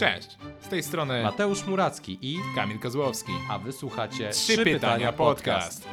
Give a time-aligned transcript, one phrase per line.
[0.00, 3.32] Cześć, z tej strony Mateusz Muracki i Kamil Kozłowski.
[3.50, 5.88] a wysłuchacie Trzy Pytania Podcast.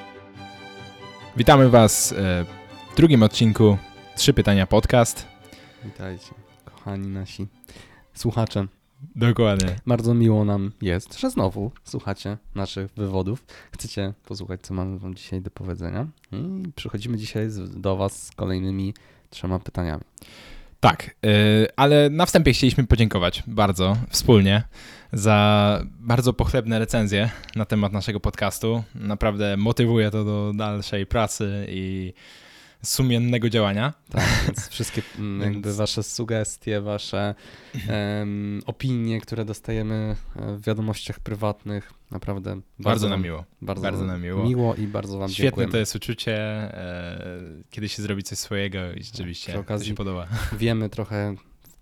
[1.37, 2.45] Witamy Was e,
[2.93, 3.77] w drugim odcinku
[4.15, 5.27] Trzy Pytania Podcast.
[5.83, 6.33] Witajcie,
[6.65, 7.47] kochani nasi
[8.13, 8.67] słuchacze.
[9.15, 9.75] Dokładnie.
[9.87, 13.45] Bardzo miło nam jest, że znowu słuchacie naszych wywodów.
[13.71, 16.07] Chcecie posłuchać, co mamy wam dzisiaj do powiedzenia.
[16.31, 18.93] I przychodzimy dzisiaj z, do was z kolejnymi
[19.29, 20.03] trzema pytaniami.
[20.79, 21.29] Tak, e,
[21.75, 24.63] ale na wstępie chcieliśmy podziękować bardzo wspólnie
[25.13, 28.83] za bardzo pochlebne recenzje na temat naszego podcastu.
[28.95, 32.13] Naprawdę motywuje to do dalszej pracy i
[32.83, 33.93] sumiennego działania.
[34.09, 37.35] Tak, więc wszystkie mm, jakby wasze sugestie, wasze
[37.89, 43.43] em, opinie, które dostajemy e, w wiadomościach prywatnych, naprawdę bardzo, Bardzo, nam miło.
[43.61, 44.43] Bardzo, bardzo nam miło.
[44.43, 45.71] miło i bardzo wam Świetne dziękujemy.
[45.71, 49.95] to jest uczucie, e, kiedy się zrobi coś swojego i rzeczywiście Przy okazji- to się
[49.95, 50.27] podoba.
[50.57, 51.35] wiemy trochę,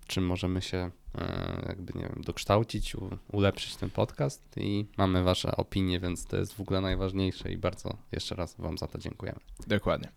[0.06, 2.96] czym możemy się e, jakby, nie wiem, dokształcić,
[3.32, 7.96] ulepszyć ten podcast i mamy wasze opinie, więc to jest w ogóle najważniejsze i bardzo
[8.12, 9.40] jeszcze raz wam za to dziękujemy.
[9.66, 10.08] Dokładnie.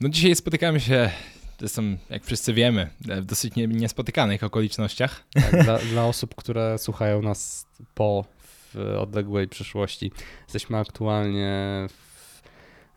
[0.00, 1.10] No dzisiaj spotykamy się,
[1.58, 5.24] zresztą jak wszyscy wiemy, w dosyć nie, niespotykanych okolicznościach.
[5.34, 8.24] Tak, dla, dla osób, które słuchają nas po
[8.74, 12.13] w odległej przyszłości, jesteśmy aktualnie w,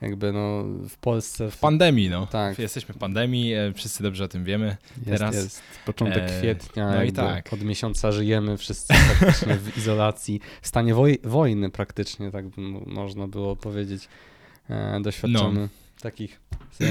[0.01, 2.27] jakby no w Polsce W pandemii, no.
[2.27, 2.59] Tak.
[2.59, 4.77] Jesteśmy w pandemii, e, wszyscy dobrze o tym wiemy.
[4.97, 5.35] jest, teraz.
[5.35, 7.53] jest początek E, kwietnia, no i tak.
[7.53, 12.81] od miesiąca żyjemy wszyscy praktycznie w izolacji, w stanie woj wojny praktycznie, tak by mo-
[12.85, 14.07] można było powiedzieć.
[14.69, 15.67] E, doświadczamy No.
[16.01, 16.39] takich
[16.81, 16.87] e,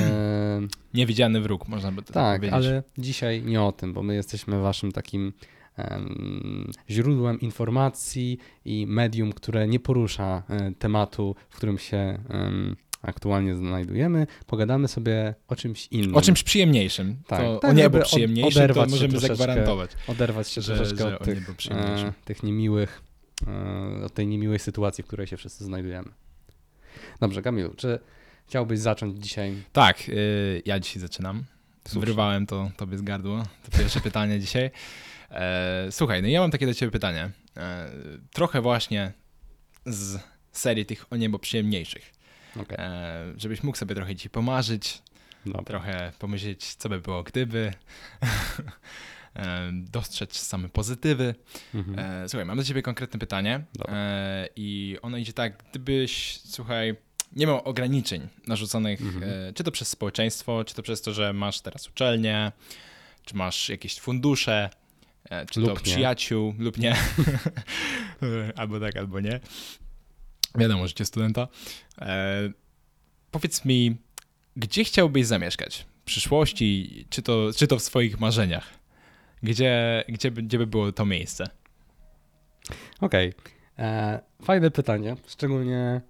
[0.95, 2.55] Niewidziany wróg, można by to Tak, powiedzieć.
[2.55, 5.33] ale dzisiaj nie o tym, bo my jesteśmy waszym takim
[5.77, 12.19] em, źródłem informacji i medium, które nie porusza e, tematu, w którym się
[13.07, 14.27] aktualnie znajdujemy.
[14.47, 16.17] Pogadamy sobie o czymś innym.
[16.17, 17.17] O czymś przyjemniejszym.
[17.27, 19.91] Tak, to tak, o niebo przyjemniejszym to możemy zagwarantować.
[20.07, 21.39] Oderwać się że- troszeczkę że od tych,
[21.71, 23.03] e, tych niemiłych,
[23.47, 26.09] e, od tej niemiłej sytuacji, w której się wszyscy znajdujemy.
[27.21, 27.99] Dobrze, Kamilu, czy
[28.47, 29.63] chciałbyś zacząć dzisiaj?
[29.73, 31.45] Tak, y, ja dzisiaj zaczynam.
[31.85, 32.01] Słusznie.
[32.01, 33.47] Wyrwałem to tobie z gardła.
[33.71, 34.71] To pierwsze pytanie dzisiaj.
[35.31, 37.31] E, słuchaj, no ja mam takie do ciebie pytanie.
[37.57, 37.91] E,
[38.33, 39.13] trochę właśnie
[39.87, 40.19] z
[40.53, 42.13] serii tych o niebo przyjemniejszych.
[42.61, 45.03] Okej, E, żebyś mógł sobie trochę dzisiaj pomarzyć,
[45.47, 45.63] dobra.
[45.65, 47.73] trochę pomyśleć, co by było gdyby.
[49.37, 51.35] e, dostrzec same pozytywy.
[51.75, 51.99] Mhm.
[52.25, 56.97] E, słuchaj, mam do ciebie konkretne pytanie e, i ono idzie tak, gdybyś, słuchaj,
[57.33, 59.25] nie miał ograniczeń narzuconych, Mhm.
[59.49, 62.53] e, czy to przez społeczeństwo, czy to przez to, że masz teraz uczelnię,
[63.25, 64.71] czy masz jakieś fundusze,
[65.31, 65.81] e, czy Lub to nie.
[65.81, 66.97] przyjaciół, lub nie,
[68.57, 69.41] albo tak, albo nie.
[70.57, 71.49] Wiadomo, życie studenta.
[72.01, 72.51] E,
[73.31, 73.97] powiedz mi,
[74.57, 78.69] gdzie chciałbyś zamieszkać w przyszłości, czy to, czy to w swoich marzeniach?
[79.43, 81.49] Gdzie, gdzie, gdzie by było to miejsce?
[83.01, 83.33] Okej.
[83.79, 86.01] E, Fajne pytanie, szczególnie e,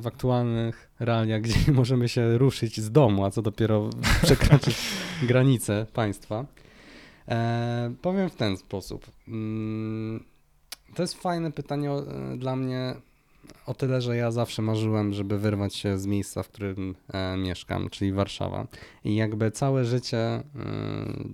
[0.00, 3.90] w aktualnych realiach, gdzie możemy się ruszyć z domu, a co dopiero
[4.24, 4.76] przekroczyć
[5.22, 6.46] granice państwa.
[7.28, 9.06] E, Powiem w ten sposób.
[9.28, 10.24] Mm,
[10.94, 11.90] To jest fajne pytanie
[12.36, 12.94] dla mnie
[13.66, 17.88] o tyle, że ja zawsze marzyłem, żeby wyrwać się z miejsca, w którym e, mieszkam,
[17.90, 18.66] czyli Warszawa.
[19.04, 20.42] I jakby całe życie, e,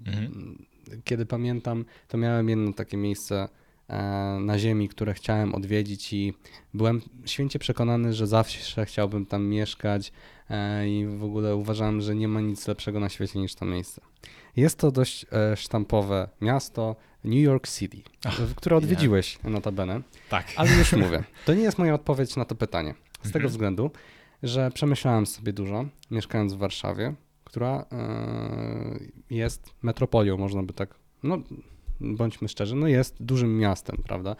[0.06, 0.58] Mhm.
[1.04, 3.48] kiedy pamiętam, to miałem jedno takie miejsce
[3.88, 3.96] e,
[4.40, 6.34] na ziemi, które chciałem odwiedzić i
[6.74, 10.12] byłem święcie przekonany, że zawsze chciałbym tam mieszkać
[10.50, 14.00] e, i w ogóle uważałem, że nie ma nic lepszego na świecie niż to miejsce.
[14.58, 20.46] Jest to dość e, sztampowe miasto New York City, Ach, które odwiedziłeś notabene, Tak.
[20.56, 22.94] ale już mówię, to nie jest moja odpowiedź na to pytanie.
[23.18, 23.50] Z tego Mhm.
[23.50, 23.90] względu,
[24.42, 27.14] że przemyślałem sobie dużo, mieszkając w Warszawie,
[27.44, 28.98] która e,
[29.30, 31.38] jest metropolią, można by tak, no
[32.00, 34.36] bądźmy szczerzy, no jest dużym miastem, prawda,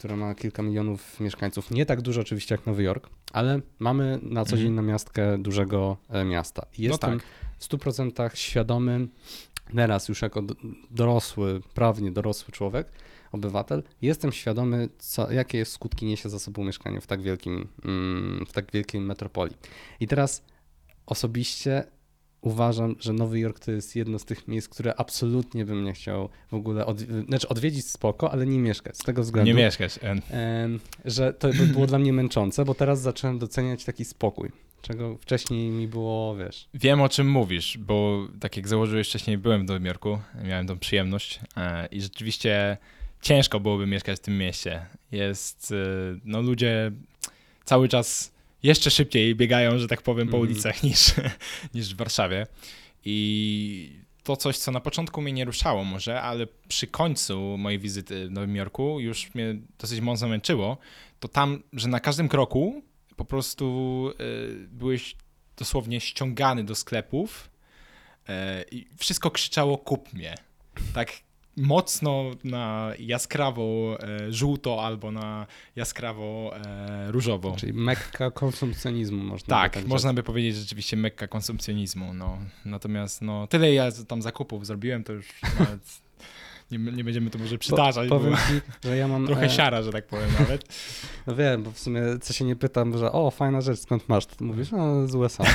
[0.00, 1.70] które ma kilka milionów mieszkańców.
[1.70, 4.86] Nie tak dużo oczywiście jak Nowy Jork, ale mamy na co dzień Mhm.
[4.86, 6.66] na miastkę dużego e, miasta.
[6.78, 7.26] I Jestem no tak.
[7.58, 9.08] w 100% świadomy,
[9.76, 10.54] teraz już jako do-
[10.90, 12.86] dorosły, prawnie dorosły człowiek,
[13.32, 18.46] obywatel, jestem świadomy, co, jakie jest skutki niesie za sobą mieszkanie w tak wielkim, mm,
[18.48, 19.56] w tak wielkiej metropolii.
[20.00, 20.44] I teraz
[21.06, 21.84] osobiście
[22.40, 26.28] uważam, że Nowy Jork to jest jedno z tych miejsc, które absolutnie bym nie chciał
[26.50, 29.98] w ogóle, od, znaczy odwiedzić spoko, ale nie mieszkać, z tego względu, Nie mieszkać.
[31.04, 34.50] że to by było dla mnie męczące, bo teraz zacząłem doceniać taki spokój,
[34.82, 39.66] czego wcześniej mi było, wiesz, Wiem o czym mówisz, bo tak jak założyłeś wcześniej, byłem
[39.66, 42.76] w Nowym Jorku, miałem tą przyjemność e, i rzeczywiście
[43.22, 44.86] ciężko byłoby mieszkać w tym mieście.
[45.12, 46.92] Jest, e, no ludzie
[47.64, 50.52] cały czas jeszcze szybciej biegają, że tak powiem, po Mhm.
[50.52, 51.14] ulicach niż,
[51.74, 52.46] niż w Warszawie
[53.04, 57.78] i to to coś, co na początku mnie nie ruszało może, ale przy końcu mojej
[57.78, 60.78] wizyty w Nowym Jorku już mnie dosyć mocno męczyło,
[61.20, 62.82] to tam, że na każdym kroku
[63.16, 65.16] po prostu y, byłeś
[65.56, 67.50] dosłownie ściągany do sklepów
[68.28, 68.32] y,
[68.70, 70.34] i wszystko krzyczało kup mnie.
[70.94, 71.12] Tak
[71.56, 77.56] mocno na jaskrawo e, żółto albo na jaskrawo e, różowo.
[77.56, 82.14] Czyli mekka konsumpcjonizmu można tak, by tak można by powiedzieć rzeczywiście mekka konsumpcjonizmu.
[82.14, 82.38] No.
[82.64, 86.00] Natomiast no, tyle ja tam zakupów zrobiłem, to już nawet
[86.70, 88.08] nie, nie będziemy to może przytaczać.
[88.08, 89.26] Po, powiem bo ci, że ja mam...
[89.26, 90.64] trochę e, siara, że tak powiem nawet.
[91.26, 94.26] No wiem, bo w sumie co się nie pytam, że o, fajna rzecz, skąd masz?
[94.26, 95.44] To mówisz, no z USA.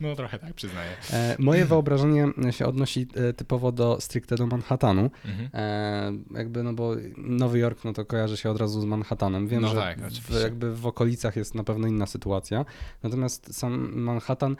[0.00, 0.90] No trochę tak, przyznaję.
[1.12, 5.10] E, moje wyobrażenie się odnosi e, typowo do stricte do Manhattanu.
[5.24, 6.24] Mhm.
[6.34, 9.48] Jakby, no bo Nowy Jork, no to kojarzy się od razu z Manhattanem.
[9.48, 12.64] Wiem, No że tak, w, jakby w okolicach jest na pewno inna sytuacja.
[13.02, 14.56] Natomiast sam Manhattan,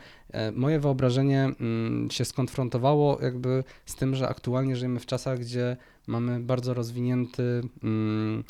[0.52, 5.61] moje wyobrażenie mm, się skonfrontowało jakby z tym, że aktualnie żyjemy w czasach, gdzie
[6.06, 8.44] mamy bardzo rozwinięty mm,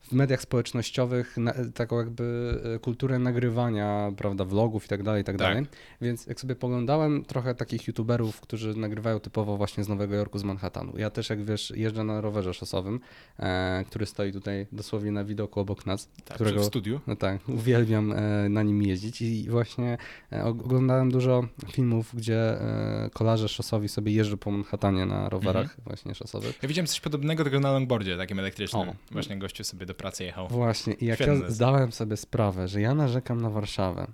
[0.00, 5.24] w mediach społecznościowych na, taką jakby e, kulturę nagrywania, prawda, vlogów i tak dalej, i
[5.24, 5.48] tak Tak.
[5.48, 5.66] dalej.
[6.00, 10.44] Więc jak sobie poglądałem trochę takich youtuberów, którzy nagrywają typowo właśnie z Nowego Jorku, z
[10.44, 10.92] Manhattanu.
[10.98, 13.00] Ja też, jak wiesz, jeżdżę na rowerze szosowym,
[13.38, 17.00] e, który stoi tutaj dosłownie na widoku obok nas, Tak, którego w studiu.
[17.06, 19.98] no tak, uwielbiam e, na nim jeździć i właśnie
[20.32, 25.80] e, oglądałem dużo filmów, gdzie e, kolarze szosowi sobie jeżdżą po Manhattanie na rowerach Mhm.
[25.84, 26.58] właśnie szosowych.
[26.62, 28.88] Ja widziałem coś podobnego tylko na longboardzie, takim elektrycznym.
[28.88, 28.94] O.
[29.10, 30.48] Właśnie gościu sobie do pracy jechał.
[30.48, 34.06] Właśnie, i jak Świetny ja zdałem sobie sprawę, że ja narzekam na Warszawę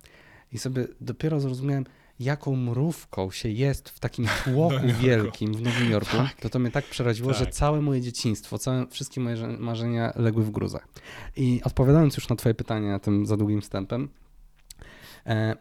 [0.52, 1.84] i sobie dopiero zrozumiałem,
[2.20, 5.00] jaką mrówką się jest w takim tłoku Jorku.
[5.00, 6.40] wielkim w Nowym Jorku, Tak.
[6.40, 7.54] to to mnie tak przeraziło, że Tak.
[7.54, 10.88] całe moje dzieciństwo, całe, wszystkie moje marzenia legły w gruzach.
[11.36, 14.08] I odpowiadając już na twoje pytanie tym za długim wstępem,
[15.26, 15.56] e,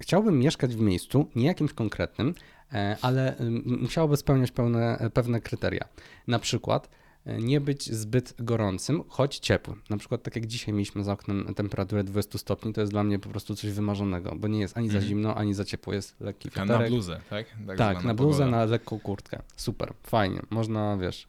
[0.00, 2.34] chciałbym mieszkać w miejscu, nie jakimś konkretnym,
[2.72, 3.36] e, ale
[3.66, 5.84] musiałoby spełniać pełne, pewne kryteria.
[6.26, 6.90] Na przykład e,
[7.26, 9.82] nie być zbyt gorącym, choć ciepłym.
[9.90, 13.18] Na przykład tak jak dzisiaj mieliśmy za oknem temperaturę 20 stopni, to jest dla mnie
[13.18, 15.08] po prostu coś wymarzonego, bo nie jest ani za Mhm.
[15.08, 17.46] zimno, ani za ciepło, jest lekki A na bluzę, tak?
[17.66, 18.56] Tak, zwana na bluzę, pogoda.
[18.56, 19.42] na lekką kurtkę.
[19.56, 20.40] Super, fajnie.
[20.50, 21.26] Można, wiesz,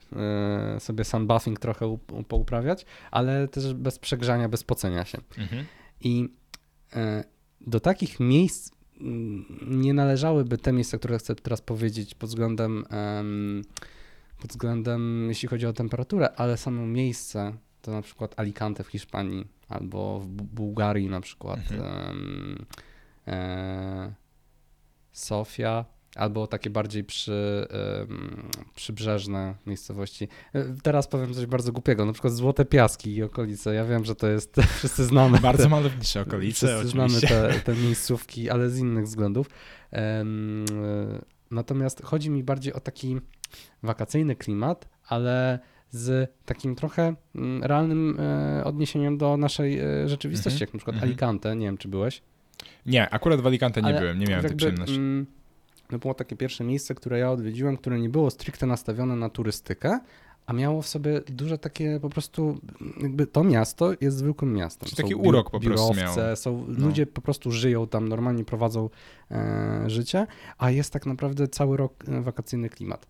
[0.74, 5.18] yy, sobie sunbuffing trochę up- pouprawiać, ale też bez przegrzania, bez pocenia się.
[5.38, 5.66] Mhm.
[6.02, 6.30] I
[6.96, 7.24] e,
[7.62, 8.72] do takich miejsc
[9.02, 13.62] mm, nie należałyby te miejsca, które chcę teraz powiedzieć pod względem, em,
[14.46, 19.48] pod względem, jeśli chodzi o temperaturę, ale samo miejsce, to na przykład Alicante w Hiszpanii
[19.70, 22.66] albo w Bu- Bułgarii na przykład Mhm.
[23.28, 24.14] e,
[25.12, 27.68] Sofia, albo takie bardziej przy,
[28.76, 30.28] przybrzeżne miejscowości.
[30.54, 33.74] E, Teraz powiem coś bardzo głupiego, na przykład Złote Piaski i okolice.
[33.76, 37.76] Ja wiem, że to jest, wszyscy znamy Bardzo te, malownicze okolice, wszyscy znamy te, te
[37.76, 39.50] miejscówki, ale z innych względów.
[39.94, 40.26] E,
[41.52, 43.18] Natomiast chodzi mi bardziej o taki
[43.84, 45.60] wakacyjny klimat, ale
[45.92, 50.94] z takim trochę mm, realnym e, odniesieniem do naszej e, rzeczywistości, Mhm, jak na przykład
[50.96, 51.10] mhm.
[51.10, 52.22] Alicante, nie wiem czy byłeś.
[52.86, 54.96] Nie, akurat w Alicante nie Ale byłem, nie miałem tej przyjemności.
[54.96, 55.26] mm,
[55.90, 60.00] To było takie pierwsze miejsce, które ja odwiedziłem, które nie było stricte nastawione na turystykę,
[60.46, 62.60] a miało w sobie duże takie po prostu,
[63.02, 64.90] jakby to miasto jest zwykłym miastem.
[64.90, 66.36] Czyli taki Są urok po prostu biurowce, miało.
[66.36, 66.86] Są, No.
[66.88, 68.90] Ludzie po prostu żyją tam, normalnie prowadzą
[69.32, 70.28] e, życie,
[70.58, 73.08] a jest tak naprawdę cały rok e, wakacyjny klimat.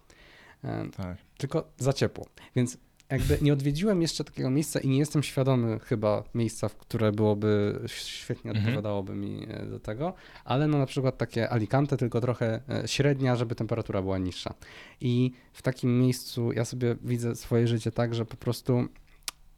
[0.98, 1.18] Tak.
[1.38, 2.26] tylko za ciepło.
[2.56, 2.78] Więc
[3.10, 7.80] jakby nie odwiedziłem jeszcze takiego miejsca i nie jestem świadomy chyba miejsca, w które byłoby
[7.86, 8.66] świetnie Mhm.
[8.68, 10.14] odpowiadałoby mi e, do tego,
[10.46, 14.54] ale no na przykład takie Alicante, tylko trochę e, średnia, żeby temperatura była niższa.
[15.02, 18.88] I w takim miejscu ja sobie widzę swoje życie tak, że po prostu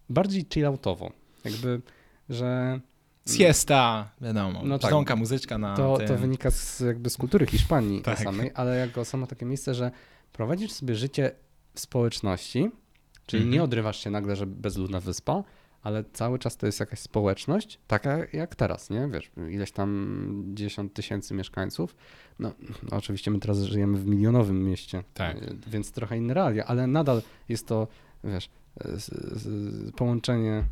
[0.09, 1.11] bardziej chilloutowo.
[1.45, 1.81] Jakby,
[2.29, 2.79] że
[3.37, 5.17] Siesta, wiadomo, No tak.
[5.17, 6.07] muzyczka na to, tym.
[6.07, 8.19] to wynika z, jakby z kultury Hiszpanii Tak.
[8.19, 9.91] samej, ale jako samo takie miejsce, że
[10.33, 11.31] prowadzisz sobie życie
[11.73, 12.71] w społeczności,
[13.25, 13.53] czyli Mhm.
[13.53, 15.43] nie odrywasz się nagle, że bezludna wyspa,
[15.83, 19.07] ale cały czas to jest jakaś społeczność, taka jak teraz, nie?
[19.13, 21.95] Wiesz, ileś tam 10 tysięcy mieszkańców.
[22.39, 22.51] No,
[22.91, 25.37] oczywiście my teraz żyjemy w milionowym mieście, Tak.
[25.67, 27.87] więc trochę inne realia, ale nadal jest to,
[28.23, 28.49] wiesz,
[29.95, 30.63] połączenie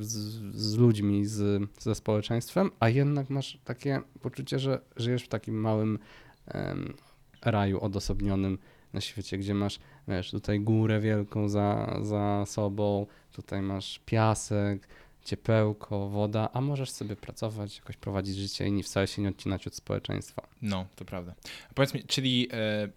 [0.00, 0.12] z,
[0.56, 5.98] z ludźmi, z, ze społeczeństwem, a jednak masz takie poczucie, że żyjesz w takim małym
[6.46, 6.94] em,
[7.44, 8.58] raju odosobnionym
[8.96, 14.88] na świecie, gdzie masz, wiesz, tutaj górę wielką za, za sobą, tutaj masz piasek,
[15.24, 19.74] ciepełko, woda, a możesz sobie pracować, jakoś prowadzić życie i wcale się nie odcinać od
[19.74, 20.46] społeczeństwa.
[20.62, 21.34] No, to prawda.
[21.70, 22.88] A powiedz mi, czyli e,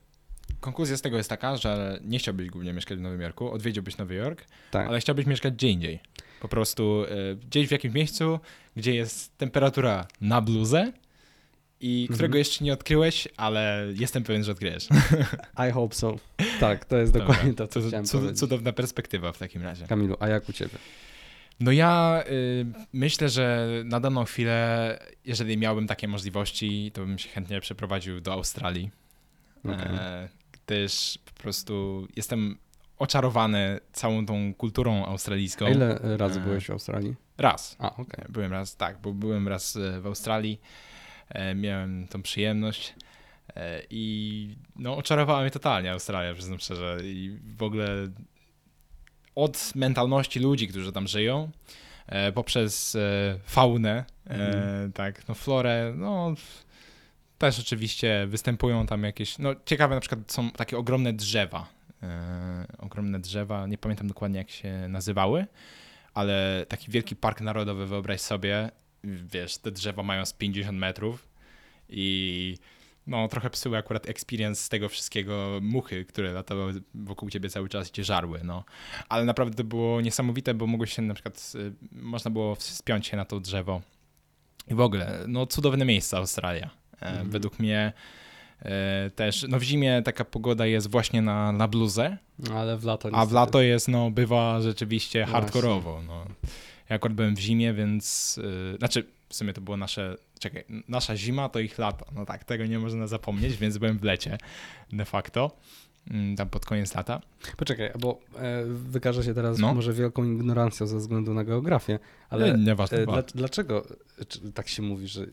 [0.59, 4.15] konkluzja z tego jest taka, że nie chciałbyś głównie mieszkać w Nowym Jorku, odwiedziłbyś Nowy
[4.15, 4.87] Jork, Tak.
[4.87, 5.99] ale chciałbyś mieszkać gdzie indziej.
[6.41, 8.39] Po prostu e, gdzieś w jakimś miejscu,
[8.75, 10.93] gdzie jest temperatura na bluzę
[11.81, 12.37] i którego Mhm.
[12.39, 14.87] jeszcze nie odkryłeś, ale jestem pewien, że odkryjesz.
[15.69, 16.15] I hope so.
[16.59, 18.39] Tak, to jest dokładnie to, co Cud-.
[18.39, 19.87] Cudowna perspektywa w takim razie.
[19.87, 20.73] Kamilu, a jak u ciebie?
[21.59, 27.29] No ja y, myślę, że na daną chwilę, jeżeli miałbym takie możliwości, to bym się
[27.29, 28.89] chętnie przeprowadził do Australii.
[29.65, 29.95] Okej.
[29.99, 30.29] E,
[30.67, 32.57] gdyż po prostu jestem
[32.97, 35.65] oczarowany całą tą kulturą australijską.
[35.65, 36.43] A ile razy E.
[36.43, 37.15] byłeś w Australii?
[37.37, 37.75] Raz.
[37.79, 38.25] A, okej.
[38.29, 40.59] Byłem raz, tak, bo byłem raz e, w Australii.
[41.29, 42.93] E, miałem tą przyjemność.
[43.55, 46.97] E, I no, oczarowała mnie totalnie Australia, przyznam szczerze.
[47.03, 47.87] I w ogóle
[49.35, 51.51] od mentalności ludzi, którzy tam żyją,
[52.07, 52.97] e, poprzez
[53.43, 54.91] faunę, Mhm.
[54.93, 56.33] tak, no florę, no
[57.37, 61.67] też oczywiście występują tam jakieś, no ciekawe na przykład są takie ogromne drzewa,
[62.77, 65.45] ogromne drzewa, nie pamiętam dokładnie jak się nazywały,
[66.13, 68.71] ale taki wielki park narodowy, wyobraź sobie,
[69.03, 71.27] wiesz, te drzewa mają z 50 metrów
[71.89, 72.57] i
[73.07, 77.89] no trochę psuły akurat experience z tego wszystkiego muchy, które latały wokół ciebie cały czas
[77.89, 78.63] i cię żarły, no.
[79.09, 83.17] Ale naprawdę to było niesamowite, bo mogłeś się na przykład, y, można było wspiąć się
[83.17, 83.81] na to drzewo
[84.67, 86.69] i w ogóle, no cudowne miejsce Australia.
[87.01, 87.29] E, Mhm.
[87.29, 87.93] Według mnie
[88.61, 92.17] e, też, no w zimie taka pogoda jest właśnie na, na bluzę,
[92.53, 96.01] Ale w lato a w lato jest, no, bywa rzeczywiście No hardkorowo.
[96.07, 96.25] No.
[96.89, 98.37] Ja akurat byłem w zimie, więc.
[98.71, 100.15] Yy, znaczy, w sumie to było nasze.
[100.39, 102.05] Czekaj, nasza zima to ich lato.
[102.15, 104.37] No tak, tego nie można zapomnieć, więc byłem w lecie
[104.93, 105.51] de facto.
[106.11, 107.21] mm, Tam pod koniec lata.
[107.57, 109.73] Poczekaj, bo e, wykaże się teraz No.
[109.73, 112.97] może wielką ignorancją ze względu na geografię, ale Ale nieważne.
[112.97, 113.85] e, dla, dlaczego
[114.53, 115.25] tak się mówi, że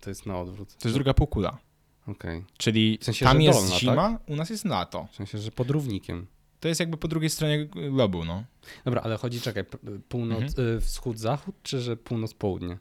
[0.00, 0.68] to jest na odwrót?
[0.78, 1.58] to jest druga półkula.
[2.06, 2.44] Okej.
[2.58, 3.80] Czyli W sensie, tam jest dolna, tak?
[3.80, 5.08] zima, u nas jest lato.
[5.12, 6.26] W sensie, że pod równikiem.
[6.60, 8.44] To jest jakby po drugiej stronie globu, no.
[8.84, 9.64] Dobra, ale chodzi, czekaj,
[10.08, 10.76] północ, Mhm.
[10.76, 12.78] e, wschód, zachód, czy że północ, południe?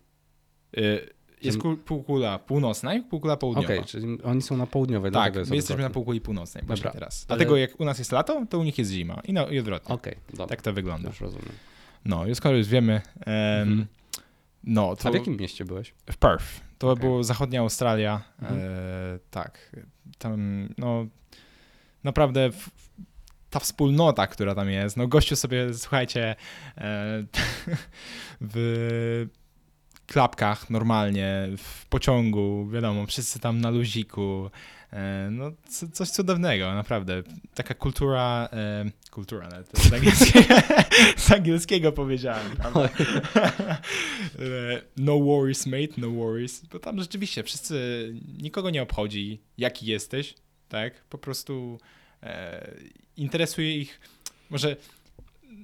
[0.74, 1.10] Yy,
[1.44, 3.84] Jest kul- półkula północna i półkula Okej, południowa.
[3.84, 7.26] czyli oni są na południowej, Tak, my jesteśmy na półkuli północnej właśnie Dobra, teraz.
[7.30, 9.22] ale- Dlatego jak u nas jest lato, to u nich jest zima.
[9.26, 9.96] I, no, i odwrotnie.
[9.96, 11.10] Okej, dobra, Tak to wygląda.
[11.10, 11.50] już rozumiem.
[12.06, 12.94] No, już skoro już wiemy.
[12.94, 13.86] em, Mhm.
[14.64, 15.94] No, to A w jakim mieście byłeś?
[16.12, 16.46] w Perth.
[16.78, 17.02] To Okej.
[17.02, 18.24] było zachodnia Australia.
[18.42, 18.60] Mhm.
[18.62, 18.64] E,
[19.32, 19.76] tak.
[20.18, 21.06] Tam, no,
[22.04, 22.70] naprawdę w,
[23.50, 24.98] ta wspólnota, która tam jest.
[24.98, 26.36] No, gościu sobie, słuchajcie,
[26.78, 27.24] e,
[28.42, 29.28] w
[30.08, 34.50] klapkach normalnie, w pociągu, wiadomo, wszyscy tam na luziku.
[34.94, 37.24] E, no, co, coś cudownego, naprawdę.
[37.56, 40.56] Taka kultura, e, kultura, nawet to z angielskiego,
[41.18, 42.48] z angielskiego powiedziałem,
[44.98, 46.66] no worries, mate, no worries.
[46.66, 50.36] Bo tam rzeczywiście wszyscy, nikogo nie obchodzi, jaki jesteś,
[50.70, 51.04] tak?
[51.04, 51.80] Po prostu
[53.18, 54.00] interesuje ich,
[54.50, 54.76] może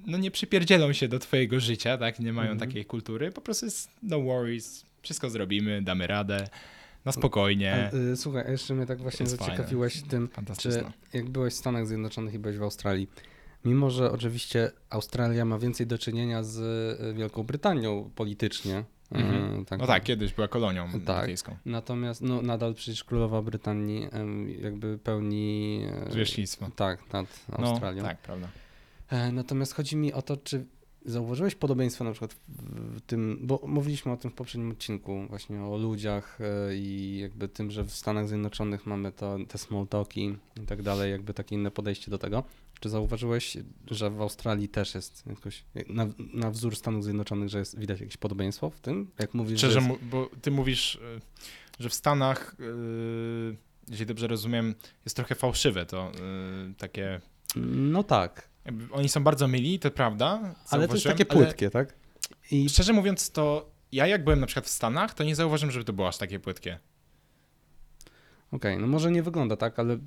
[0.06, 2.20] no nie przypierdzielą się do twojego życia, tak?
[2.20, 2.68] Nie mają Mhm.
[2.70, 6.48] takiej kultury, po prostu jest no worries, wszystko zrobimy, damy radę,
[7.04, 7.90] na spokojnie.
[7.92, 9.52] A, y, słuchaj, jeszcze mnie tak właśnie Jest fajne.
[9.56, 13.08] zaciekawiłeś tym, czy jak byłeś w Stanach Zjednoczonych i byłeś w Australii,
[13.64, 16.58] mimo że oczywiście Australia ma więcej do czynienia z
[17.00, 19.60] y, Wielką Brytanią politycznie, Mhm.
[19.60, 21.00] y, tak, No tak, kiedyś była kolonią Tak.
[21.16, 21.56] brytyjską.
[21.66, 24.08] natomiast no, nadal przecież królowa Brytanii
[24.62, 26.66] jakby pełni e, Zwierzchnictwo.
[26.76, 27.26] tak, nad
[27.58, 28.02] No, Australią.
[28.02, 28.48] tak, prawda.
[29.08, 30.64] E, Natomiast chodzi mi o to, czy
[31.06, 32.38] zauważyłeś podobieństwo na przykład w
[32.94, 37.48] w tym, bo mówiliśmy o tym w poprzednim odcinku, właśnie o ludziach e, i jakby
[37.48, 41.56] tym, że w Stanach Zjednoczonych mamy to, te small talki i tak dalej, jakby takie
[41.56, 42.42] inne podejście do tego.
[42.80, 43.56] Czy zauważyłeś,
[43.90, 48.16] że w Australii też jest jakoś, na, na wzór Stanów Zjednoczonych, że jest, widać jakieś
[48.16, 49.10] podobieństwo w tym?
[49.18, 51.20] Jak mówisz, Szczerze, że mu- bo ty mówisz, y,
[51.80, 53.56] że w Stanach, y,
[53.88, 56.12] jeżeli dobrze rozumiem, jest trochę fałszywe to
[56.70, 57.00] y, takie.
[57.00, 57.56] jest...
[57.66, 58.48] No tak,
[58.92, 60.54] Oni są bardzo myli, to prawda.
[60.70, 61.94] ale to jest takie ale płytkie, tak?
[62.50, 65.84] I Szczerze mówiąc, to ja jak byłem na przykład w Stanach, to nie zauważyłem, żeby
[65.84, 66.78] to było aż takie płytkie.
[68.54, 69.98] Okej, no może nie wygląda tak, ale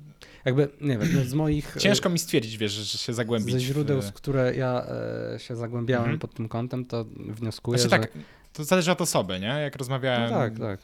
[0.44, 1.76] jakby, nie wiem, no z moich...
[1.76, 3.52] e, Ciężko mi stwierdzić, wiesz, że się zagłębić.
[3.54, 4.04] Ze źródeł, w...
[4.04, 4.86] w które ja
[5.34, 6.18] e, się zagłębiałem Mhm.
[6.18, 8.08] pod tym kątem, to wnioskuję, Znaczy że...
[8.08, 8.12] tak,
[8.52, 9.46] to zależy od osoby, nie?
[9.46, 10.30] Jak No rozmawiałem.
[10.30, 10.80] tak, tak.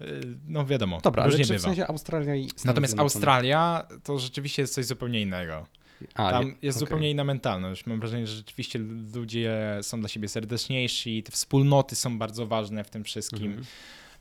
[0.00, 1.58] y, No wiadomo, Dobra, ale czy w bywa.
[1.60, 3.02] sensie Australia i Stany Natomiast Zjednoczone?
[3.14, 5.66] Australia to rzeczywiście jest coś zupełnie innego.
[6.14, 6.86] A, Tam nie, jest okej.
[6.86, 7.86] zupełnie inna mentalność.
[7.86, 8.78] Mam wrażenie, że rzeczywiście
[9.14, 13.64] ludzie są dla siebie serdeczniejsi, te wspólnoty są bardzo ważne w tym wszystkim, Mhm.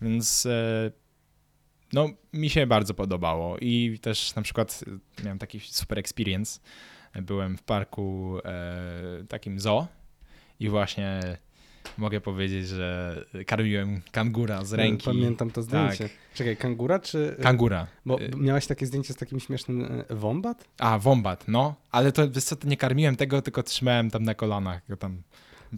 [0.01, 0.91] więc e,
[1.95, 4.83] no, mi się bardzo podobało i też na przykład
[5.19, 6.59] e, miałem taki super experience.
[7.21, 9.87] Byłem w parku e, takim zoo
[10.59, 11.19] i właśnie
[11.97, 15.05] mogę powiedzieć, że karmiłem kangura z ręki.
[15.05, 16.03] Pamiętam to zdjęcie.
[16.09, 16.17] Tak.
[16.33, 17.35] Czekaj, kangura czy...
[17.41, 17.87] Kangura.
[18.05, 20.67] Bo Y, miałeś takie zdjęcie z takim śmiesznym e, wombat?
[20.79, 21.75] A, wombat, no.
[21.91, 25.21] Ale to, wiesz co, to nie karmiłem tego, tylko trzymałem tam na kolanach go tam.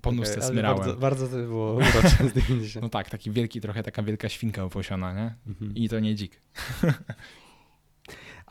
[0.01, 0.77] Po nóżce ale smyrałem.
[0.77, 2.81] Bardzo, bardzo to było urocze zdjęcie się.
[2.81, 5.35] No tak, taki wielki, trochę taka wielka świnka opłosiona, nie?
[5.47, 5.75] Mhm.
[5.75, 6.41] I to nie dzik.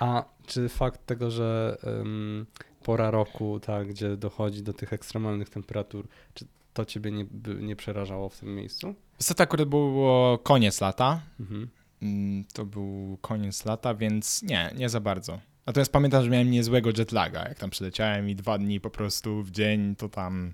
[0.00, 2.46] A czy fakt tego, że em,
[2.82, 7.26] pora roku, tak, gdzie dochodzi do tych ekstremalnych temperatur, czy to ciebie nie,
[7.60, 8.94] nie przerażało w tym miejscu?
[9.18, 11.20] Co to akurat było koniec lata.
[11.40, 11.68] Mhm.
[12.02, 15.40] Mm, To był koniec lata, więc nie, nie za bardzo.
[15.66, 19.50] Natomiast pamiętam, że miałem niezłego jetlaga, jak tam przyleciałem i dwa dni po prostu w
[19.50, 20.52] dzień to tam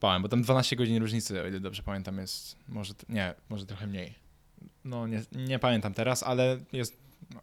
[0.00, 3.86] spałem, bo tam 12 godzin różnicy, o ile dobrze pamiętam, jest, może, nie, może trochę
[3.86, 4.14] mniej.
[4.84, 6.96] No nie, nie pamiętam teraz, ale jest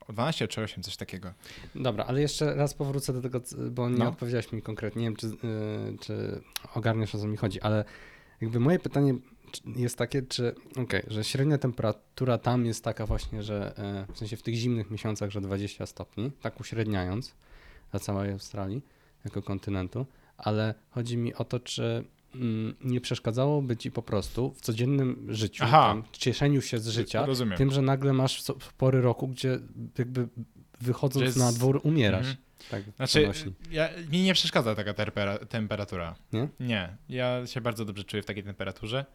[0.08, 1.34] o 12 czy 8, coś takiego.
[1.76, 4.10] Dobra, ale jeszcze raz powrócę do tego, bo nie No.
[4.10, 5.02] odpowiedziałeś mi konkretnie.
[5.02, 5.34] Nie wiem, czy, y,
[6.02, 6.42] czy
[6.74, 7.86] ogarniasz o co mi chodzi, ale
[8.42, 9.14] jakby moje pytanie
[9.76, 13.78] jest takie, czy okej, że średnia temperatura tam jest taka właśnie, że
[14.10, 17.34] e, w sensie w tych zimnych miesiącach, że 20 stopni, tak uśredniając
[17.92, 18.82] dla całej Australii
[19.26, 20.06] jako kontynentu,
[20.38, 22.04] ale chodzi mi o to, czy
[22.36, 27.58] mm, nie przeszkadzałoby ci po prostu w codziennym życiu, tam, cieszeniu się z życia, Rozumiem.
[27.58, 29.60] tym, że nagle masz so- pory roku, gdzie
[29.98, 30.28] jakby
[30.82, 32.28] wychodząc jest- na dwór umierasz.
[32.28, 32.38] Mhm.
[32.72, 33.32] Tak, Znaczy,
[33.72, 36.16] ja, mi nie przeszkadza taka terpera, temperatura.
[36.34, 36.48] Nie?
[36.60, 39.06] Nie, ja się bardzo dobrze czuję w takiej temperaturze.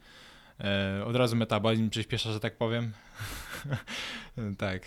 [0.60, 2.92] E, od razu metabolizm przyspiesza, że tak powiem.
[4.58, 4.82] tak.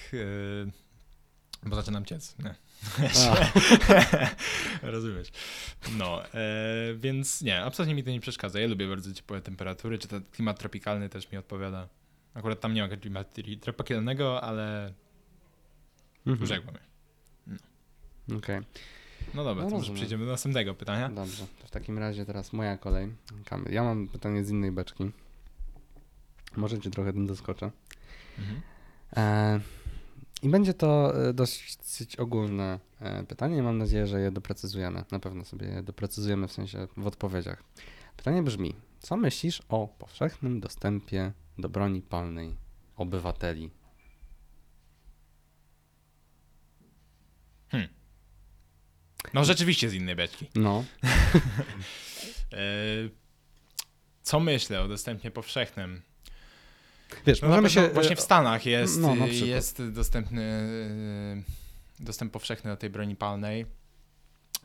[1.63, 2.35] E, bo zaczynam ciec.
[2.43, 2.55] Nie.
[4.83, 5.31] Rozumiesz.
[5.97, 6.37] No, e,
[6.97, 8.59] więc nie, absolutnie mi to nie przeszkadza.
[8.59, 11.87] Ja lubię bardzo ciepłe temperatury, czy ten klimat tropikalny też mi odpowiada.
[12.33, 14.93] Akurat tam nie ma klimatu tropikalnego, ale
[16.25, 16.43] Mhm.
[16.43, 16.81] urzekło mnie.
[18.37, 18.61] Okej,
[19.33, 21.09] No dobra, No to może przejdziemy do następnego pytania.
[21.09, 21.45] dobrze.
[21.61, 23.15] To w takim razie teraz moja kolej.
[23.69, 25.11] Ja mam pytanie z innej beczki.
[26.55, 27.71] Może cię trochę tym doskoczę.
[28.39, 28.61] Mhm.
[29.17, 29.59] E,
[30.41, 33.63] I będzie to e, dosyć ogólne e, pytanie.
[33.63, 35.03] Mam nadzieję, że je doprecyzujemy.
[35.11, 37.63] Na pewno sobie je doprecyzujemy w sensie w odpowiedziach.
[38.17, 42.57] Pytanie brzmi: co myślisz o powszechnym dostępie do broni palnej
[42.95, 43.71] obywateli?
[49.33, 50.47] No rzeczywiście z innej beczki.
[50.55, 50.83] No,
[52.53, 52.57] E,
[54.23, 56.01] Co myślę o dostępie powszechnym?
[57.25, 57.89] Wiesz, No możemy się.
[57.89, 59.31] właśnie w Stanach jest, no, przykład.
[59.31, 60.41] jest dostępny
[61.99, 63.65] e, dostęp powszechny do tej broni palnej.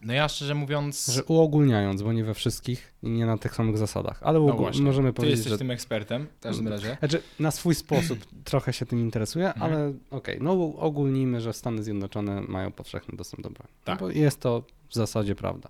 [0.03, 3.79] No ja szczerze mówiąc, Że uogólniając, bo nie we wszystkich i nie na tych samych
[3.79, 4.83] zasadach, ale No właśnie.
[4.83, 6.97] możemy ty powiedzieć, jesteś że tym ekspertem w każdym razie.
[6.99, 9.73] Znaczy, na swój sposób trochę się tym interesuje, Mhm.
[9.73, 13.73] ale okej, no ogólnijmy, że Stany Zjednoczone mają powszechny dostęp do broni.
[13.85, 14.01] Tak.
[14.01, 15.69] No bo jest to w zasadzie prawda.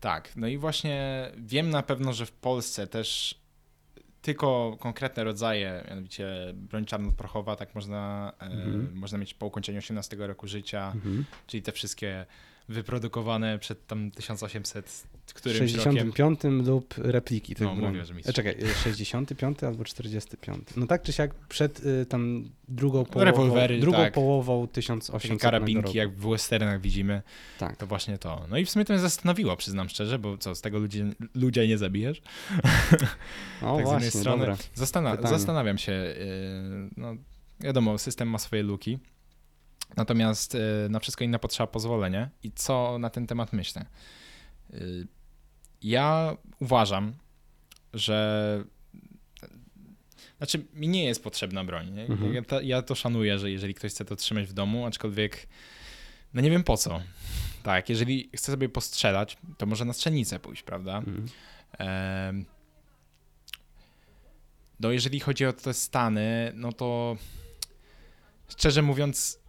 [0.00, 3.39] Tak, no i właśnie wiem na pewno, że w Polsce też
[4.22, 8.90] tylko konkretne rodzaje, mianowicie broń czarnoprochowa, tak można, e, Mhm.
[8.94, 11.24] można mieć po ukończeniu 18 roku życia, Mhm.
[11.46, 12.26] czyli te wszystkie
[12.70, 15.94] wyprodukowane przed tam 1800 W którymś rokiem.
[15.94, 17.88] 65 lub repliki tych No, broni.
[17.92, 20.64] mówię, że mi E, Czekaj, e, 65 albo 45.
[20.76, 24.12] No tak czy siak przed y, tam drugą połową, rewolwery, drugą tak.
[24.14, 25.96] połową Takie 1800 karabinki, roku.
[25.96, 27.22] jak w westernach widzimy,
[27.58, 27.76] Tak.
[27.76, 28.46] to właśnie to.
[28.50, 31.68] No i w sumie to mnie zastanowiło, przyznam szczerze, bo co, z tego ludzie, ludzie
[31.68, 32.22] nie zabijesz?
[33.62, 34.46] O tak z właśnie, jednej strony.
[34.74, 35.28] Zastana- Pytanie.
[35.38, 37.14] zastanawiam się, yy, no
[37.60, 38.98] wiadomo, system ma swoje luki,
[39.96, 43.84] natomiast yy, na wszystko inne potrzeba pozwolenie i co na ten temat myślę?
[44.72, 45.06] Yy,
[45.82, 47.14] ja uważam,
[47.94, 48.64] że
[50.38, 52.00] znaczy mi nie jest potrzebna broń.
[52.00, 52.34] Mhm.
[52.34, 55.46] Ja, to, ja to szanuję, że jeżeli ktoś chce to trzymać w domu, aczkolwiek
[56.34, 57.00] no nie wiem po co.
[57.62, 60.98] Tak, jeżeli chce sobie postrzelać, to może na strzelnicę pójść, prawda?
[60.98, 62.44] Mhm.
[64.80, 67.16] No, jeżeli chodzi o te Stany, no to
[68.48, 69.39] szczerze mówiąc,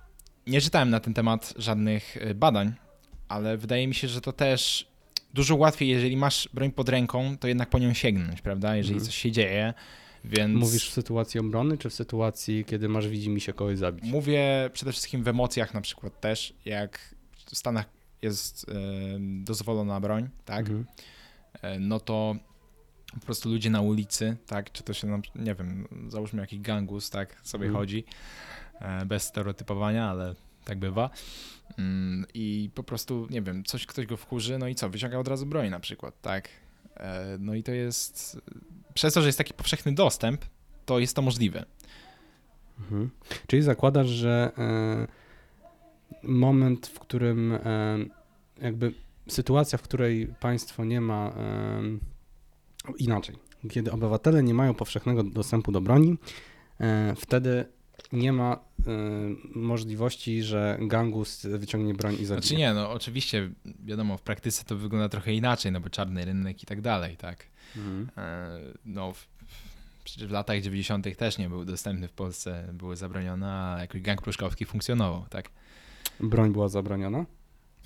[0.48, 2.74] nie czytałem na ten temat żadnych e, badań,
[3.28, 4.88] ale wydaje mi się, że to też
[5.34, 8.76] dużo łatwiej, jeżeli masz broń pod ręką, to jednak po nią sięgnąć, prawda?
[8.76, 9.06] Jeżeli Mhm.
[9.06, 9.74] coś się dzieje,
[10.24, 10.60] więc.
[10.60, 14.06] Mówisz w sytuacji obrony, czy w sytuacji, kiedy masz widzi się kogoś zabić?
[14.06, 17.86] Mówię przede wszystkim w emocjach na przykład też, jak w Stanach
[18.22, 18.66] jest
[19.20, 20.60] dozwolona broń, tak?
[20.60, 20.86] Mhm.
[21.62, 22.36] e, no to
[23.14, 27.42] po prostu ludzie na ulicy, tak, czy to się, nie wiem, załóżmy jakiś gangus, tak,
[27.44, 27.82] sobie Mhm.
[27.82, 28.04] chodzi,
[29.06, 31.10] bez stereotypowania, ale tak bywa.
[31.78, 35.28] Mm, I po prostu, nie wiem, coś ktoś go wkurzy, no i co, wyciąga od
[35.28, 36.50] razu broń na przykład, tak.
[36.98, 38.42] E, No i to jest,
[38.94, 40.46] przez to, że jest taki powszechny dostęp,
[40.86, 41.66] to jest to możliwe.
[42.80, 43.10] Mhm.
[43.48, 45.08] Czyli zakładasz, że e,
[46.24, 47.98] moment, w którym e,
[48.62, 48.94] jakby
[49.28, 51.82] sytuacja, w której państwo nie ma e,
[52.98, 53.36] inaczej,
[53.70, 56.18] kiedy obywatele nie mają powszechnego dostępu do broni,
[56.80, 57.66] e, wtedy
[58.12, 58.60] nie ma
[59.56, 62.42] możliwości, że gangus wyciągnie broń i zabije.
[62.42, 63.52] Znaczy nie, no oczywiście,
[63.86, 67.46] wiadomo, w praktyce to wygląda trochę inaczej, no bo czarny rynek i tak dalej, tak.
[67.78, 68.10] Mhm.
[68.18, 69.28] E, no, w,
[70.04, 71.18] przecież w latach 90.
[71.18, 75.50] też nie był dostępny w Polsce, były zabronione, a jakoś gang pruszkowski funkcjonował, tak.
[76.20, 77.26] Broń była zabroniona?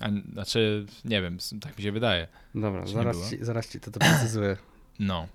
[0.00, 2.28] A, znaczy, nie wiem, tak mi się wydaje.
[2.54, 4.56] Dobra, zaraz ci, zaraz ci to doprecyzuję.
[4.98, 5.28] No.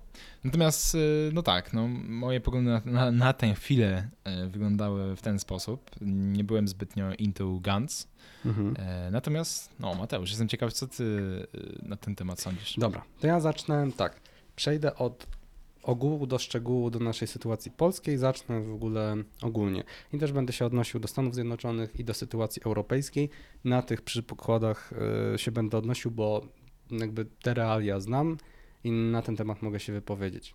[0.44, 4.08] Natomiast, y, no tak, no, moje poglądy na, na, na tę chwilę
[4.44, 5.90] y, wyglądały w ten sposób.
[6.00, 8.08] Nie byłem zbytnio into guns.
[8.44, 8.74] Mhm.
[8.78, 11.46] E, natomiast, no Mateusz, jestem ciekaw, co ty y,
[11.82, 12.74] na ten temat sądzisz.
[12.78, 14.20] Dobra, to ja zacznę tak.
[14.56, 15.26] Przejdę od
[15.82, 19.84] ogółu do szczegółu do naszej sytuacji polskiej, zacznę w ogóle ogólnie.
[20.12, 23.30] I też będę się odnosił do Stanów Zjednoczonych i do sytuacji europejskiej.
[23.64, 24.90] Na tych przykładach
[25.36, 26.46] się będę odnosił, bo
[26.90, 28.36] jakby te realia znam
[28.84, 30.54] i na ten temat mogę się wypowiedzieć.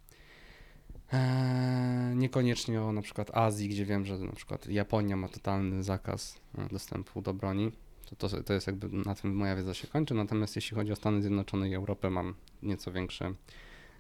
[1.14, 6.40] Eee, niekoniecznie o na przykład Azji, gdzie wiem, że na przykład Japonia ma totalny zakaz
[6.58, 7.72] e, dostępu do broni.
[8.06, 10.14] To, to, to jest jakby na tym moja wiedza się kończy.
[10.14, 13.34] Natomiast jeśli chodzi o Stany Zjednoczone i Europę, mam nieco większe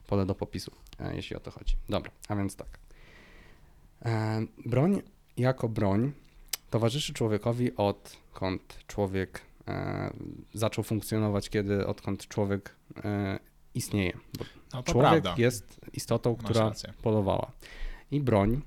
[0.07, 1.75] pole do popisu, e, jeśli o to chodzi.
[1.89, 2.79] Dobra, a więc tak.
[4.05, 5.01] E, broń
[5.37, 6.11] jako broń
[6.69, 9.41] towarzyszy człowiekowi odkąd człowiek
[10.53, 12.75] zaczął funkcjonować, kiedy odkąd człowiek
[13.77, 14.17] istnieje.
[14.73, 15.35] No, człowiek prawda.
[15.37, 17.51] jest istotą, która polowała.
[18.11, 18.61] I broń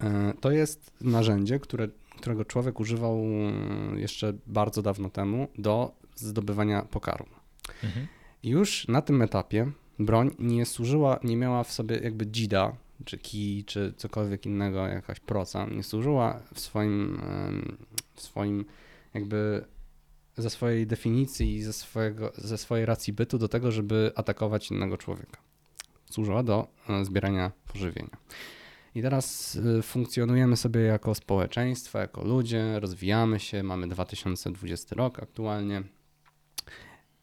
[0.00, 6.82] e, to jest narzędzie, które, którego człowiek używał e, jeszcze bardzo dawno temu do zdobywania
[6.82, 7.34] pokarmu.
[7.84, 8.06] Mhm.
[8.42, 13.64] Już na tym etapie broń nie służyła, nie miała w sobie jakby dzida, czy kij,
[13.64, 17.20] czy cokolwiek innego, jakaś proca, nie służyła w swoim,
[18.14, 18.64] w swoim
[19.14, 19.64] jakby
[20.36, 24.98] ze swojej definicji i ze, swojego, ze swojej racji bytu do tego, żeby atakować innego
[24.98, 25.40] człowieka.
[26.10, 28.16] Służyła do e, zbierania pożywienia.
[28.94, 35.82] I teraz e, funkcjonujemy sobie jako społeczeństwo, jako ludzie, rozwijamy się, mamy 2020 rok aktualnie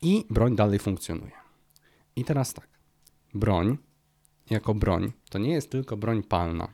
[0.02, 1.32] i broń dalej funkcjonuje.
[2.15, 2.67] I teraz tak,
[3.34, 3.78] broń
[4.50, 6.67] jako broń to nie jest tylko broń palna.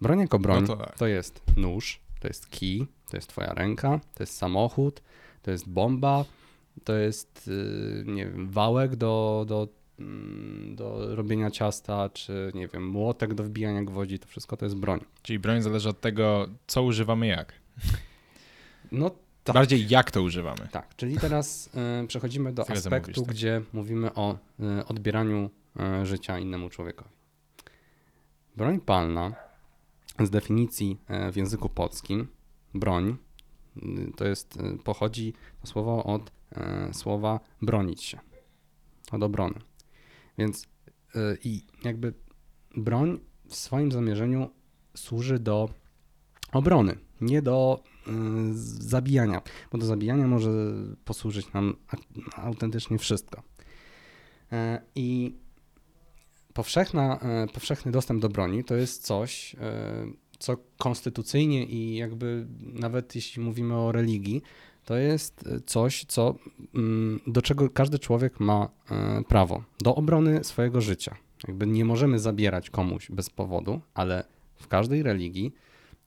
[0.00, 0.98] Broń jako broń no to, tak.
[0.98, 5.02] to jest nóż, to jest kij, to jest twoja ręka, to jest samochód,
[5.44, 6.24] to jest bomba,
[6.84, 12.88] to jest, y, nie wiem, wałek do, do, mm, do robienia ciasta, czy nie wiem,
[12.88, 15.00] młotek do wbijania gwoździ, to wszystko to jest broń.
[15.22, 17.52] Czyli broń zależy od tego, co używamy jak.
[18.92, 19.10] No
[19.44, 19.54] tak.
[19.54, 20.68] Bardziej jak to używamy.
[20.70, 21.70] Tak, czyli teraz
[22.02, 23.34] y, przechodzimy do aspektu, mówisz, tak?
[23.34, 24.38] gdzie mówimy o
[24.80, 25.50] y, odbieraniu
[26.02, 27.10] y, życia innemu człowiekowi.
[28.56, 29.32] Broń palna
[30.20, 32.26] z definicji y, w języku polskim,
[32.74, 33.16] broń
[34.16, 38.18] to jest, y, pochodzi to słowo od e, słowa bronić się,
[39.12, 39.60] od obrony.
[40.38, 40.66] Więc
[41.14, 42.14] e, i jakby
[42.76, 44.50] broń w swoim zamierzeniu
[44.96, 45.68] służy do
[46.52, 48.10] obrony, nie do e,
[48.78, 50.50] zabijania, bo do zabijania może
[51.04, 51.76] posłużyć nam
[52.36, 53.42] autentycznie wszystko.
[54.94, 55.36] I
[56.52, 57.20] powszechna,
[57.52, 59.56] powszechny dostęp do broni to jest coś,
[60.44, 64.42] co konstytucyjnie i jakby nawet jeśli mówimy o religii,
[64.84, 66.34] to jest coś, co,
[66.74, 71.16] mm, do czego każdy człowiek ma e, prawo do obrony swojego życia.
[71.48, 74.24] Jakby nie możemy zabierać komuś bez powodu, ale
[74.56, 75.52] w każdej religii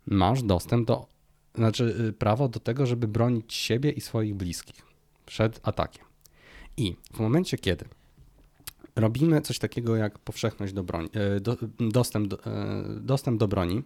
[0.06, 1.08] masz dostęp do,
[1.56, 4.86] znaczy y, prawo do tego, żeby bronić siebie i swoich bliskich
[5.26, 6.06] przed atakiem.
[6.78, 7.86] I w momencie, kiedy
[8.96, 13.84] robimy coś takiego jak powszechność do broni, e, do, dostęp, do, e, dostęp do broni,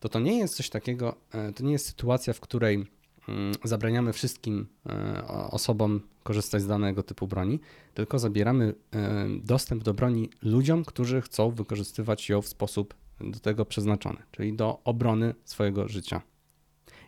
[0.00, 2.86] to to nie jest coś takiego, e, to nie jest sytuacja, w której
[3.28, 7.60] mm, zabraniamy wszystkim e, osobom korzystać z danego typu broni,
[7.94, 13.64] tylko zabieramy e, dostęp do broni ludziom, którzy chcą wykorzystywać ją w sposób do tego
[13.64, 16.22] przeznaczony, czyli do obrony swojego życia,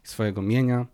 [0.04, 0.86] swojego mienia,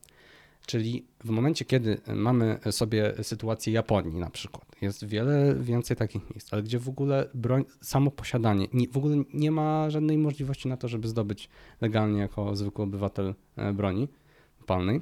[0.67, 6.53] Czyli w momencie, kiedy mamy sobie sytuację Japonii na przykład, jest wiele więcej takich miejsc,
[6.53, 10.77] ale gdzie w ogóle broń, samo posiadanie, nie, w ogóle nie ma żadnej możliwości na
[10.77, 11.49] to, żeby zdobyć
[11.81, 14.09] legalnie jako zwykły obywatel e, broni
[14.67, 15.01] palnej,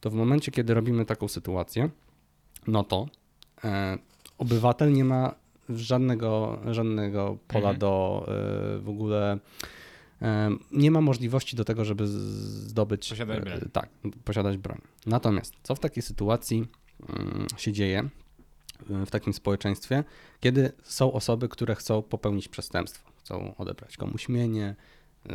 [0.00, 1.90] to w momencie, kiedy robimy taką sytuację,
[2.66, 3.06] no to
[3.64, 3.98] e,
[4.38, 5.34] obywatel nie ma
[5.68, 7.78] żadnego, żadnego pola mhm.
[7.78, 9.38] do e, w ogóle
[10.72, 13.08] nie ma możliwości do tego, żeby zdobyć.
[13.08, 13.58] Posiadać broń.
[13.62, 13.88] E, tak,
[14.24, 14.78] posiadać broń.
[15.06, 16.66] Natomiast co w takiej sytuacji
[17.08, 18.08] mm, się dzieje
[18.88, 20.04] w takim społeczeństwie,
[20.40, 24.74] kiedy są osoby, które chcą popełnić przestępstwo, chcą odebrać komuś mienie,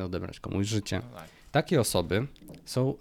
[0.06, 1.02] odebrać komuś życie.
[1.12, 1.30] No tak.
[1.52, 2.28] Takie osoby
[2.66, 2.96] są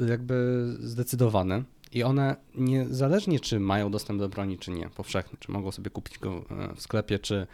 [0.00, 5.52] e, jakby zdecydowane i one niezależnie czy mają dostęp do broni, czy nie, powszechny, czy
[5.52, 6.44] mogą sobie kupić go
[6.76, 7.46] w sklepie, czy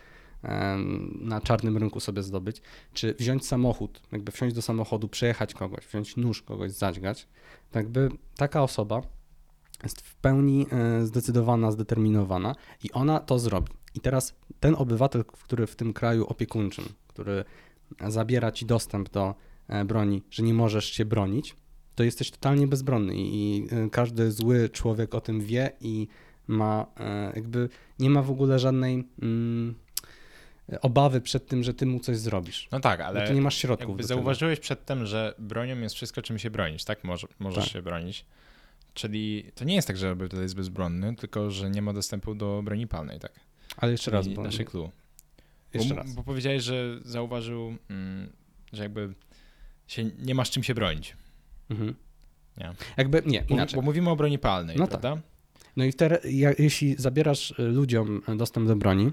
[1.21, 2.63] na czarnym rynku sobie zdobyć,
[2.95, 7.29] czy wziąć samochód, jakby wsiąść do samochodu, przejechać kogoś, wziąć nóż, kogoś zadźgać,
[7.75, 9.03] jakby taka osoba
[9.83, 12.55] jest w pełni e, zdecydowana, zdeterminowana
[12.85, 13.73] i ona to zrobi.
[13.95, 17.45] I teraz ten obywatel, który w tym kraju opiekuńczym, który
[18.09, 19.35] zabiera ci dostęp do
[19.69, 21.57] e, broni, że nie możesz się bronić,
[21.95, 26.09] to jesteś totalnie bezbronny i e, każdy zły człowiek o tym wie i
[26.47, 26.87] ma
[27.35, 29.75] jakby nie ma w ogóle żadnej mm,
[30.81, 32.69] obawy przed tym, że ty mu coś zrobisz.
[32.73, 34.07] No tak, ale ty nie masz środków.
[34.07, 34.63] Zauważyłeś tego.
[34.63, 37.05] przedtem, że bronią jest wszystko, czym się bronisz, tak?
[37.05, 37.73] Może, możesz tak.
[37.73, 38.25] się bronić.
[38.95, 42.63] Czyli to nie jest tak, że obywatel jest bezbronny, tylko że nie ma dostępu do
[42.65, 43.33] broni palnej, tak?
[43.77, 44.29] Ale jeszcze raz.
[44.29, 44.43] Bo...
[44.43, 44.91] Nasze clue.
[45.75, 46.15] Jeszcze bo, raz.
[46.15, 48.33] Bo powiedziałeś, że zauważył, mm,
[48.73, 49.15] że jakby
[49.87, 51.17] się nie masz czym się bronić.
[51.71, 51.95] Mhm.
[52.57, 52.73] Nie.
[52.97, 53.77] Jakby nie, inaczej.
[53.77, 55.15] Bo, bo mówimy o broni palnej, no prawda?
[55.15, 55.23] Tak.
[55.77, 56.19] No i te,
[56.59, 59.13] jeśli zabierasz y, ludziom dostęp do broni,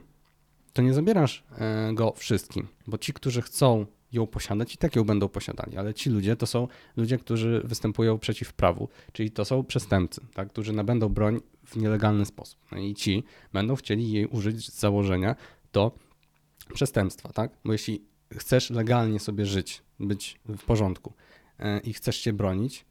[0.74, 1.44] to nie zabierasz
[1.90, 5.94] y, go wszystkim, bo ci, którzy chcą ją posiadać i tak ją będą posiadali, ale
[5.94, 10.74] ci ludzie to są ludzie, którzy występują przeciw prawu, czyli to są przestępcy, tak, którzy
[10.74, 12.60] nabędą broń w nielegalny sposób.
[12.72, 15.36] No i ci będą chcieli jej użyć z założenia
[15.74, 15.92] do
[16.74, 17.52] przestępstwa, tak?
[17.66, 18.02] Bo jeśli
[18.38, 21.14] chcesz legalnie sobie żyć, być w porządku
[21.60, 22.86] e, i chcesz się bronić,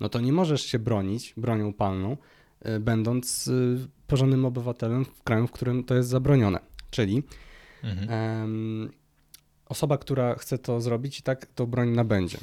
[0.00, 2.16] no to nie możesz się bronić bronią palną,
[2.60, 3.52] e, będąc e,
[4.06, 6.73] porządnym obywatelem w kraju, w którym to jest zabronione.
[6.94, 7.22] Czyli
[7.82, 8.90] mhm
[9.68, 12.38] osoba, która chce to zrobić, i tak tą broń nabędzie.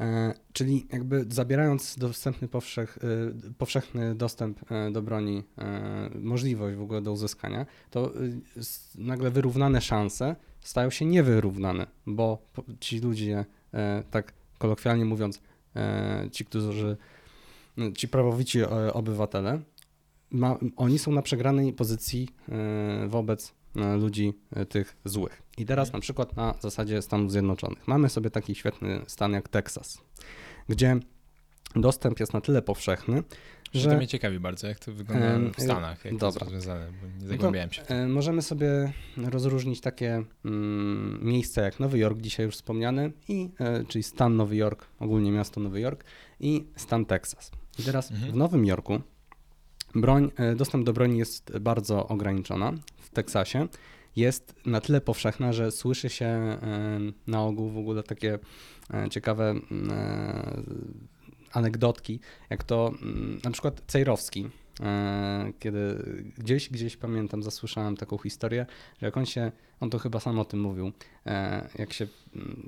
[0.00, 2.98] E, czyli jakby zabierając dostępny powszech,
[3.48, 5.42] e, powszechny dostęp e, do broni,
[6.14, 8.12] możliwość w ogóle do uzyskania, to
[8.94, 12.38] nagle wyrównane szanse stają się niewyrównane, bo
[12.80, 13.44] ci ludzie,
[14.10, 15.40] tak kolokwialnie mówiąc,
[16.32, 16.96] ci, którzy,
[17.96, 19.60] ci prawowici obywatele,
[20.32, 22.28] ma, oni są na przegranej pozycji
[23.08, 23.54] wobec
[23.98, 24.32] ludzi
[24.68, 25.42] tych złych.
[25.58, 27.88] I teraz na przykład na zasadzie Stanów Zjednoczonych.
[27.88, 29.98] Mamy sobie taki świetny stan jak Teksas,
[30.68, 30.96] gdzie
[31.76, 33.22] dostęp jest na tyle powszechny,
[33.74, 33.90] że...
[33.90, 36.20] To mnie ciekawi bardzo, jak to wygląda w Stanach, jak Dobra.
[36.20, 37.82] to jest rozwiązane, bo nie no zagłębiałem się.
[37.82, 43.84] E, możemy sobie rozróżnić takie mm, miejsca jak Nowy Jork, dzisiaj już wspomniany, i, e,
[43.84, 46.04] czyli stan Nowy Jork, ogólnie miasto Nowy Jork
[46.40, 47.50] i stan Teksas.
[47.78, 48.32] I teraz mhm.
[48.32, 49.00] w Nowym Jorku
[49.94, 52.72] broń, e, dostęp do broni jest bardzo ograniczona.
[52.96, 53.68] W Teksasie
[54.16, 56.58] jest na tyle powszechna, że słyszy się
[57.26, 58.38] na ogół w ogóle takie
[58.94, 59.54] e, ciekawe
[59.90, 60.62] e,
[61.52, 62.92] anegdotki, jak to
[63.44, 64.50] na przykład Cejrowski,
[64.80, 66.04] e, kiedy
[66.38, 68.66] gdzieś, gdzieś pamiętam, zasłyszałem taką historię,
[69.00, 70.92] że jak on się, on to chyba sam o tym mówił,
[71.78, 72.06] jak się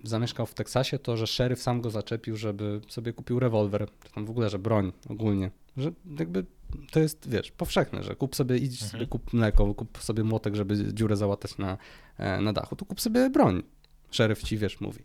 [0.04, 4.26] zamieszkał w Teksasie, to że szeryf sam go zaczepił, żeby sobie kupił rewolwer, czy tam
[4.26, 6.44] w ogóle, że broń ogólnie, że jakby
[6.90, 8.90] to jest, wiesz, powszechne, że kup sobie, idź mhm.
[8.90, 11.78] sobie, kup mleko, kup sobie młotek, żeby dziurę załatać na,
[12.18, 13.62] e, na dachu, to kup sobie broń.
[14.10, 15.00] Szeryf ci, wiesz, mówi.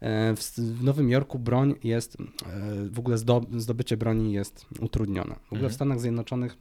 [0.00, 2.24] E, w, Nowym Jorku broń jest, e,
[2.90, 3.18] w ogóle
[3.50, 5.34] zdobycie broni jest utrudnione.
[5.34, 5.70] W ogóle mhm.
[5.70, 6.56] w Stanach Zjednoczonych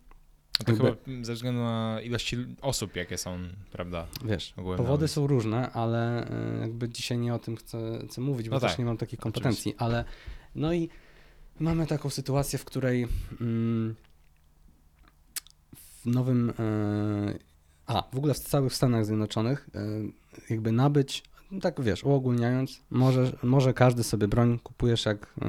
[0.66, 3.40] to jakby, chyba ze względu na ilości osób, jakie są,
[3.72, 4.08] prawda?
[4.26, 6.28] Wiesz, powody są różne, ale
[6.62, 9.20] jakby dzisiaj nie o tym chcę, chcę mówić, bo no też tak, nie mam takich
[9.20, 9.82] kompetencji, oczywiście.
[9.84, 10.06] ale
[10.56, 10.90] no i
[11.60, 13.08] mamy taką sytuację, w której
[13.42, 13.96] mm,
[16.06, 17.40] w nowym, e,
[17.88, 19.80] a w ogóle w całych Stanach Zjednoczonych e,
[20.50, 25.48] jakby nabyć, no tak wiesz, uogólniając, może, może każdy sobie broń kupujesz jak, e,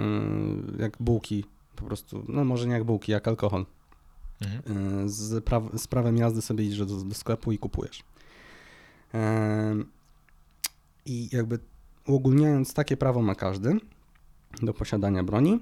[0.83, 1.45] jak bułki,
[1.77, 3.67] po prostu, no może nie jak bułki, jak alkohol.
[4.41, 5.09] Mhm.
[5.09, 8.03] Z, pra, z prawem jazdy sobie idziesz do, do sklepu i kupujesz.
[11.07, 11.59] I jakby
[12.07, 13.77] uogólniając, takie prawo ma każdy
[14.63, 15.61] do posiadania broni.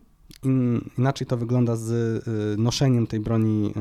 [0.99, 3.75] Inaczej to wygląda z y, noszeniem tej broni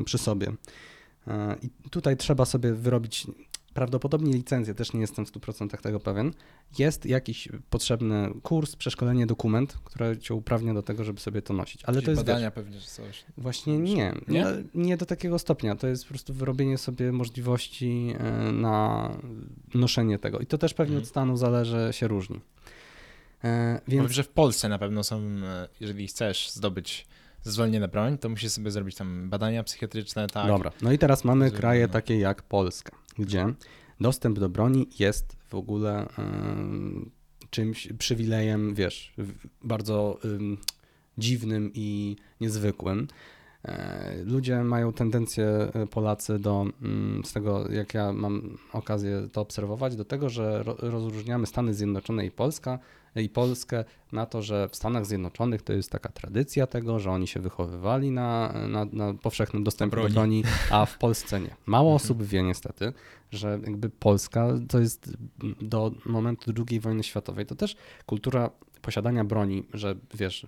[0.00, 0.48] y, przy sobie.
[0.48, 3.26] Y, I tutaj trzeba sobie wyrobić
[3.74, 6.32] prawdopodobnie licencję, też nie jestem w 100% tego pewien.
[6.78, 11.84] Jest jakiś potrzebny kurs, przeszkolenie, dokument, który cię uprawnia do tego, żeby sobie to nosić.
[11.84, 13.24] Ale Czyli to jest badania wiesz, pewnie, że coś.
[13.38, 15.74] Właśnie nie, nie, nie do takiego stopnia.
[15.76, 18.14] To jest po prostu wyrobienie sobie możliwości
[18.52, 19.10] na
[19.74, 20.38] noszenie tego.
[20.38, 21.02] I to też pewnie hmm.
[21.02, 22.40] od stanu zależy, się różni.
[23.44, 24.02] E, więc...
[24.02, 27.06] Powiem, że w Polsce na pewno są, e, jeżeli chcesz zdobyć
[27.42, 30.46] zezwolenie na broń, to musisz sobie zrobić tam badania psychiatryczne, tak.
[30.46, 33.54] Dobra, no i teraz mamy kraje takie jak Polska, gdzie
[34.00, 36.06] dostęp do broni jest w ogóle
[37.50, 39.12] czymś, przywilejem, wiesz,
[39.62, 40.18] bardzo
[41.18, 43.08] dziwnym i niezwykłym.
[43.64, 49.40] E, ludzie mają tendencję, e, Polacy, do, mm, z tego jak ja mam okazję to
[49.40, 52.78] obserwować, do tego, że rozróżniamy Stany Zjednoczone i Polska
[53.16, 57.26] i Polskę na to, że w Stanach Zjednoczonych to jest taka tradycja tego, że oni
[57.26, 60.08] się wychowywali na, na, na powszechnym dostępie broni.
[60.08, 61.56] do broni, a w Polsce nie.
[61.66, 61.96] Mało mhm.
[61.96, 62.92] osób wie niestety,
[63.30, 65.16] że jakby Polska to jest
[65.60, 68.50] do momentu II wojny światowej, to też kultura
[68.82, 70.46] posiadania broni, że wiesz,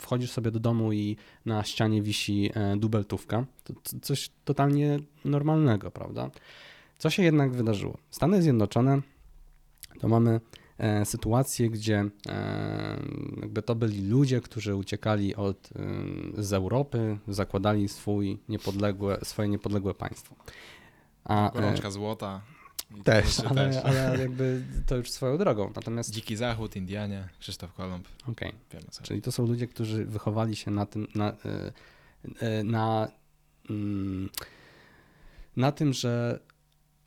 [0.00, 1.16] wchodzisz sobie do domu i
[1.46, 6.30] na ścianie wisi e, dubeltówka, to coś totalnie normalnego, prawda?
[6.98, 7.98] Co się jednak wydarzyło?
[8.10, 9.00] Stany Zjednoczone
[10.00, 10.40] to mamy
[10.78, 12.96] e, sytuację, gdzie e,
[13.40, 15.70] jakby to byli ludzie, którzy uciekali od,
[16.38, 20.34] z Europy, zakładali swój niepodległe, swoje niepodległe państwo.
[21.24, 22.40] A, Gorączka złota.
[23.04, 23.84] Też, ale, też.
[23.84, 25.72] ale jakby to już swoją drogą.
[25.76, 26.10] Natomiast...
[26.10, 28.08] Dziki Zachód, Indianie, Krzysztof Kolumb.
[28.28, 28.52] Okej.
[28.68, 28.80] Okay.
[29.02, 31.72] Czyli to są ludzie, którzy wychowali się na tym, na, e,
[32.40, 33.08] e, na,
[33.70, 34.30] mm,
[35.56, 36.40] na tym, że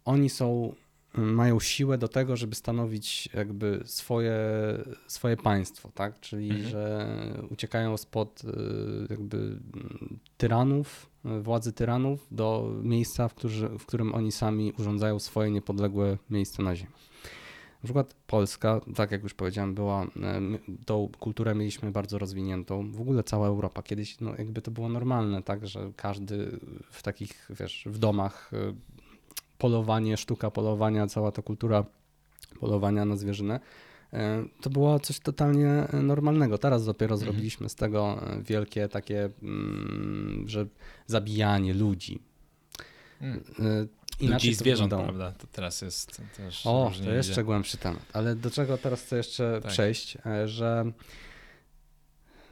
[0.06, 0.76] oni są,
[1.18, 4.40] mają siłę do tego, żeby stanowić jakby swoje,
[5.08, 6.20] swoje państwo, tak?
[6.20, 6.70] Czyli, mhm.
[6.70, 7.08] że
[7.50, 8.50] uciekają spod e,
[9.10, 9.60] jakby
[10.38, 11.10] tyranów,
[11.42, 16.76] władzy tyranów do miejsca, w, którzy, w którym oni sami urządzają swoje niepodległe miejsce na
[16.76, 16.92] ziemi.
[17.84, 20.08] Na przykład Polska, tak jak już powiedziałem, była, e,
[20.86, 22.92] tą kulturę mieliśmy bardzo rozwiniętą.
[22.92, 23.84] W ogóle cała Europa.
[23.84, 26.60] Kiedyś no, jakby to było normalne, tak, że każdy
[26.92, 28.74] w takich, wiesz, w domach e,
[29.58, 31.86] polowanie, sztuka polowania, cała ta kultura
[32.60, 33.60] polowania na zwierzynę
[34.14, 36.58] E, to było coś totalnie e, normalnego.
[36.58, 37.26] Teraz dopiero mhm.
[37.32, 40.66] zrobiliśmy z tego e, wielkie takie, mm, że
[41.08, 42.20] zabijanie ludzi.
[44.20, 45.32] Inaczej ludzi i zwierząt, prawda?
[45.32, 46.68] To teraz jest też.
[46.68, 48.06] O, to jeszcze głębszy temat.
[48.14, 49.72] Ale do czego teraz chcę jeszcze tak.
[49.72, 50.92] przejść, że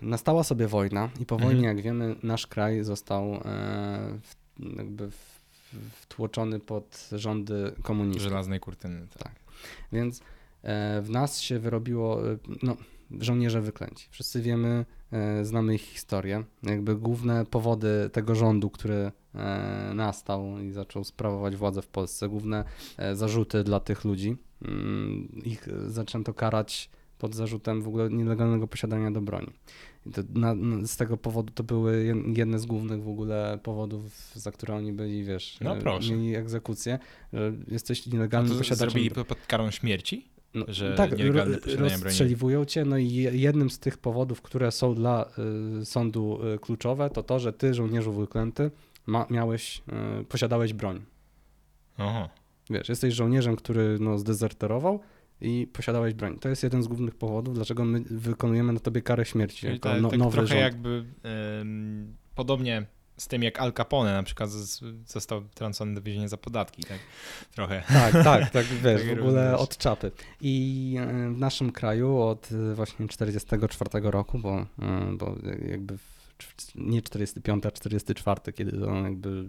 [0.01, 1.77] nastała sobie wojna i po wojnie, mhm.
[1.77, 3.39] jak wiemy, nasz kraj został
[4.77, 5.11] jakby
[5.91, 8.23] wtłoczony pod rządy komunistów.
[8.23, 9.07] Żelaznej kurtyny.
[9.07, 9.23] Tak.
[9.23, 9.33] tak.
[9.91, 10.21] Więc
[10.65, 12.77] E, w nas się wyrobiło, e, no,
[13.19, 14.07] żołnierze wyklęci.
[14.11, 16.43] Wszyscy wiemy, e, znamy ich historię.
[16.63, 19.11] Jakby główne powody tego rządu, który
[19.93, 22.63] nastał i zaczął sprawować władzę w Polsce, główne
[23.13, 26.89] zarzuty dla tych ludzi, mm, ich zaczęto karać
[27.25, 29.51] pod zarzutem w ogóle nielegalnego posiadania do broni.
[30.33, 34.93] Na, z tego powodu to były jedne z głównych w ogóle powodów, za które oni
[34.93, 35.75] byli, wiesz, no,
[36.09, 36.99] mieli egzekucję,
[37.33, 38.89] że jesteś nielegalnym posiadaczem.
[38.89, 40.27] Zrobili pod karą śmierci?
[40.53, 41.11] No, że tak,
[41.77, 45.25] rozstrzeliwują cię, no i jednym z tych powodów, które są dla
[45.81, 48.71] y, sądu y, kluczowe, to to, że ty, żołnierzu wyklęty,
[49.05, 49.81] ma, miałeś,
[50.21, 51.01] y, posiadałeś broń.
[51.97, 52.29] Aha.
[52.69, 54.99] Wiesz, jesteś żołnierzem, który no, zdezerterował
[55.41, 56.39] i posiadałeś broń.
[56.39, 59.59] To jest jeden z głównych powodów, dlaczego my wykonujemy na tobie karę śmierci.
[59.59, 60.61] Czyli jako tak, no, tak nowy trochę rząd.
[60.61, 61.05] jakby
[62.35, 62.85] podobnie
[63.17, 64.49] z tym jak Al Capone na przykład
[65.07, 66.99] został trącony do więzienia za podatki, tak?
[67.51, 67.83] Trochę.
[67.87, 70.11] Tak, tak, tak, wiesz, tak w ogóle od czapy.
[70.41, 74.65] I e, w naszym kraju od e, właśnie 44 roku, bo, e,
[75.17, 75.35] bo
[75.69, 75.97] jakby
[76.75, 79.45] nie 45, a 44, kiedy to jakby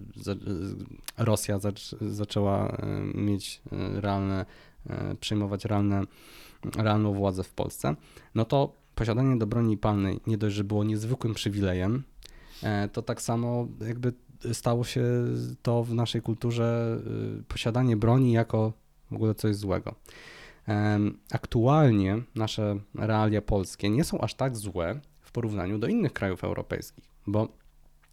[1.18, 1.58] Rosja
[2.00, 2.76] zaczęła
[3.14, 3.60] mieć
[3.94, 4.46] realne,
[5.20, 6.02] przejmować realne,
[6.76, 7.96] realną władzę w Polsce,
[8.34, 12.02] no to posiadanie do broni palnej nie dość, że było niezwykłym przywilejem,
[12.62, 14.12] E, to tak samo jakby
[14.52, 15.04] stało się
[15.62, 16.98] to w naszej kulturze
[17.40, 18.72] y, posiadanie broni jako
[19.10, 19.94] w ogóle coś złego.
[21.32, 27.04] Aktualnie nasze realia polskie nie są aż tak złe w porównaniu do innych krajów europejskich,
[27.26, 27.48] bo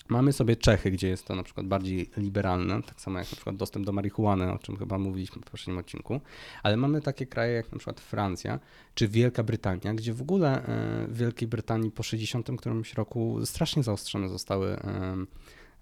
[0.07, 3.55] Mamy sobie Czechy, gdzie jest to na przykład bardziej liberalne, tak samo jak na przykład
[3.55, 6.21] dostęp do marihuany, o czym chyba mówiliśmy w poprzednim odcinku,
[6.63, 8.59] ale mamy takie kraje jak na przykład Francja
[8.95, 13.83] czy Wielka Brytania, gdzie w ogóle e, w Wielkiej Brytanii po 60 którymś roku strasznie
[13.83, 15.15] zaostrzone zostały e,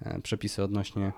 [0.01, 1.11] e, przepisy odnośnie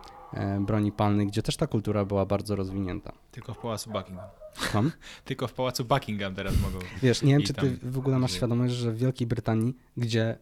[0.60, 3.14] broni palnej, gdzie też ta kultura była bardzo rozwinięta.
[3.32, 4.28] Tylko w Pałacu Buckingham.
[4.72, 4.92] Tam?
[5.26, 6.80] Tylko w Pałacu Buckingham teraz mogą.
[7.02, 10.38] Wiesz, nie wiem, czy ty w ogóle masz świadomość, że w Wielkiej Brytanii, gdzie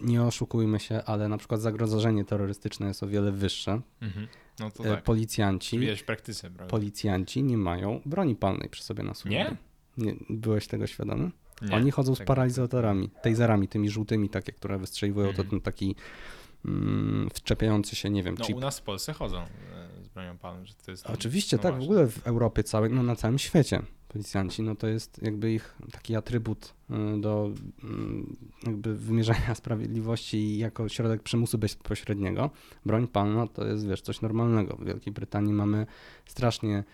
[0.00, 3.80] nie oszukujmy się, ale na przykład zagrożenie terrorystyczne jest o wiele wyższe.
[4.00, 4.28] Mhm.
[4.60, 5.04] No to e, tak.
[5.04, 6.70] Policjanci, praktyce, prawda?
[6.70, 9.36] policjanci nie mają broni palnej przy sobie na służbie.
[9.36, 9.56] Nie?
[10.04, 11.30] nie byłeś tego świadomy?
[11.62, 15.46] Nie, Oni chodzą z paralizatorami, taserami, tymi żółtymi, takie, które wystrzeliwują, mhm.
[15.46, 15.94] to ten taki
[16.64, 18.56] mm, wczepiający się, nie wiem, No chip.
[18.56, 19.48] u nas w Polsce chodzą e,
[20.18, 20.66] bronią palną.
[20.66, 21.86] Że to jest Oczywiście, no tak, właśnie.
[21.86, 25.76] w ogóle w Europie całej, no na całym świecie policjanci, no to jest jakby ich
[25.92, 27.50] taki atrybut y, do
[27.84, 32.50] mm, jakby wymierzania sprawiedliwości jako środek przymusu bezpośredniego.
[32.86, 34.76] Broń palna to jest, wiesz, coś normalnego.
[34.76, 35.86] W Wielkiej Brytanii mamy
[36.26, 36.84] strasznie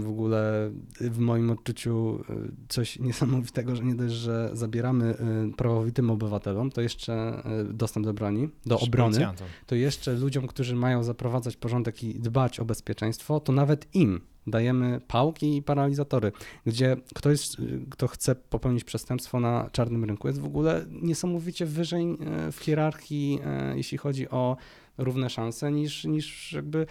[0.00, 5.14] w ogóle w moim odczuciu y, coś niesamowitego, że nie dość, że zabieramy
[5.50, 9.26] y, prawowitym obywatelom, to jeszcze y, dostęp do broni, do obrony,
[9.66, 15.00] to jeszcze ludziom, którzy mają zaprowadzać porządek i dbać o bezpieczeństwo, to nawet im dajemy
[15.08, 16.32] pałki i paralizatory,
[16.66, 22.04] gdzie ktoś, y, kto chce popełnić przestępstwo na czarnym rynku, jest w ogóle niesamowicie wyżej
[22.48, 23.40] y, w hierarchii,
[23.72, 24.56] y, jeśli chodzi o
[24.98, 26.86] równe szanse, niż, niż jakby mm,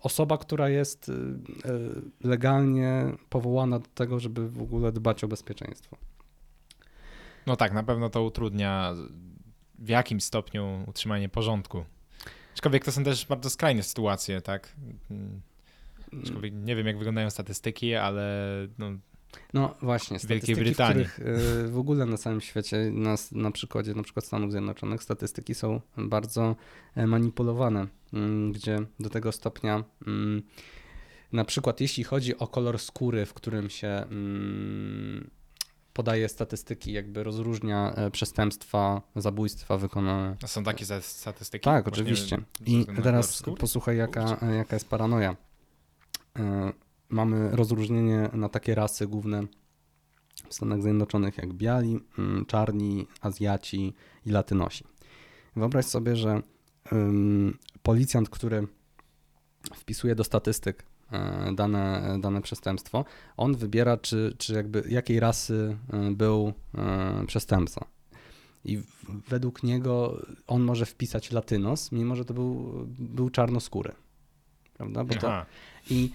[0.00, 5.96] osoba, która jest y, y, legalnie powołana do tego, żeby w ogóle dbać o bezpieczeństwo.
[7.46, 8.94] No tak, na pewno to utrudnia
[9.78, 11.84] w jakimś stopniu utrzymanie porządku.
[12.54, 14.76] Aczkolwiek to są też bardzo skrajne sytuacje, tak?
[15.10, 15.40] Mm,
[16.22, 18.46] Aczkolwiek nie wiem, jak wyglądają statystyki, ale
[18.78, 18.86] no,
[19.54, 21.04] No właśnie, Wielkiej statystyki, w Brytanii.
[21.04, 25.54] których y, w ogóle na całym świecie, na, na przykładzie na przykład Stanów Zjednoczonych, statystyki
[25.54, 26.56] są bardzo
[26.94, 30.42] e, manipulowane, mm, gdzie do tego stopnia mm,
[31.32, 35.30] na przykład jeśli chodzi o kolor skóry, w którym się mm,
[35.92, 40.36] podaje statystyki, jakby rozróżnia e, przestępstwa, zabójstwa wykonane.
[40.46, 41.64] są takie statystyki.
[41.64, 42.38] Tak, oczywiście.
[42.66, 45.36] I teraz posłuchaj, jaka, jaka jest paranoja.
[47.08, 49.42] Mamy rozróżnienie na takie rasy główne
[50.48, 53.94] w Stanach Zjednoczonych jak biali, mm, czarni, Azjaci
[54.26, 54.84] i Latynosi.
[55.56, 56.42] Wyobraź sobie, że
[56.92, 58.66] ym, policjant, który
[59.74, 63.04] wpisuje do statystyk e, dane, dane przestępstwo,
[63.36, 67.84] on wybiera, czy, czy jakby jakiej rasy e, był e, przestępca.
[68.64, 68.82] I
[69.28, 73.92] według niego on może wpisać latynos, mimo że to był, był czarnoskóry.
[74.74, 75.04] Prawda?
[75.04, 75.46] Bo to,
[75.90, 76.10] i,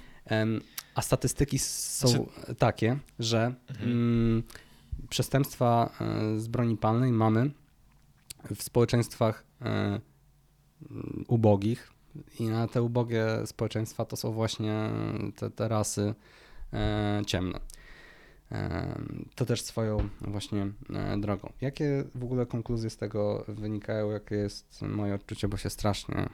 [0.95, 3.91] a statystyki są Znaczy- takie, że Mhm.
[3.91, 4.43] mm,
[5.09, 7.51] przestępstwa e, z broni palnej mamy
[8.55, 9.99] w społeczeństwach e,
[11.27, 11.91] ubogich
[12.39, 14.89] i na te ubogie społeczeństwa to są właśnie
[15.35, 16.15] te, te rasy
[16.73, 17.59] e, ciemne.
[19.35, 20.67] To też swoją właśnie
[21.17, 21.51] drogą.
[21.61, 24.11] Jakie w ogóle konkluzje z tego wynikają?
[24.11, 26.29] Jakie jest moje odczucie, bo się strasznie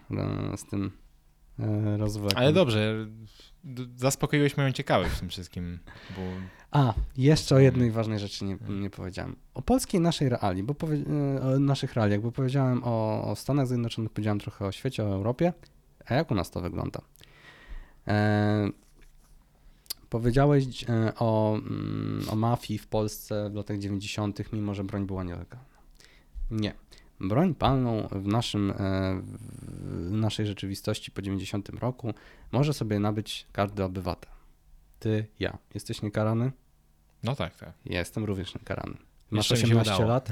[0.57, 0.91] z tym
[1.59, 2.37] e, rozwlekam.
[2.37, 3.07] Ale dobrze,
[3.95, 5.79] zaspokoiłeś moją ciekawość w tym wszystkim,
[6.15, 6.21] bo
[6.71, 9.35] A, jeszcze o jednej ważnej rzeczy nie, nie powiedziałem.
[9.53, 13.67] O polskiej naszej reali, bo powie, e, o naszych realiach, bo powiedziałem o, o Stanach
[13.67, 15.53] Zjednoczonych, powiedziałem trochę o świecie, o Europie.
[16.05, 17.01] A jak u nas to wygląda?
[18.07, 18.69] E,
[20.09, 25.23] powiedziałeś e, o, mm, o mafii w Polsce w latach 90., mimo że broń była
[25.23, 25.65] nielegalna.
[26.51, 26.73] Nie.
[27.19, 28.75] Broń palną w, naszym, e,
[29.81, 32.13] w naszej rzeczywistości po 90 roku
[32.51, 34.31] może sobie nabyć każdy obywatel.
[34.99, 35.57] Ty, ja.
[35.73, 36.51] Jesteś niekarany?
[37.23, 37.73] no tak, tak.
[37.85, 38.97] Ja jestem również niekarany.
[39.31, 40.09] Masz Jeszcze mi się 18 udało.
[40.09, 40.29] lat?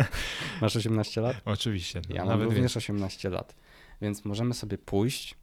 [0.62, 1.36] Masz 18 lat?
[1.44, 2.02] Oczywiście.
[2.08, 2.80] no, Ja mam również więcej.
[2.80, 3.54] 18 lat.
[4.02, 5.34] Więc możemy sobie pójść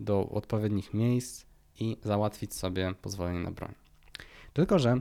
[0.00, 1.44] do odpowiednich miejsc
[1.80, 3.74] i załatwić sobie pozwolenie na broń.
[4.52, 5.00] Tylko, że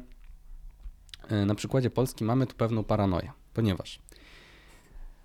[1.31, 3.99] y, na przykładzie Polski mamy tu pewną paranoję, ponieważ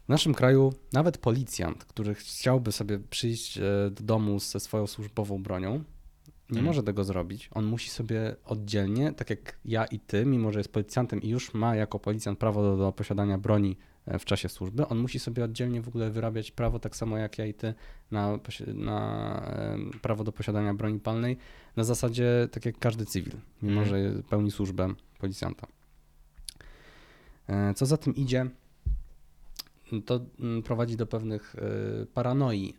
[0.04, 5.42] w naszym kraju nawet policjant, który chciałby sobie przyjść e, do domu ze swoją służbową
[5.42, 6.66] bronią, nie Mhm.
[6.66, 7.50] może tego zrobić.
[7.52, 11.54] On musi sobie oddzielnie, tak jak ja i ty, mimo że jest policjantem i już
[11.54, 13.76] ma jako policjant prawo do, do posiadania broni
[14.06, 17.38] e, w czasie służby, on musi sobie oddzielnie w ogóle wyrabiać prawo, tak samo jak
[17.38, 17.74] ja i ty,
[18.10, 18.38] na,
[18.74, 19.42] na
[20.02, 21.36] prawo do posiadania broni palnej,
[21.76, 23.32] na zasadzie tak jak każdy cywil,
[23.62, 23.88] mimo Mhm.
[24.14, 25.66] że pełni służbę policjanta.
[27.48, 28.46] E, Co za tym idzie,
[30.02, 30.20] to
[30.64, 31.56] prowadzi do pewnych
[32.02, 32.74] e, paranoi,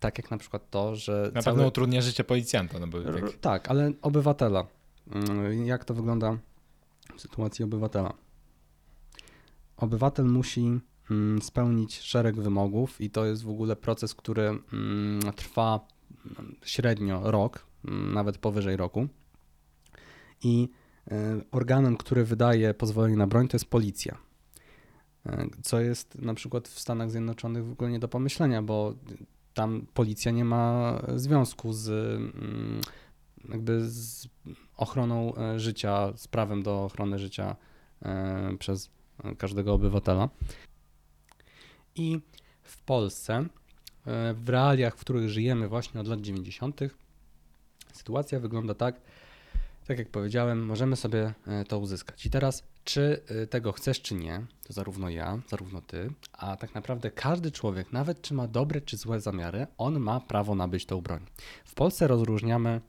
[0.00, 3.38] tak jak na przykład to, że Na całe- pewno utrudnia życie policjanta, no bo tak,
[3.40, 4.66] Tak, ale obywatela.
[5.14, 6.38] Mm, Jak to wygląda
[7.16, 8.12] w sytuacji obywatela?
[9.76, 14.42] Obywatel musi mm, spełnić szereg wymogów i to jest w ogóle proces, który
[14.72, 15.80] mm, trwa
[16.38, 17.66] mm, średnio rok,
[18.14, 19.08] nawet powyżej roku.
[20.44, 20.68] I
[21.12, 21.14] y,
[21.50, 24.18] organem, który wydaje pozwolenie na broń, to jest policja.
[25.26, 25.30] Y,
[25.62, 28.94] Co jest na przykład w Stanach Zjednoczonych w ogóle nie do pomyślenia, bo
[29.54, 32.80] tam policja nie ma związku z mm,
[33.48, 34.28] jakby z
[34.76, 37.56] ochroną e, życia, z prawem do ochrony życia
[38.02, 38.90] e, przez
[39.24, 40.28] e, każdego obywatela.
[41.94, 42.20] I
[42.62, 43.34] w Polsce,
[44.06, 46.80] e, w realiach, w których żyjemy właśnie od lat 90.,
[47.92, 49.00] sytuacja wygląda tak,
[49.86, 52.26] tak jak powiedziałem, możemy sobie e, to uzyskać.
[52.26, 56.74] I teraz, czy e, tego chcesz, czy nie, to zarówno ja, zarówno ty, a tak
[56.74, 61.00] naprawdę każdy człowiek, nawet czy ma dobre czy złe zamiary, on ma prawo nabyć tą
[61.00, 61.26] broń.
[61.64, 62.80] W Polsce rozróżniamy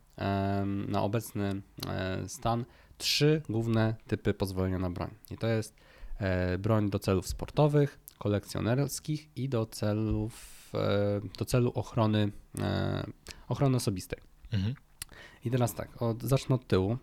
[0.87, 2.65] na obecny e, stan
[2.97, 5.09] trzy główne typy pozwolenia na broń.
[5.31, 5.75] I to jest
[6.59, 10.71] broń do celów sportowych, kolekcjonerskich i do celów,
[11.37, 12.31] do celu ochrony,
[13.47, 14.19] ochrony osobistej.
[14.51, 14.75] Mhm.
[15.45, 16.97] I teraz tak, od, zacznę od tyłu.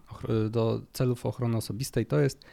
[0.51, 2.45] Do celów ochrony osobistej to jest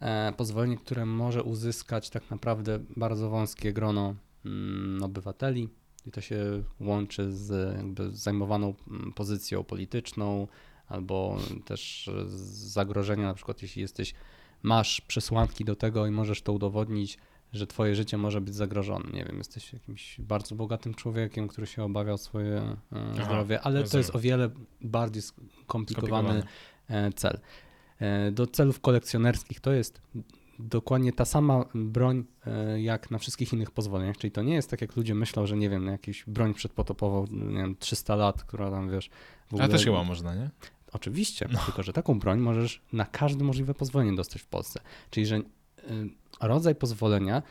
[0.00, 4.14] e, pozwolenie, które może uzyskać tak naprawdę bardzo wąskie grono
[4.44, 5.68] mm, obywateli.
[6.06, 7.76] I to się łączy z
[8.16, 10.48] zajmowaną mm, pozycją polityczną,
[10.88, 12.10] albo też
[12.56, 14.14] zagrożenia, na przykład jeśli jesteś,
[14.62, 17.18] masz przesłanki do tego i możesz to udowodnić,
[17.54, 19.04] że twoje życie może być zagrożone.
[19.12, 23.60] Nie wiem, jesteś jakimś bardzo bogatym człowiekiem, który się obawia o swoje e, Aha, zdrowie,
[23.60, 24.00] ale to rozumiem.
[24.00, 24.50] jest o wiele
[24.80, 26.42] bardziej skomplikowany
[26.88, 27.38] e, cel.
[27.98, 30.02] E, Do celów kolekcjonerskich to jest
[30.58, 32.24] dokładnie ta sama broń
[32.76, 35.70] jak na wszystkich innych pozwoleniach, czyli to nie jest tak jak ludzie myślą, że nie
[35.70, 39.10] wiem, jakieś broń przedpotopową, nie wiem, 300 lat, która tam wiesz
[39.46, 39.64] w ogóle...
[39.64, 40.50] Ale też chyba można, nie?
[40.92, 44.80] Oczywiście, tylko że taką broń możesz na każde możliwe pozwolenie dostać w Polsce.
[45.10, 45.40] Czyli, że
[46.40, 47.42] rodzaj pozwolenia,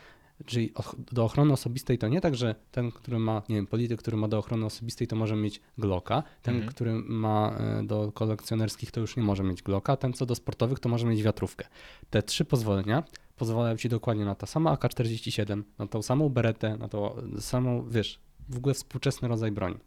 [0.46, 0.74] czyli
[1.12, 4.28] do ochrony osobistej to nie tak, że ten, który ma, nie wiem, polityk, który ma
[4.28, 6.74] do ochrony osobistej, to może mieć Glocka, ten, Mhm.
[6.74, 10.80] który ma y, do kolekcjonerskich, to już nie może mieć Glocka, ten, co do sportowych,
[10.80, 11.66] to może mieć wiatrówkę.
[12.10, 13.04] Te trzy pozwolenia
[13.38, 18.20] pozwalają ci dokładnie na ta sama AK-47, na tą samą beretę, na tą samą, wiesz,
[18.50, 19.78] w ogóle współczesny rodzaj broni.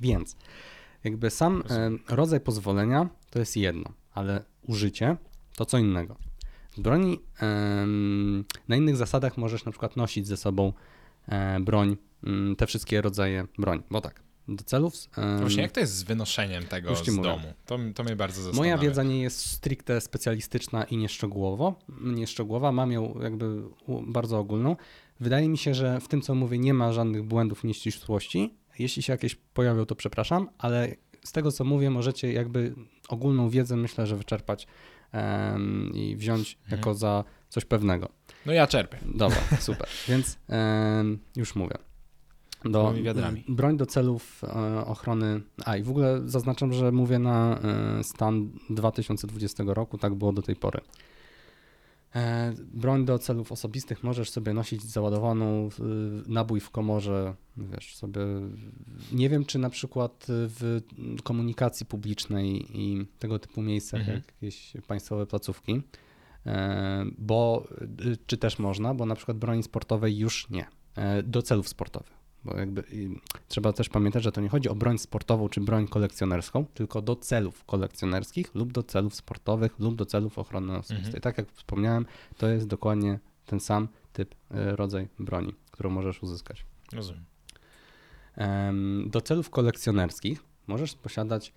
[0.00, 0.36] Więc
[1.04, 1.62] jakby sam
[2.08, 5.16] rodzaj pozwolenia to jest jedno, ale użycie
[5.56, 6.16] to co innego.
[6.78, 7.20] Broni
[8.68, 10.72] na innych zasadach możesz na przykład nosić ze sobą
[11.28, 14.94] e, broń, mm, te wszystkie rodzaje broń, bo tak, do celów...
[15.40, 17.22] Właśnie jak to jest z wynoszeniem tego z mówię.
[17.22, 17.52] domu?
[17.66, 18.76] To, to mnie bardzo zastanawia.
[18.76, 23.62] Moja wiedza nie jest stricte specjalistyczna i nieszczegółowo, nieszczegółowa, mam ją jakby
[24.06, 24.76] bardzo ogólną.
[25.20, 28.54] Wydaje mi się, że w tym, co mówię, nie ma żadnych błędów, nieścisłości.
[28.78, 30.94] Jeśli się jakieś pojawią, to przepraszam, ale
[31.24, 32.74] z tego, co mówię, możecie jakby
[33.08, 34.66] ogólną wiedzę, myślę, że wyczerpać
[35.14, 36.78] em, i wziąć Mhm.
[36.78, 38.08] jako za coś pewnego.
[38.46, 38.98] No ja czerpię.
[39.14, 39.88] Dobra, super.
[40.08, 41.74] Więc em, już mówię.
[42.64, 42.94] Do,
[43.48, 45.40] broń do celów e, ochrony.
[45.64, 47.58] A i w ogóle zaznaczam, że mówię na
[47.98, 50.80] e, stan 2020 roku, tak było do tej pory.
[52.14, 55.70] E, broń do celów osobistych możesz sobie nosić załadowaną e,
[56.26, 58.20] nabój w komorze, wiesz, sobie.
[59.12, 60.80] Nie wiem, czy na przykład w
[61.22, 64.18] komunikacji publicznej i tego typu miejscach, Mhm.
[64.18, 65.82] jak jakieś państwowe placówki,
[66.46, 67.68] e, bo
[68.26, 72.23] czy też można, bo na przykład broni sportowej już nie, e, do celów sportowych.
[72.44, 72.84] Bo jakby
[73.48, 77.16] trzeba też pamiętać, że to nie chodzi o broń sportową czy broń kolekcjonerską, tylko do
[77.16, 81.06] celów kolekcjonerskich lub do celów sportowych lub do celów ochrony osobistej.
[81.06, 81.22] Mhm.
[81.22, 86.64] Tak jak wspomniałem, to jest dokładnie ten sam typ, y, rodzaj broni, którą możesz uzyskać.
[86.92, 87.24] Rozumiem.
[88.34, 91.52] Em, Do celów kolekcjonerskich możesz posiadać,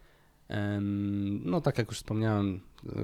[1.45, 2.59] no tak jak już wspomniałem,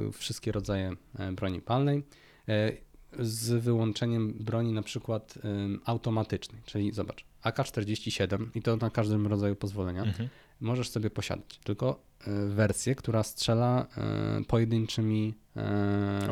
[0.09, 2.03] y, wszystkie rodzaje e, broni palnej,
[2.47, 2.71] e,
[3.19, 5.39] z wyłączeniem broni na przykład
[5.85, 10.29] automatycznej, czyli zobacz, AK-47 i to na każdym rodzaju pozwolenia Mhm.
[10.61, 16.31] możesz sobie posiadać, tylko e, wersję, która strzela e, pojedynczymi e,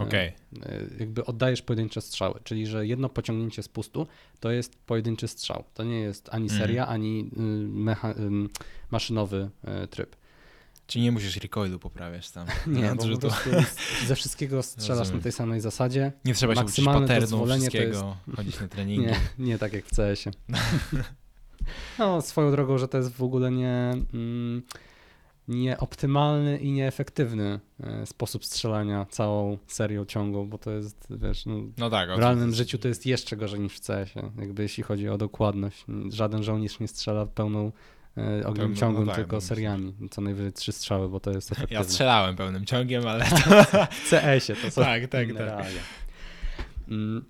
[0.66, 4.08] e, jakby oddajesz pojedyncze strzały, czyli że jedno pociągnięcie z pustu
[4.40, 5.64] to jest pojedynczy strzał.
[5.74, 6.62] To nie jest ani Mhm.
[6.62, 8.50] seria, ani y, mecha, ym,
[8.92, 9.50] maszynowy
[9.84, 10.16] y, tryb.
[10.92, 12.48] Czyli nie musisz recoilu poprawiać tam.
[12.68, 13.50] Nie, bo po prostu
[14.08, 15.20] ze wszystkiego strzelasz Rozumiem.
[15.20, 16.12] na tej samej zasadzie.
[16.26, 19.06] Nie trzeba się uczyć to wszystkiego, chodzić na treningi.
[19.06, 20.34] Nie, nie tak jak w CS-ie.
[22.00, 24.62] No, swoją drogą, że to jest w ogóle nie, mm,
[25.48, 31.90] nieoptymalny i nieefektywny e, sposób strzelania całą serią ciągłą, bo to jest, wiesz, no, No
[31.90, 32.10] tak.
[32.16, 35.86] W realnym życiu to jest jeszcze gorzej niż w CS-ie, jakby jeśli chodzi o dokładność.
[36.10, 37.72] Żaden żołnierz nie strzela pełną
[38.46, 39.94] ogniem Pełną- ciągłym, no tak, tylko no, seriami.
[40.12, 41.78] Co najwyżej trzy strzały, bo to jest efektywne.
[41.78, 43.26] Ja strzelałem pełnym ciągiem, ale
[44.06, 45.66] W CS-ie to są tak, tak, tak.
[46.88, 47.26] Mm,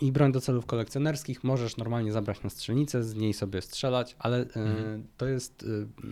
[0.00, 4.36] I broń do celów kolekcjonerskich możesz normalnie zabrać na strzelnicę, z niej sobie strzelać, ale
[4.40, 5.06] e, Mhm.
[5.16, 5.62] to jest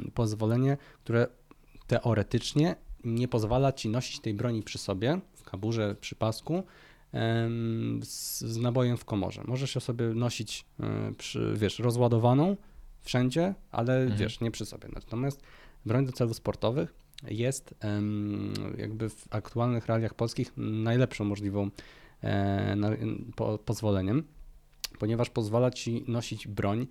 [0.07, 1.27] e, pozwolenie, które
[1.87, 6.63] teoretycznie nie pozwala ci nosić tej broni przy sobie, w kaburze, przy pasku,
[8.03, 9.43] z, z nabojem w komorze.
[9.45, 12.57] Możesz ją sobie nosić, e, przy, wiesz, rozładowaną
[13.05, 14.19] wszędzie, ale Mhm.
[14.21, 14.89] wiesz, nie przy sobie.
[14.95, 15.43] Natomiast
[15.87, 16.95] broń do celów sportowych
[17.29, 17.75] jest
[18.79, 21.71] jakby w aktualnych realiach polskich najlepszą możliwą
[22.23, 22.77] e,
[23.65, 24.23] pozwoleniem,
[24.99, 26.87] ponieważ pozwala ci nosić broń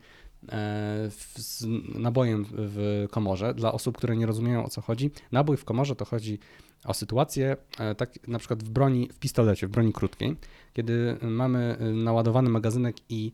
[0.49, 3.53] e, z nabojem w komorze.
[3.53, 6.39] Dla osób, które nie rozumieją o co chodzi, nabój w komorze to chodzi
[6.85, 10.35] o sytuację, e, tak na przykład w broni, w pistolecie, w broni krótkiej,
[10.73, 13.31] kiedy mamy naładowany magazynek i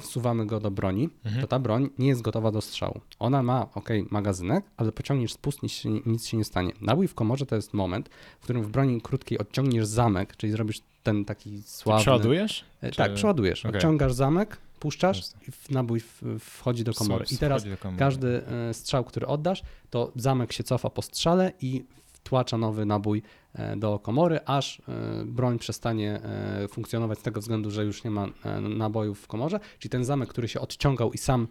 [0.00, 1.40] wsuwamy go do broni, Mhm.
[1.42, 3.00] to ta broń nie jest gotowa do strzału.
[3.18, 6.72] Ona ma, ok, magazynek, ale pociągniesz spust, nic się, nic się nie stanie.
[6.80, 8.08] Nabój w komorze to jest moment,
[8.40, 12.02] w którym w broni krótkiej odciągniesz zamek, czyli zrobisz ten taki sławny...
[12.02, 12.64] Przeładujesz?
[12.82, 13.66] E, Czy- Tak, przeładujesz.
[13.66, 13.76] okej.
[13.78, 16.00] Odciągasz zamek, puszczasz i w- nabój
[16.40, 17.24] wchodzi do komory.
[17.30, 17.98] I teraz komory.
[17.98, 21.84] każdy e, strzał, który oddasz, to zamek się cofa po strzale i
[22.28, 23.22] wtłacza nowy nabój
[23.54, 28.10] e, do komory, aż e, broń przestanie e, funkcjonować z tego względu, że już nie
[28.10, 28.26] ma
[28.60, 29.60] nabojów w komorze.
[29.78, 31.48] Czyli ten zamek, który się odciągał i sam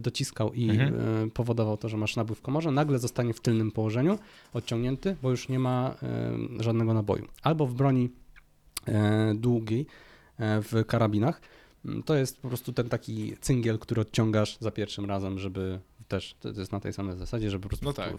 [0.00, 1.30] dociskał i Mhm.
[1.30, 4.18] powodował to, że masz nabój w komorze, nagle zostanie w tylnym położeniu,
[4.54, 5.94] odciągnięty, bo już nie ma
[6.60, 7.26] żadnego naboju.
[7.42, 8.10] Albo w broni
[9.34, 9.86] długiej,
[10.38, 11.40] w karabinach,
[12.04, 16.48] to jest po prostu ten taki cyngiel, który odciągasz za pierwszym razem, żeby też, to
[16.48, 18.12] jest na tej samej zasadzie, żeby po prostu No tak.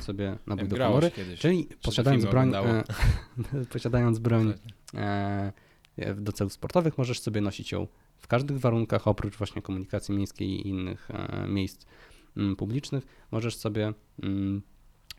[0.00, 1.10] sobie nabój do komory.
[1.10, 1.40] kiedyś.
[1.40, 2.84] Czyli Czy posiadając broń, e,
[3.72, 4.54] posiadając broń
[4.94, 5.52] e,
[6.16, 7.86] do celów sportowych, możesz sobie nosić ją
[8.18, 11.86] w każdych warunkach, oprócz właśnie komunikacji miejskiej i innych e, miejsc
[12.36, 13.06] mm, publicznych.
[13.30, 14.62] Możesz sobie mm,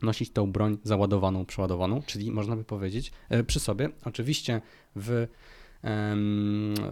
[0.01, 4.61] nosić tą broń załadowaną, przeładowaną, czyli można by powiedzieć e, przy sobie, oczywiście
[4.95, 5.27] w,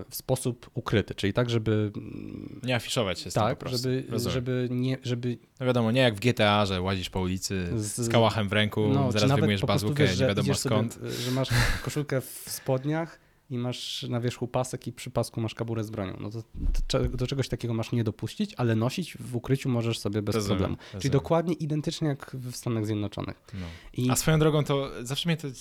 [0.09, 3.77] w sposób ukryty, czyli tak, żeby mm, Nie afiszować się z tym po tak, prostu.
[3.77, 4.33] żeby, Rozumiem.
[4.33, 8.09] żeby nie, żeby No wiadomo, nie jak w GTA, że łazisz po ulicy z, z
[8.09, 9.61] kałachem w ręku, no, zaraz wyjmujesz
[9.95, 10.93] wiesz, nie wiadomo skąd.
[10.93, 11.49] Sobie, że masz
[11.83, 13.19] koszulkę w spodniach
[13.49, 16.17] i masz na wierzchu pasek i przy pasku masz kaburę z bronią.
[16.19, 16.41] No to,
[16.87, 20.57] to do czegoś takiego masz nie dopuścić, ale nosić w ukryciu możesz sobie bez Rozumiem,
[20.57, 20.77] problemu.
[20.77, 21.11] Czyli rozumiem.
[21.13, 23.41] dokładnie identycznie jak w Stanach Zjednoczonych.
[23.53, 23.65] No.
[23.93, 25.51] I A swoją drogą to zawsze mnie to e,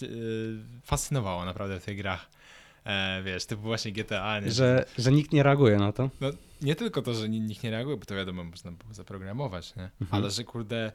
[0.83, 2.31] fascynowało naprawdę w tych grach.
[2.85, 4.51] E, wiesz, typu właśnie GTA, nie?
[4.51, 6.11] że, że nikt nie reaguje na to.
[6.21, 6.31] No,
[6.63, 9.83] nie tylko to, że ni- nikt nie reaguje, bo to wiadomo, można było zaprogramować, nie?
[9.83, 10.09] Mhm.
[10.11, 10.93] Ale że kurde,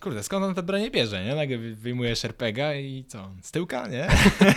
[0.00, 1.34] kurde, skąd on te bronie bierze, nie?
[1.34, 3.30] Nagle wy- wyjmujesz RPGa i co?
[3.42, 4.08] Z tyłka, nie?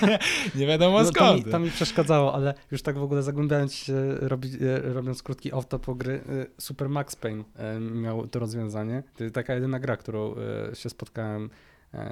[0.56, 1.46] nie wiadomo No, to, skąd.
[1.46, 5.52] mi, to mi przeszkadzało, ale już tak w ogóle zagłębiając się, robi, e, robiąc krótki
[5.52, 9.04] off-top po gry, e, Super Max Payne e, miał to rozwiązanie.
[9.18, 10.36] To jest taka jedyna gra, którą
[10.74, 11.50] się spotkałem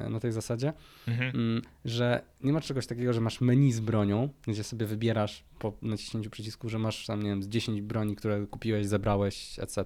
[0.10, 0.74] na tej zasadzie.
[1.08, 1.36] Mhm.
[1.36, 5.74] Mm, że nie ma czegoś takiego, że masz menu z bronią, gdzie sobie wybierasz po
[5.82, 9.86] naciśnięciu przycisku, że masz tam, nie wiem, z 10 broni, które kupiłeś, zebrałeś, etc.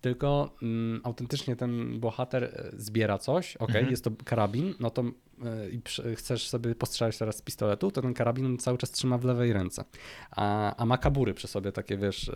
[0.00, 3.90] Tylko mm, autentycznie ten bohater e, zbiera coś, ok, Mhm.
[3.90, 5.80] jest to karabin, no to e, i
[6.16, 9.84] chcesz sobie postrzelać teraz z pistoletu, to ten karabin cały czas trzyma w lewej ręce.
[10.30, 12.30] A, a ma kabury przy sobie takie, wiesz,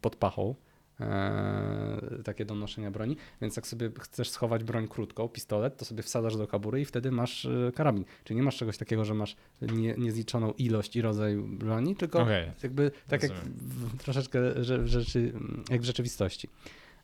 [0.00, 0.54] pod pachą,
[1.00, 6.02] e, takie do noszenia broni, więc jak sobie chcesz schować broń krótką, pistolet, to sobie
[6.02, 8.04] wsadzasz do kabury i wtedy masz e, karabin.
[8.24, 12.50] Czyli nie masz czegoś takiego, że masz nie, niezliczoną ilość i rodzaj broni, tylko Okej.
[12.62, 13.54] jakby tak jak Rozumiem.
[13.58, 15.32] w, troszeczkę że, w rzeczy,
[15.70, 16.48] jak w rzeczywistości.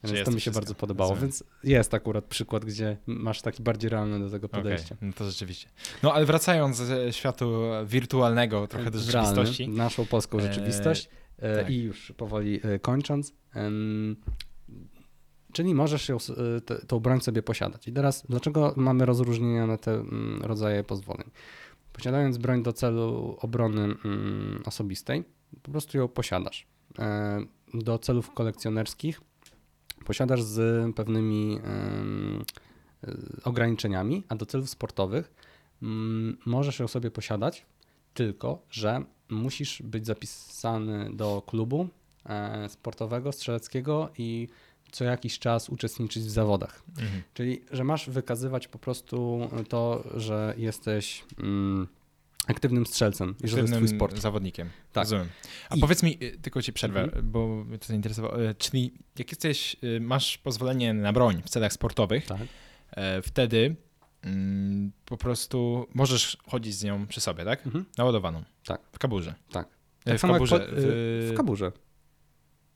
[0.04, 0.60] Więc jest to mi się wszystko.
[0.60, 1.30] bardzo podobało, Rozumiem.
[1.30, 4.96] więc jest akurat przykład, gdzie masz taki bardziej realny do tego podejście.
[5.02, 5.68] no to rzeczywiście.
[6.02, 9.68] No ale wracając ze światu wirtualnego trochę do rzeczywistości.
[9.68, 11.08] naszą polską E, rzeczywistość e,
[11.56, 11.70] tak.
[11.70, 13.32] i już powoli e, kończąc.
[15.52, 16.16] Czyli możesz ją,
[16.56, 17.88] e, te- tą broń sobie posiadać.
[17.88, 21.30] I teraz, dlaczego mamy rozróżnienia na te mm, rodzaje pozwoleń?
[21.92, 25.24] Posiadając broń do celu obrony mm, osobistej,
[25.62, 26.66] po prostu ją posiadasz.
[26.98, 27.40] E,
[27.74, 29.20] Do celów kolekcjonerskich
[30.04, 33.12] posiadasz z pewnymi e,
[33.44, 35.32] ograniczeniami, a do celów sportowych
[35.82, 37.66] mm, możesz ją sobie posiadać,
[38.14, 41.88] tylko że musisz być zapisany do klubu
[42.26, 44.48] e, sportowego, strzeleckiego i
[44.92, 46.82] co jakiś czas uczestniczyć w zawodach.
[46.98, 47.22] Mhm.
[47.34, 51.86] Czyli, że masz wykazywać po prostu to, że jesteś mm,
[52.46, 54.18] aktywnym strzelcem i że to jest twój Aktywnym sport.
[54.18, 54.68] zawodnikiem.
[54.92, 55.04] Tak.
[55.04, 55.28] Rozumiem.
[55.70, 57.30] A I- powiedz mi, y, tylko ci przerwę, Mhm.
[57.30, 58.42] bo mnie to zainteresowało.
[58.42, 62.40] Y, Czyli jak jesteś, y, masz pozwolenie na broń w celach sportowych, Tak.
[62.90, 63.76] e, wtedy
[64.22, 67.66] mm, po prostu możesz chodzić z nią przy sobie, tak?
[67.66, 67.84] Mhm.
[67.98, 68.42] Naładowaną.
[68.72, 68.80] Tak.
[68.92, 69.34] W kaburze.
[69.52, 69.66] Tak.
[69.66, 70.58] E, Tak w samo jak kaburze.
[70.60, 71.72] po- y, w kaburze.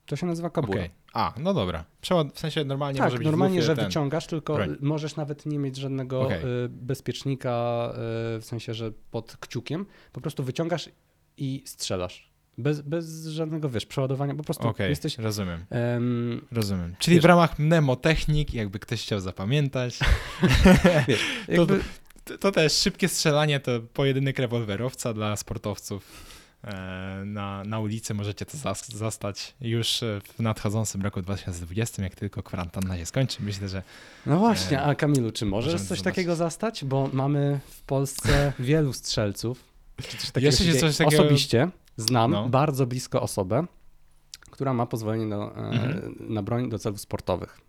[0.07, 0.79] To się nazywa kabura.
[0.81, 0.91] Okej.
[1.13, 1.85] A, no dobra.
[2.01, 3.85] Przeład, w sensie normalnie tak, może być normalnie, że ten.
[3.85, 4.77] wyciągasz, tylko broń.
[4.81, 6.39] możesz nawet nie mieć żadnego Okej.
[6.39, 7.89] y, bezpiecznika,
[8.37, 9.87] y, w sensie, że pod kciukiem.
[10.13, 10.89] Po prostu wyciągasz
[11.37, 12.31] i strzelasz.
[12.59, 14.35] Bez, bez żadnego, wiesz, przeładowania.
[14.35, 15.19] Po prostu Okej, jesteś...
[15.19, 15.65] rozumiem.
[15.71, 16.95] em, Rozumiem.
[16.99, 19.99] Czyli Wiesz- w ramach mnemotechnik, jakby ktoś chciał zapamiętać,
[21.49, 21.85] jakby, to,
[22.41, 26.35] to też szybkie strzelanie to pojedynek rewolwerowca dla sportowców.
[26.65, 30.01] E, Na, na ulicy możecie to zas- zastać już
[30.39, 33.43] w nadchodzącym roku 2020, jak tylko kwarantanna się skończy.
[33.43, 33.83] Myślę, że
[34.27, 36.05] no właśnie, e, a Kamilu, czy możesz coś zobaczyć.
[36.05, 36.85] takiego zastać?
[36.85, 39.65] Bo mamy w Polsce wielu strzelców.
[40.09, 42.49] Czy coś takiego Jeszcze się coś takiego- Osobiście znam No.
[42.49, 43.67] bardzo blisko osobę,
[44.51, 46.17] która ma pozwolenie na, e, Mhm.
[46.21, 47.61] na broń do celów sportowych.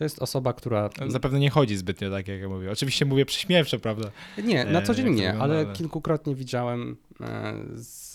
[0.00, 2.70] To jest osoba, która zapewne nie chodzi zbytnio tak, jak ja mówię.
[2.70, 4.10] Oczywiście mówię przyśmiewczo, prawda?
[4.44, 8.12] Nie, na E, co dzień to nie, ale kilkukrotnie widziałem e, z,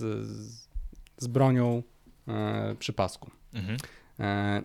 [1.18, 1.84] z, bronią
[2.28, 3.32] e, przy pasku.
[3.54, 3.78] Mhm.
[4.20, 4.62] E,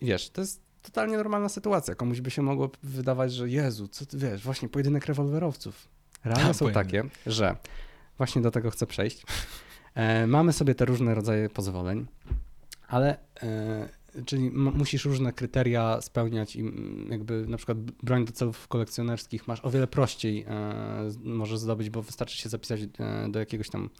[0.00, 1.94] wiesz, to jest totalnie normalna sytuacja.
[1.94, 5.88] Komuś by się mogło wydawać, że Jezu, co ty wiesz, właśnie pojedynek rewolwerowców.
[6.24, 7.56] Realne A, są takie, że
[8.18, 9.22] właśnie do tego chcę przejść,
[9.94, 12.06] E, mamy sobie te różne rodzaje pozwoleń,
[12.88, 13.88] ale e,
[14.24, 16.64] czyli musisz różne kryteria spełniać i
[17.10, 22.02] jakby na przykład broń do celów kolekcjonerskich masz o wiele prościej e, możesz zdobyć, bo
[22.02, 23.90] wystarczy się zapisać e, do jakiegoś tam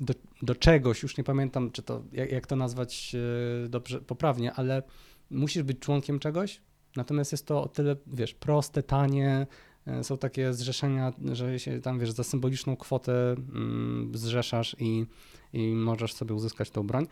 [0.00, 3.16] do, do czegoś, już nie pamiętam, czy to, jak, jak to nazwać
[3.64, 4.82] e, dobrze, poprawnie, ale
[5.30, 6.60] musisz być członkiem czegoś,
[6.96, 9.46] natomiast jest to o tyle, wiesz, proste, tanie,
[9.86, 15.06] e, są takie zrzeszenia, że się tam, wiesz, za symboliczną kwotę mm, zrzeszasz i,
[15.52, 17.06] i możesz sobie uzyskać tą broń.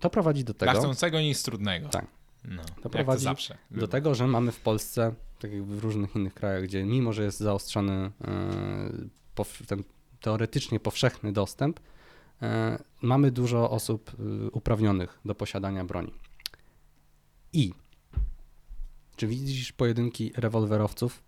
[0.00, 1.88] To prowadzi do Dla tego, chcącego nic trudnego.
[1.88, 2.06] Tak.
[2.44, 3.58] No, to prowadzi zawsze.
[3.70, 7.24] do tego, że mamy w Polsce, tak jak w różnych innych krajach, gdzie mimo, że
[7.24, 8.10] jest zaostrzony
[9.44, 9.84] e, ten
[10.20, 11.80] teoretycznie powszechny dostęp,
[12.42, 16.12] e, mamy dużo osób e, uprawnionych do posiadania broni.
[17.52, 17.72] I
[19.16, 21.22] czy widzisz pojedynki rewolwerowców?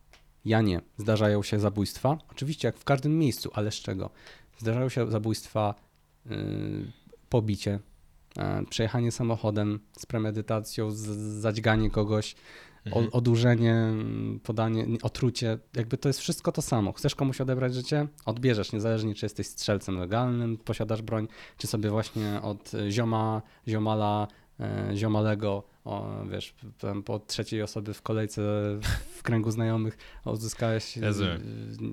[0.45, 0.81] Ja nie.
[0.99, 2.19] Zdarzają się zabójstwa.
[2.31, 4.11] Oczywiście jak w każdym miejscu, ale z czego?
[4.59, 5.75] Zdarzają się zabójstwa,
[6.27, 6.37] yy,
[7.29, 7.81] pobicie,
[8.70, 10.97] przejechanie samochodem z premedytacją, z,
[11.41, 12.34] zadźganie kogoś,
[12.87, 13.09] Mhm.
[13.12, 16.93] odurzenie, mm, podanie, otrucie, jakby to jest wszystko to samo.
[16.93, 18.07] Chcesz komuś odebrać życie?
[18.26, 21.28] Odbierzesz, niezależnie czy jesteś strzelcem legalnym, posiadasz broń,
[21.59, 24.28] czy sobie właśnie od zioma, ziomala,
[24.61, 26.55] e, ziomalego, o, wiesz,
[27.05, 28.43] po trzeciej osoby w kolejce
[29.16, 31.43] w kręgu znajomych e, Rozumiem.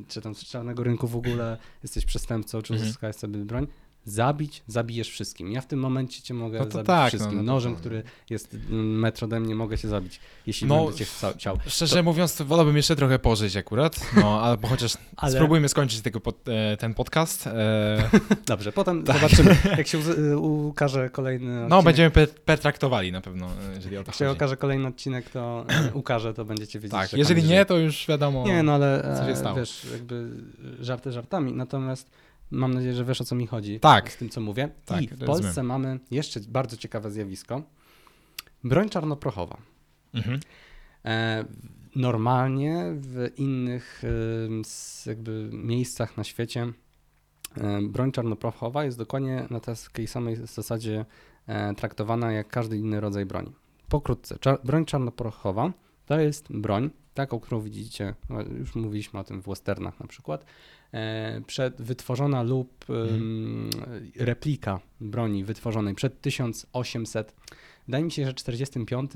[0.08, 2.90] czy tam z czarnego rynku w ogóle jesteś przestępcą, czy Mhm.
[2.90, 3.68] uzyskałeś sobie broń.
[4.06, 5.52] Zabić, zabijesz wszystkim.
[5.52, 7.38] Ja w tym momencie cię mogę No to zabić tak, no, wszystkim.
[7.38, 10.98] no to- Nożem, który jest mm, metr ode mnie, mogę cię zabić, jeśli No, będę
[10.98, 11.58] cię chciał.
[11.68, 16.20] Szczerze mówiąc, to wolałbym jeszcze trochę pożyć akurat, no, albo chociaż Ale- spróbujmy skończyć tego
[16.20, 17.48] pod, e, ten podcast.
[17.48, 18.10] E,
[18.48, 21.70] Dobrze, potem zobaczymy, jak się uz- ukaże kolejny odcinek.
[21.70, 25.30] no, będziemy pe- pertraktowali na pewno, e, jeżeli o to Jak się okaże kolejny odcinek,
[25.30, 26.92] to ukaże, to będziecie wiedzieć.
[27.00, 28.46] Tak, że jeżeli nie, to już wiadomo.
[28.48, 29.56] Nie, no ale co się stało.
[29.58, 30.30] wiesz, jakby
[30.80, 32.10] żarty żartami, natomiast
[32.52, 34.12] mam nadzieję, że wiesz o co mi chodzi Tak.
[34.12, 34.70] z tym, co mówię.
[34.86, 35.28] Tak, I w rozumiem.
[35.28, 37.62] Polsce mamy jeszcze bardzo ciekawe zjawisko.
[38.64, 39.58] Broń czarnoprochowa.
[40.14, 40.40] Mhm.
[41.06, 41.46] E,
[41.96, 44.02] Normalnie w innych
[45.06, 46.74] jakby miejscach na świecie
[47.82, 51.06] broń czarnoprochowa jest dokładnie na takiej samej zasadzie
[51.48, 53.52] e, traktowana jak każdy inny rodzaj broni.
[53.90, 55.74] Pokrótce, broń czarnoprochowa
[56.06, 60.46] to jest broń, taką, którą widzicie, no, już mówiliśmy o tym w westernach na przykład,
[61.48, 63.70] przed, wytworzona lub em,
[64.16, 67.34] replika broni wytworzonej przed 1800,
[67.88, 69.12] wydaje mi się, że 45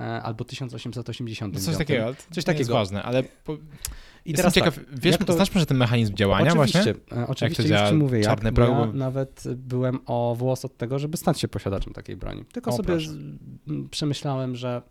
[0.00, 1.54] e, albo 1880.
[1.54, 2.72] No coś takiego, to Coś nie jest takiego.
[2.74, 3.56] ważne, ale po,
[4.24, 7.22] I teraz ciekaw, tak, wiesz, jak to- znasz może ten mechanizm działania oczywiście, właśnie?
[7.22, 8.92] e, oczywiście działa już ci mówię, jak, czarne bo ja prawo?
[8.92, 12.44] nawet byłem o włos od tego, żeby stać się posiadaczem takiej broni.
[12.44, 13.10] Tylko O, sobie proszę.
[13.90, 14.82] przemyślałem, że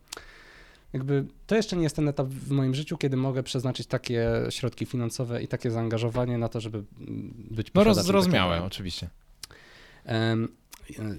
[0.93, 4.85] jakby to jeszcze nie jest ten etap w moim życiu, kiedy mogę przeznaczyć takie środki
[4.85, 6.83] finansowe i takie zaangażowanie na to, żeby
[7.51, 9.09] być No roz, zrozumiałe, oczywiście.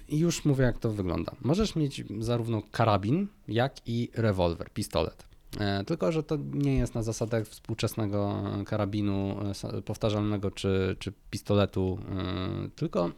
[0.08, 1.32] I już mówię, jak to wygląda.
[1.42, 5.24] Możesz mieć zarówno karabin, jak i rewolwer, pistolet.
[5.60, 9.36] E, Tylko, że to nie jest na zasadach współczesnego karabinu
[9.74, 13.10] e, powtarzalnego czy, czy pistoletu, e, tylko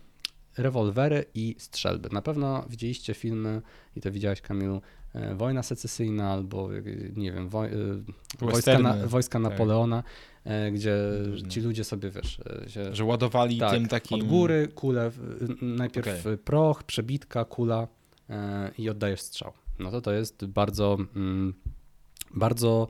[0.57, 2.09] rewolwery i strzelby.
[2.13, 3.63] Na pewno widzieliście filmy,
[3.97, 4.81] i to widziałeś Kamilu,
[5.37, 6.83] Wojna secesyjna albo e,
[7.17, 7.73] nie wiem, woj, e,
[8.39, 9.51] wojska, na, wojska tak.
[9.53, 10.03] Napoleona,
[10.45, 10.97] e, gdzie
[11.27, 11.49] Różne.
[11.49, 14.21] ci ludzie sobie, wiesz, e, się Że ładowali tak, tym takim...
[14.21, 16.39] od góry kulę, w- najpierw Okej.
[16.39, 17.89] proch, przebitka, kula
[18.31, 19.53] e, i oddajesz strzał.
[19.79, 21.55] No to to jest bardzo, mm,
[22.35, 22.89] bardzo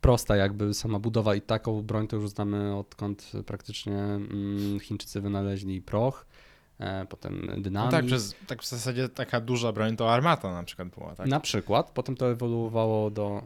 [0.00, 5.82] prosta jakby sama budowa i taką broń to już znamy odkąd praktycznie mm, Chińczycy wynaleźli
[5.82, 6.25] proch,
[6.80, 7.90] e, potem No dynamit.
[7.90, 11.26] tak, przez, tak w zasadzie taka duża broń to armata na przykład była, tak?
[11.26, 13.42] Na przykład, potem to ewoluowało do...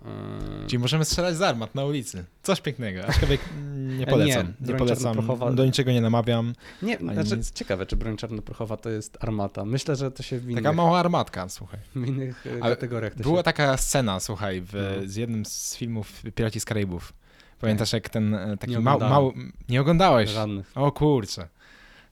[0.62, 2.24] e, Czyli możemy strzelać z armat na ulicy.
[2.42, 3.40] Coś pięknego, aczkolwiek
[3.98, 4.46] nie polecam.
[4.60, 5.16] Nie, Nie, polecam,
[5.54, 6.54] do niczego nie namawiam.
[6.82, 7.52] Nie, znaczy, nic.
[7.52, 9.64] ciekawe, czy broń czarnoprochowa to jest armata.
[9.64, 11.80] Myślę, że to się w innych, Taka mała armatka, słuchaj.
[11.96, 13.42] w innych e, Ale kategoriach to Była się...
[13.42, 15.08] taka scena, słuchaj, w, No.
[15.08, 17.12] z jednym z filmów Piraci z Karaibów.
[17.60, 19.00] Pamiętasz, jak ten taki mały...
[19.00, 19.32] Mał,
[19.68, 20.30] nie oglądałeś?
[20.30, 20.72] Żadnych.
[20.74, 21.48] O kurczę.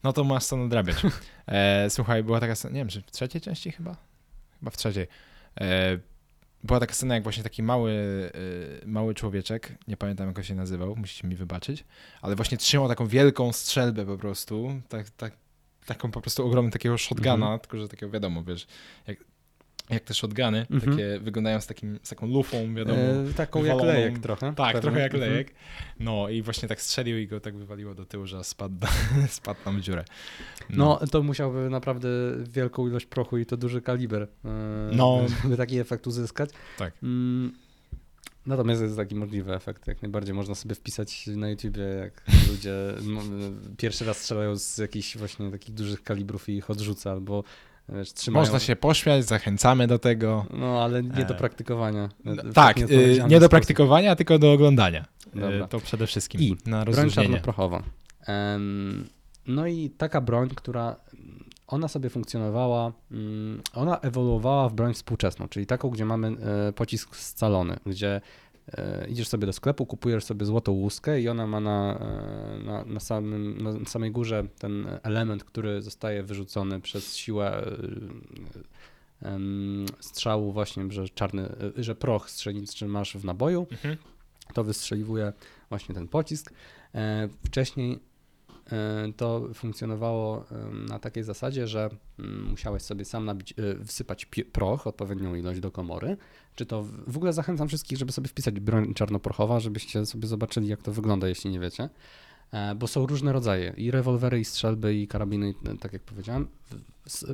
[0.04, 0.96] No to masz co nadrabiać.
[1.46, 3.96] E, słuchaj, była taka scena, nie wiem, czy w trzeciej części chyba?
[4.58, 5.06] Chyba w trzeciej.
[5.60, 5.98] E,
[6.64, 7.92] była taka scena, jak właśnie taki mały,
[8.82, 11.84] e, mały człowieczek, nie pamiętam jak on się nazywał, musicie mi wybaczyć,
[12.22, 15.32] ale właśnie trzymał taką wielką strzelbę po prostu, tak, tak,
[15.86, 17.60] taką po prostu ogromną takiego shotguna, Mhm.
[17.60, 18.66] tylko że takiego wiadomo, wiesz,
[19.06, 19.18] jak,
[19.90, 20.92] jak te shotguny, Mhm.
[20.92, 22.98] takie wyglądają z, takim, z taką lufą, wiadomo.
[22.98, 24.54] E, taką jak lejek trochę.
[24.54, 24.80] Tak, pewnie.
[24.80, 25.30] trochę jak Mhm.
[25.32, 25.54] lejek.
[26.00, 28.86] No i właśnie tak strzelił i go tak wywaliło do tyłu, że spadł,
[29.28, 30.04] spadł tam w dziurę.
[30.70, 32.08] No, to musiałby naprawdę
[32.52, 34.48] wielką ilość prochu i to duży kaliber, e,
[34.92, 35.20] No.
[35.42, 36.50] żeby taki efekt uzyskać.
[36.78, 36.92] Tak.
[37.02, 37.52] Mm,
[38.46, 39.86] Natomiast jest taki możliwy efekt.
[39.86, 42.72] Jak najbardziej można sobie wpisać na YouTubie, jak ludzie
[43.78, 47.44] pierwszy raz strzelają z jakichś właśnie takich dużych kalibrów i ich odrzuca, albo
[47.88, 48.42] wiesz, trzymają...
[48.42, 50.46] Można się pośmiać, zachęcamy do tego.
[50.50, 52.08] No, ale nie do e, praktykowania.
[52.24, 55.04] No, tak, nie, nie do praktykowania, tylko do oglądania.
[55.36, 55.68] E, Dobra.
[55.68, 57.82] To przede wszystkim I na broń czarnoprochowa.
[59.46, 60.96] No i taka broń, która
[61.68, 66.28] ona sobie funkcjonowała, mm, ona ewoluowała w broń współczesną, czyli taką, gdzie mamy
[66.68, 68.20] e, pocisk scalony, gdzie e,
[69.08, 73.00] idziesz sobie do sklepu, kupujesz sobie złotą łuskę i ona ma na, e, na, na,
[73.00, 77.66] samym, na samej górze ten element, który zostaje wyrzucony przez siłę
[80.00, 83.96] strzału właśnie, że czarny, że proch strzelniczy masz w naboju, mhm.
[84.54, 85.32] to wystrzeliwuje
[85.70, 86.52] właśnie ten pocisk.
[87.44, 88.00] Wcześniej
[88.72, 90.44] E, to funkcjonowało
[90.88, 95.70] na takiej zasadzie, że mm, musiałeś sobie sam nabić, e, wsypać proch, odpowiednią ilość do
[95.70, 96.16] komory.
[96.58, 100.82] Czy to w ogóle zachęcam wszystkich, żeby sobie wpisać broń czarnoprochowa, żebyście sobie zobaczyli, jak
[100.82, 101.88] to wygląda, jeśli nie wiecie.
[102.52, 106.48] E, bo są różne rodzaje i rewolwery, i strzelby, i karabiny, tak jak powiedziałem.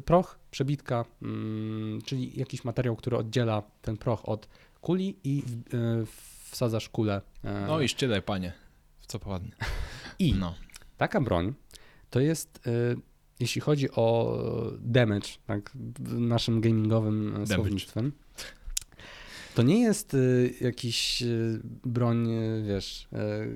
[0.05, 4.49] Proch, przebitka, mm, czyli jakiś materiał, który oddziela ten proch od
[4.81, 5.43] kuli i
[6.51, 7.21] wsadzasz kulę.
[7.67, 8.53] No i szczytaj, panie,
[8.99, 9.51] w co poładnie.
[10.19, 10.55] I no.
[10.97, 11.55] Taka broń
[12.11, 12.61] to jest,
[13.41, 14.37] jeśli chodzi o
[14.81, 15.73] damage, tak,
[16.09, 17.55] naszym gamingowym damage.
[17.55, 18.13] słownictwem,
[19.55, 22.29] to nie jest y, jakiś y, broń,
[22.67, 23.09] wiesz,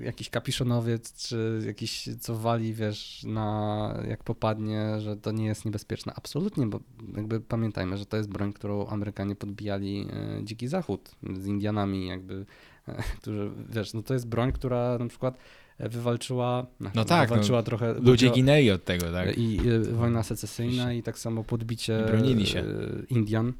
[0.03, 6.13] jakiś kapiszonowiec, czy jakiś, co wali, wiesz, na, jak popadnie, że to nie jest niebezpieczne.
[6.15, 6.79] Absolutnie, bo
[7.15, 10.07] jakby pamiętajmy, że to jest broń, którą Amerykanie podbijali
[10.43, 12.45] Dziki Zachód z Indianami, jakby,
[13.21, 15.37] którzy, wiesz, no to jest broń, która na przykład
[15.79, 16.65] wywalczyła.
[16.79, 17.93] No, no tak, wywalczyła no, trochę.
[17.93, 19.37] Ludzie ginęli od tego, tak?
[19.37, 22.63] I, i wojna secesyjna i tak samo podbicie bronili się.
[23.09, 23.53] Indian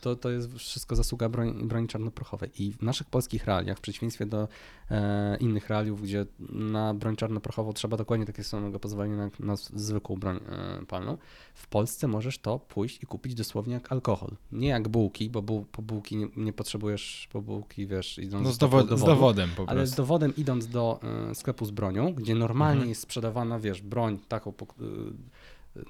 [0.00, 2.50] to, to jest wszystko zasługa broni, broni czarnoprochowej.
[2.62, 4.48] I w naszych polskich realiach, w przeciwieństwie do
[4.90, 10.16] e, innych realiów, gdzie na broń czarnoprochową trzeba dokładnie takiego samego pozwolenia na, na zwykłą
[10.16, 11.18] broń e, palną,
[11.54, 14.30] w Polsce możesz to pójść i kupić dosłownie jak alkohol.
[14.52, 18.52] Nie jak bułki, bo bu, po bułki nie, nie, potrzebujesz po bułki, wiesz, idąc no
[18.52, 19.70] z, dowo- dowodu, z dowodem po prostu.
[19.70, 21.00] Ale z dowodem idąc do
[21.30, 22.88] e, sklepu z bronią, gdzie normalnie mhm.
[22.88, 24.66] jest sprzedawana, wiesz, broń taką, po,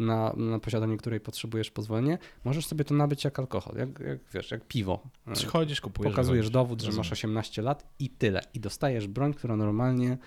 [0.01, 4.51] na, na posiadanie której potrzebujesz pozwolenie, możesz sobie to nabyć jak alkohol, jak, jak wiesz,
[4.51, 5.03] jak piwo.
[5.33, 6.12] Przychodzisz, kupujesz.
[6.12, 8.41] Pokazujesz dowód, że masz 18 lat i tyle.
[8.55, 10.18] I dostajesz broń, która normalnie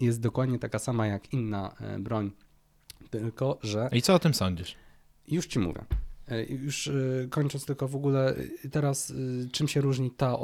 [0.00, 2.30] jest dokładnie taka sama jak inna e, broń,
[3.10, 3.88] tylko że...
[3.92, 4.76] I co o tym sądzisz?
[5.28, 5.84] Już ci mówię.
[6.28, 6.92] E, już e,
[7.30, 8.34] kończąc tylko w ogóle
[8.70, 9.12] teraz,
[9.52, 10.36] czym się różni ta,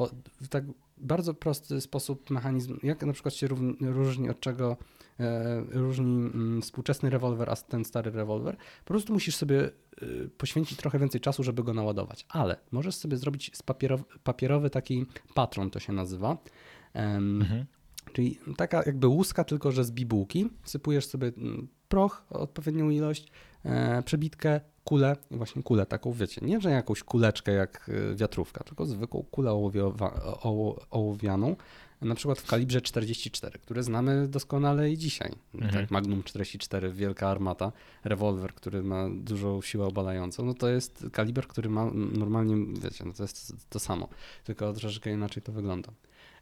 [0.51, 0.65] tak
[1.01, 3.49] bardzo prosty sposób mechanizm, jak na przykład się
[3.81, 4.77] różni od czego
[5.21, 9.71] E, różni mm, współczesny rewolwer, a ten stary rewolwer, po prostu musisz sobie e,
[10.39, 12.27] poświęcić trochę więcej czasu, żeby go naładować.
[12.29, 16.39] Ale możesz sobie zrobić z papierowy, papierowy taki patron, to się nazywa.
[16.93, 17.65] Mhm.
[18.13, 20.51] Czyli taka jakby łuska, tylko że z bibułki.
[20.63, 23.33] Wsypujesz sobie mm, proch, odpowiednią ilość,
[23.65, 24.61] e, przebitkę,
[24.91, 29.71] kulę, i właśnie kulę taką, wiecie, nie że jakąś kuleczkę jak wiatrówka, tylko zwykłą kulę
[30.91, 31.57] ołowianą,
[32.01, 35.33] na przykład w kalibrze 44, które znamy doskonale i dzisiaj.
[35.55, 35.73] Mhm.
[35.73, 37.73] Tak, Magnum 44, wielka armata,
[38.05, 43.13] rewolwer, który ma dużą siłę obalającą, no to jest kaliber, który ma normalnie, wiecie, no
[43.13, 44.09] to jest to samo,
[44.45, 45.93] tylko troszeczkę inaczej to wygląda.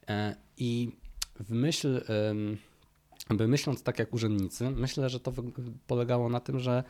[0.09, 0.93] E, I
[1.41, 2.01] w myśl,
[3.31, 5.33] by myśląc tak jak urzędnicy, myślę, że to
[5.87, 6.85] polegało na tym, że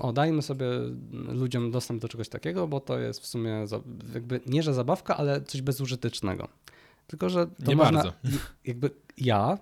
[0.00, 0.66] o, dajmy sobie
[1.12, 3.66] ludziom dostęp do czegoś takiego, bo to jest w sumie
[4.14, 6.48] jakby nie, że zabawka, ale coś bezużytecznego.
[7.06, 8.12] Tylko, że to nie można, bardzo.
[8.64, 9.58] jakby ja,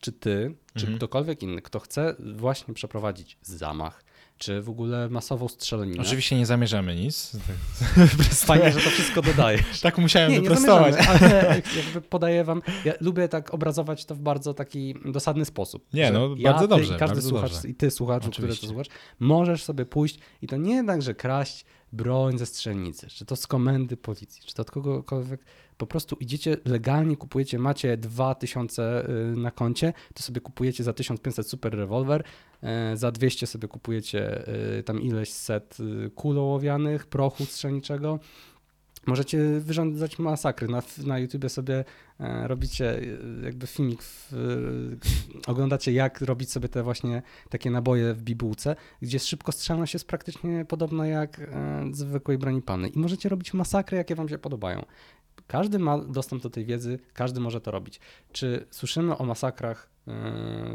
[0.00, 0.98] czy ty, czy mhm.
[0.98, 4.04] ktokolwiek inny, kto chce właśnie przeprowadzić zamach,
[4.42, 6.02] czy w ogóle masową strzelaninę.
[6.02, 7.32] Oczywiście nie zamierzamy nic.
[8.46, 9.80] Fajnie, że to wszystko dodajesz.
[9.82, 10.94] tak musiałem nie, wyprostować.
[10.94, 15.86] Nie ale jakby podaję wam, ja lubię tak obrazować to w bardzo taki dosadny sposób.
[15.92, 16.96] Nie, no ja, bardzo ty, dobrze.
[16.98, 17.68] każdy bardzo słuchacz dobrze.
[17.68, 18.86] i ty słuchacz, który to słuchasz,
[19.20, 23.46] możesz sobie pójść i to nie tak, że kraść broń ze strzelnicy, czy to z
[23.46, 25.44] komendy policji, czy to od kogokolwiek,
[25.76, 31.48] po prostu idziecie legalnie, kupujecie, macie 2000 y, na koncie, to sobie kupujecie za 1500
[31.48, 32.24] super rewolwer,
[32.92, 35.78] y, za 200 sobie kupujecie y, tam ileś set
[36.14, 38.18] kul ołowianych, prochu strzelniczego,
[39.06, 40.68] Możecie wyrządzać masakry.
[40.68, 41.84] Na, na YouTubie sobie
[42.20, 43.00] e, robicie
[43.44, 44.32] jakby filmik, w,
[45.46, 50.64] e, oglądacie jak robić sobie te właśnie takie naboje w bibułce, gdzie szybkostrzelność jest praktycznie
[50.64, 52.96] podobna jak e, zwykłej broni palnej.
[52.96, 54.84] I możecie robić masakry, jakie wam się podobają.
[55.46, 58.00] Każdy ma dostęp do tej wiedzy, każdy może to robić.
[58.32, 60.12] Czy słyszymy o masakrach e,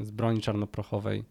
[0.04, 1.24] z broni czarnoprochowej,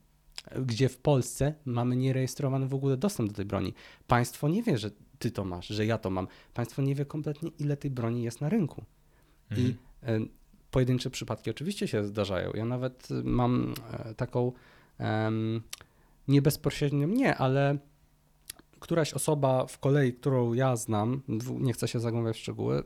[0.58, 3.74] gdzie w Polsce mamy nierejestrowany w ogóle dostęp do tej broni?
[4.06, 6.28] Państwo nie wie, że ty to masz, że ja to mam.
[6.54, 8.84] Państwo nie wie kompletnie, ile tej broni jest na rynku.
[9.50, 9.68] Mhm.
[9.68, 10.20] I e,
[10.70, 12.50] pojedyncze przypadki oczywiście się zdarzają.
[12.54, 14.52] Ja nawet mam e, taką
[16.28, 17.78] nie bezpośrednio nie, ale
[18.80, 22.82] któraś osoba w kolei, którą ja znam, nie chcę się zagłębiać w szczegóły,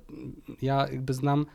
[0.62, 1.46] ja jakby znam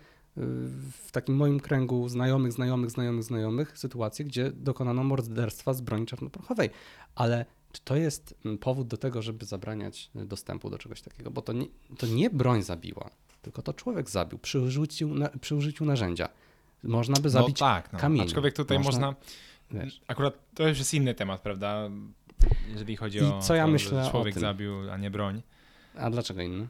[0.91, 6.69] w takim moim kręgu znajomych, znajomych, znajomych, znajomych sytuację, gdzie dokonano morderstwa z broni czarnoprochowej.
[7.15, 7.45] Ale
[7.75, 11.31] czy to jest mm, powód do tego, żeby zabraniać y, dostępu do czegoś takiego?
[11.31, 11.65] Bo to nie,
[11.97, 13.09] to nie broń zabiła,
[13.41, 16.29] tylko to człowiek zabił przy użyciu, na, przy użyciu narzędzia.
[16.83, 17.99] Można by zabić no tak, no.
[17.99, 18.27] kamieniem.
[18.27, 20.01] Aczkolwiek tutaj Można- można, wiesz.
[20.07, 21.89] akurat to już jest inny temat, prawda?
[22.69, 25.41] Jeżeli chodzi I o co ja to, myślę że człowiek zabił, a nie broń.
[25.95, 26.67] A dlaczego inny?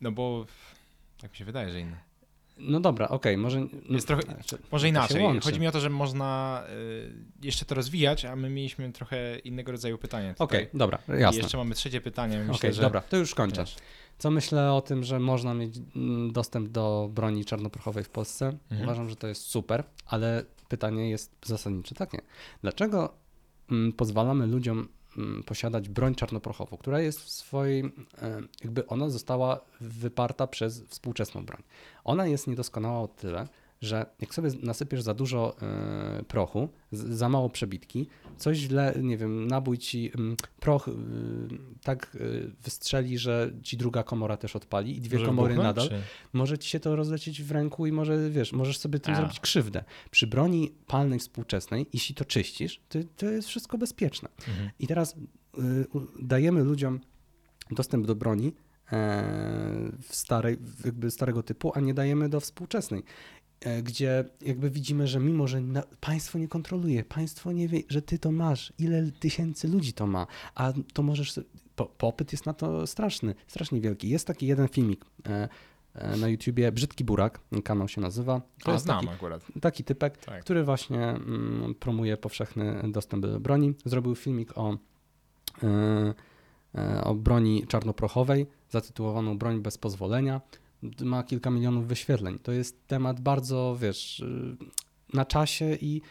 [0.00, 0.46] No bo
[1.20, 1.96] tak mi się wydaje, że inny.
[2.58, 3.60] No dobra, okej, może...
[3.60, 5.40] No, Jest trochę- znaczy, Może inaczej.
[5.42, 9.72] Chodzi mi o to, że można y, jeszcze to rozwijać, a my mieliśmy trochę innego
[9.72, 10.34] rodzaju pytanie.
[10.38, 11.42] Okej, dobra, I jasne.
[11.42, 12.38] jeszcze mamy trzecie pytanie.
[12.38, 13.64] Myślę, Okej, że dobra, to już kończę.
[14.18, 18.46] Co myślę o tym, że można mieć mm, dostęp do broni czarnoprochowej w Polsce?
[18.46, 18.82] Mhm.
[18.82, 22.18] Uważam, że to jest super, ale pytanie jest zasadnicze takie.
[22.62, 23.14] Dlaczego
[23.70, 24.88] mm, pozwalamy ludziom
[25.46, 27.80] posiadać broń czarnoprochową, która jest w swojej,
[28.22, 31.62] e, jakby ona została wyparta przez współczesną broń.
[32.04, 33.48] Ona jest niedoskonała o tyle,
[33.82, 39.16] że jak sobie nasypiesz za dużo e, prochu, z, za mało przebitki, coś źle, nie
[39.16, 40.92] wiem, nabój ci mm, proch y,
[41.82, 45.88] tak y, wystrzeli, że ci druga komora też odpali i dwie Może komory wybuchnąć, nadal
[45.88, 49.16] czy- może ci się to rozlecieć w ręku i może, wiesz, możesz sobie tym A.
[49.16, 49.84] zrobić krzywdę.
[50.10, 54.28] Przy broni palnej współczesnej, jeśli to czyścisz, to, to jest wszystko bezpieczne.
[54.48, 54.70] Mhm.
[54.78, 55.86] I teraz y,
[56.22, 57.00] dajemy ludziom
[57.70, 58.54] dostęp do broni
[58.92, 63.02] e, w starej, jakby starego typu, a nie dajemy do współczesnej.
[63.64, 68.02] E, Gdzie jakby widzimy, że mimo, że na, państwo nie kontroluje, państwo nie wie, że
[68.02, 71.40] ty to masz, ile tysięcy ludzi to ma, a to możesz.
[71.76, 74.08] Po, popyt jest na to straszny, strasznie wielki.
[74.08, 75.48] Jest taki jeden filmik e,
[75.94, 78.42] e, na YouTubie, Brzydki Burak, kanał się nazywa.
[78.64, 79.42] To znam taki, akurat.
[79.60, 80.44] taki typek, Tak.
[80.44, 83.74] który właśnie mm, promuje powszechny dostęp do broni.
[83.84, 84.78] Zrobił filmik o,
[85.62, 86.14] e,
[86.74, 90.40] e, o broni czarnoprochowej, zatytułowaną Broń bez pozwolenia.
[91.00, 92.38] Ma kilka milionów wyświetleń.
[92.38, 94.56] To jest temat bardzo, wiesz, y,
[95.14, 96.02] na czasie i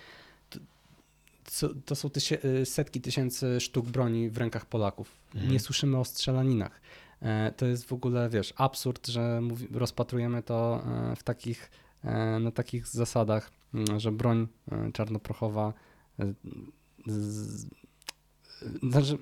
[1.85, 5.11] to, są tysie, y, setki tysięcy sztuk broni w rękach Polaków.
[5.35, 5.51] Mhm.
[5.53, 6.81] Nie słyszymy o strzelaninach.
[7.21, 11.71] E, To jest w ogóle, wiesz, absurd, że mówi, rozpatrujemy to e, w takich,
[12.03, 14.47] e, na takich zasadach, m, że broń
[14.93, 15.73] czarnoprochowa
[16.19, 16.33] e,
[17.07, 17.65] z,
[18.83, 19.17] znaczy,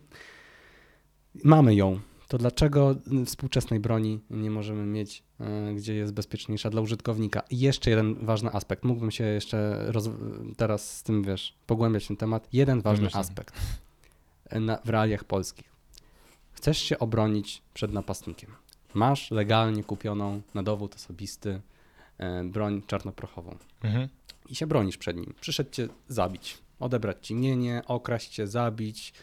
[1.44, 2.00] mamy ją.
[2.30, 7.44] To dlaczego współczesnej broni nie możemy mieć, e, gdzie jest bezpieczniejsza dla użytkownika?
[7.50, 8.84] I jeszcze jeden ważny aspekt.
[8.84, 10.10] Mógłbym się jeszcze roz,
[10.58, 12.48] teraz z tym, wiesz, pogłębiać ten temat.
[12.54, 13.56] Jeden ważny aspekt
[14.52, 15.72] na, w realiach polskich.
[16.52, 18.50] Chcesz się obronić przed napastnikiem.
[18.94, 21.62] Masz legalnie kupioną na dowód osobisty
[22.18, 24.08] e, broń czarnoprochową Mhm.
[24.50, 25.34] i się bronisz przed nim.
[25.42, 29.14] Przyszedł cię zabić, odebrać ci mienie, okraść cię, zabić,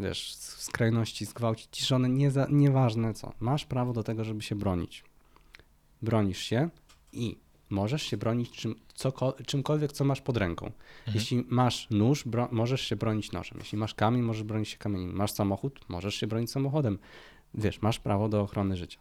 [0.00, 3.32] wiesz, z skrajności zgwałcić ci żonę, nie za, nieważne co.
[3.40, 5.04] Masz prawo do tego, żeby się bronić.
[6.02, 6.68] Bronisz się
[7.12, 7.38] i
[7.70, 10.66] możesz się bronić czym, coko, czymkolwiek, co masz pod ręką.
[10.66, 11.14] Mhm.
[11.14, 13.58] Jeśli masz nóż, bro, możesz się bronić nożem.
[13.58, 15.16] Jeśli masz kamień, możesz bronić się kamieniem.
[15.16, 16.98] Masz samochód, możesz się bronić samochodem.
[17.54, 18.98] Wiesz, masz prawo do ochrony życia.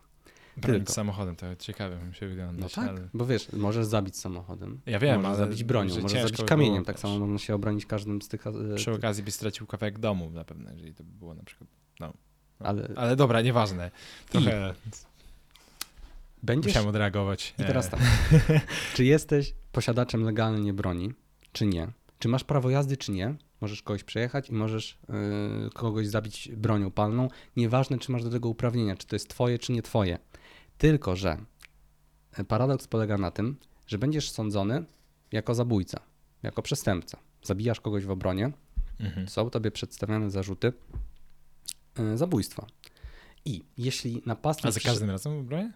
[0.58, 0.94] Bronić Tylko.
[0.94, 2.62] samochodem, to ciekawe mi się wygląda.
[2.62, 3.10] No tak, ale...
[3.14, 4.82] bo wiesz, możesz zabić samochodem.
[4.86, 6.86] Ja wiem, możesz ale zabić bronią, że możesz zabić kamieniem.
[6.86, 8.48] tak samo można się obronić każdym z tych.
[8.48, 11.70] e, Przy okazji byś stracił kawałek domu na pewno, jeżeli to by było na przykład.
[12.00, 12.14] No.
[12.60, 13.92] Ale Ale dobra, nieważne.
[14.30, 14.74] Trochę
[16.44, 16.70] będziesz.
[16.74, 17.54] musiałem odreagować.
[17.60, 18.00] I teraz tak.
[18.96, 21.12] czy jesteś posiadaczem legalnie broni,
[21.52, 21.88] czy nie?
[22.20, 23.36] Czy masz prawo jazdy, czy nie?
[23.62, 27.28] Możesz kogoś przejechać i możesz yy, kogoś zabić bronią palną.
[27.56, 30.18] Nieważne, czy masz do tego uprawnienia, czy to jest twoje, czy nie twoje.
[30.80, 31.38] Tylko, że
[32.32, 33.58] e, paradoks polega na tym,
[33.88, 34.86] że będziesz sądzony
[35.32, 36.00] jako zabójca,
[36.44, 37.18] jako przestępca.
[37.44, 38.52] Zabijasz kogoś w obronie,
[39.00, 39.28] mhm.
[39.28, 40.74] są tobie przedstawiane zarzuty
[42.00, 42.68] yy, zabójstwa.
[43.46, 44.68] I jeśli napastnik...
[44.68, 45.72] A za każdym razem w bronię?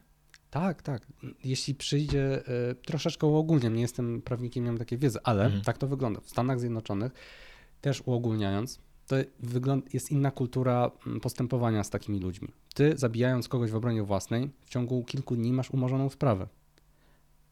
[0.50, 1.08] Tak, tak.
[1.44, 5.64] Jeśli przyjdzie, y, troszeczkę uogólniam, nie jestem prawnikiem, nie mam takiej wiedzy, ale Mhm.
[5.64, 6.22] tak to wygląda.
[6.22, 7.12] W Stanach Zjednoczonych,
[7.82, 8.80] też uogólniając,
[9.66, 12.48] to jest inna kultura mm, postępowania z takimi ludźmi.
[12.76, 16.48] Ty, zabijając kogoś w obronie własnej, w ciągu kilku dni masz umorzoną sprawę.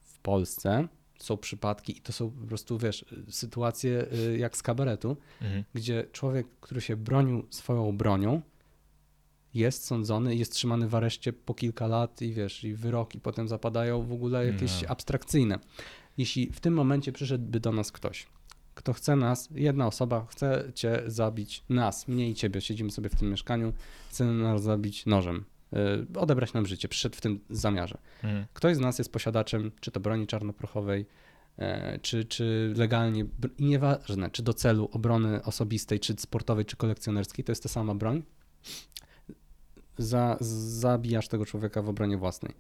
[0.01, 0.87] W Polsce
[1.19, 5.63] są przypadki i to są po prostu, wiesz, y, sytuacje y, jak z kabaretu, Mhm.
[5.73, 8.41] gdzie człowiek, który się bronił swoją bronią,
[9.53, 14.03] jest sądzony, jest trzymany w areszcie po kilka lat i wiesz, i wyroki potem zapadają
[14.03, 14.89] w ogóle jakieś No.
[14.89, 15.59] abstrakcyjne.
[16.17, 18.27] Jeśli w tym momencie przyszedłby do nas ktoś,
[18.73, 23.15] kto chce nas, jedna osoba chce cię zabić, nas, mnie i ciebie, siedzimy sobie w
[23.15, 23.73] tym mieszkaniu,
[24.09, 25.45] chce nas zabić nożem.
[26.15, 27.97] y, odebrać nam życie, przyszedł w tym zamiarze.
[28.23, 28.45] Mhm.
[28.53, 31.05] Ktoś z nas jest posiadaczem, czy to broni czarnoprochowej,
[31.57, 33.25] e, czy, czy legalnie,
[33.57, 37.95] i nieważne, czy do celu obrony osobistej, czy sportowej, czy kolekcjonerskiej, to jest ta sama
[37.95, 38.23] broń,
[39.97, 40.37] za,
[40.79, 42.53] zabijasz tego człowieka w obronie własnej.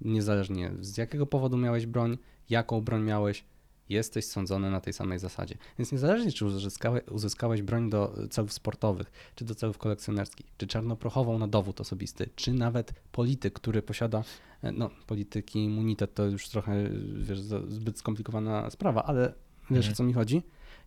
[0.00, 2.18] Niezależnie z jakiego powodu miałeś broń,
[2.50, 3.44] jaką broń miałeś,
[3.88, 5.56] jesteś sądzony na tej samej zasadzie.
[5.78, 11.38] Więc niezależnie, czy uzyskałeś, uzyskałeś broń do celów sportowych, czy do celów kolekcjonerskich, czy czarnoprochową
[11.38, 14.24] na dowód osobisty, czy nawet polityk, który posiada,
[14.62, 19.32] e, no polityki, immunitet to już trochę wiesz, zbyt skomplikowana sprawa, ale
[19.70, 19.92] wiesz Mhm.
[19.92, 20.42] o co mi chodzi?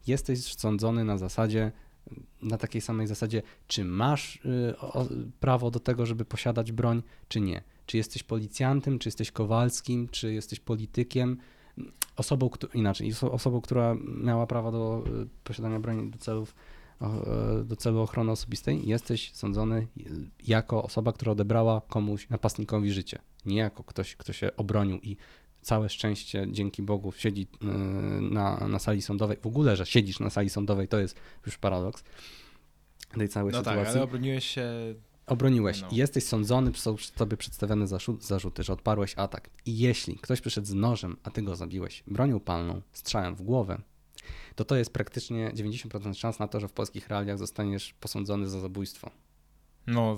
[0.08, 1.72] Jesteś sądzony na zasadzie,
[2.42, 4.76] na takiej samej zasadzie, czy masz y,
[5.40, 7.64] prawo do tego, żeby posiadać broń, czy nie.
[7.86, 11.38] Czy jesteś policjantem, czy jesteś Kowalskim, czy jesteś politykiem,
[12.16, 16.56] osobą, inaczej, oso- osobą, która miała prawo do y, posiadania broni do celów
[17.02, 17.08] e,
[17.64, 19.88] do celu ochrony osobistej, jesteś sądzony
[20.48, 23.20] jako osoba, która odebrała komuś napastnikowi życie.
[23.46, 25.18] Nie jako ktoś, kto się obronił i
[25.62, 27.66] całe szczęście, dzięki Bogu, siedzi y,
[28.22, 29.38] na, na sali sądowej.
[29.42, 32.04] W ogóle, że siedzisz na sali sądowej, to jest już paradoks
[33.18, 33.94] tej całej No tak, sytuacji.
[33.94, 34.70] ale obroniłeś się.
[35.28, 35.88] Obroniłeś No.
[35.92, 37.86] jesteś sądzony, są tobie przedstawione
[38.20, 39.50] zarzuty, że odparłeś atak.
[39.66, 43.82] I jeśli ktoś przyszedł z nożem, a ty go zabiłeś bronią palną, strzałem w głowę,
[44.56, 48.60] to to jest praktycznie 90% szans na to, że w polskich realiach zostaniesz posądzony za
[48.60, 49.12] zabójstwo.
[49.88, 50.18] No,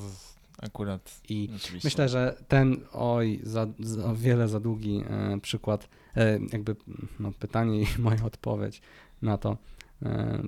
[0.62, 1.22] akurat.
[1.30, 1.88] I Oczywiście.
[1.88, 6.76] myślę, że ten, oj, za, za o wiele za długi e, przykład, e, jakby
[7.20, 8.82] no, pytanie i moja odpowiedź
[9.22, 9.58] na to
[10.02, 10.44] e,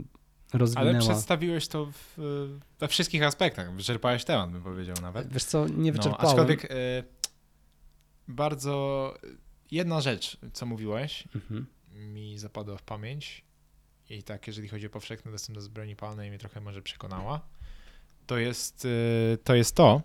[0.54, 0.90] rozwinęła.
[0.90, 2.18] Ale przedstawiłeś to w,
[2.80, 3.76] we wszystkich aspektach.
[3.76, 5.34] Wyczerpałeś temat, bym powiedział nawet.
[5.34, 6.28] Wiesz co, nie No, wyczerpałem.
[6.28, 6.68] aczkolwiek e,
[8.28, 9.14] bardzo
[9.72, 11.66] jedna rzecz, co mówiłeś, Mhm.
[12.14, 13.44] mi zapadła w pamięć
[14.10, 17.42] i tak, jeżeli chodzi o powszechny dostęp do broni palnej, mnie trochę może przekonała,
[18.28, 18.86] to jest,
[19.34, 20.02] e, to jest to,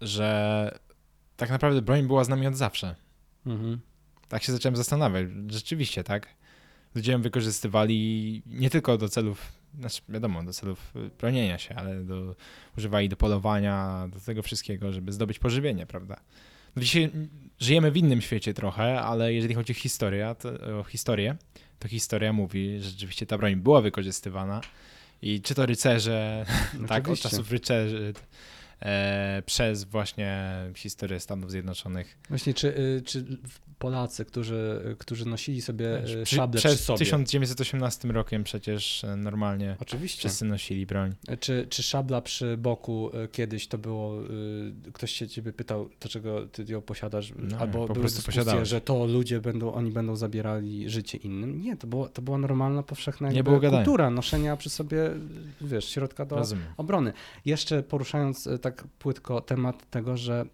[0.00, 0.78] że
[1.36, 2.96] tak naprawdę broń była z nami od zawsze.
[3.46, 3.80] Mhm.
[4.28, 5.26] Tak się zacząłem zastanawiać.
[5.48, 6.28] Rzeczywiście, tak?
[6.94, 12.04] Ludzie ją wykorzystywali nie tylko do celów, znaczy wiadomo, do celów y, bronienia się, ale
[12.04, 12.34] do,
[12.78, 16.20] używali do polowania, do tego wszystkiego, żeby zdobyć pożywienie, prawda?
[16.76, 17.10] No dzisiaj
[17.58, 21.36] żyjemy w innym świecie trochę, ale jeżeli chodzi o historię, to, o historię,
[21.78, 24.60] to historia mówi, że rzeczywiście ta broń była wykorzystywana
[25.22, 27.28] i czy to rycerze, tak, od Oczywiście.
[27.28, 28.12] czasów rycerzy,
[29.46, 33.24] przez właśnie historię Stanów Zjednoczonych, Właśnie, czy, y, czy
[33.78, 39.16] Polacy, którzy, którzy nosili sobie Wiesz, przy- szable przy przed sobie, 1918 rokiem przecież e,
[39.16, 41.14] normalnie oczywiście, wszyscy nosili broń.
[41.40, 44.22] czy, czy szabla przy boku kiedyś to było,
[44.88, 48.42] y, ktoś się ciebie pytał, dlaczego ty ją posiadasz, No, albo po były prostu dyskusje,
[48.42, 48.68] posiadałeś.
[48.68, 51.60] że to ludzie będą, oni będą zabierali życie innym.
[51.62, 53.70] Nie, to, było, to była normalna, powszechna Nie gadania.
[53.70, 55.10] kultura noszenia przy sobie,
[55.60, 56.64] wiesz, środka do, Rozumiem.
[56.76, 57.12] obrony.
[57.44, 60.44] Jeszcze poruszając e, tak płytko temat tego, że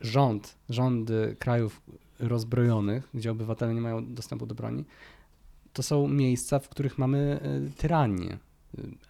[0.00, 1.82] rząd, rządy krajów
[2.18, 4.84] rozbrojonych, gdzie obywatele nie mają dostępu do broni,
[5.72, 8.38] to są miejsca, w których mamy e, tyranię.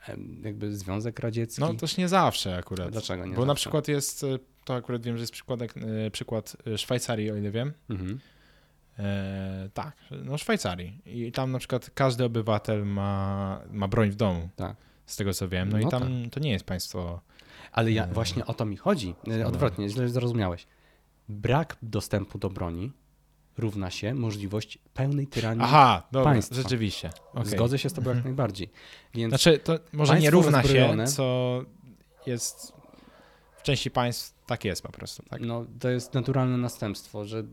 [0.08, 1.60] E, Jakby Związek Radziecki.
[1.60, 2.90] No też nie zawsze akurat.
[2.90, 3.60] Dlaczego nie Bo na zawsze?
[3.62, 5.32] przykład jest, e, to akurat wiem, że jest
[6.12, 7.72] przykład e, Szwajcarii, o ile wiem.
[7.90, 8.18] Mhm.
[8.98, 11.02] E, tak, no Szwajcarii.
[11.06, 14.48] I tam na przykład każdy obywatel ma, ma broń w domu.
[14.56, 14.76] Tak.
[15.06, 15.68] Z tego co wiem.
[15.68, 17.20] No, No i tam to nie jest państwo.
[17.76, 19.14] Ale ja, E, właśnie o to mi chodzi.
[19.28, 19.46] E.
[19.46, 20.66] Odwrotnie, źle zrozumiałeś.
[21.28, 22.92] Brak dostępu do broni
[23.58, 25.62] równa się możliwość pełnej tyranii.
[25.64, 26.54] Aha, dobra, państwa.
[26.54, 27.10] rzeczywiście.
[27.34, 27.50] Okej.
[27.50, 28.34] Zgodzę się z tobą jak Mhm.
[28.34, 28.70] najbardziej.
[29.14, 31.62] Więc Znaczy, to może nie równa się, co
[32.26, 32.72] jest
[33.58, 35.22] w części państw, tak jest po prostu.
[35.28, 35.40] Tak?
[35.40, 37.44] No, to jest naturalne następstwo, że y,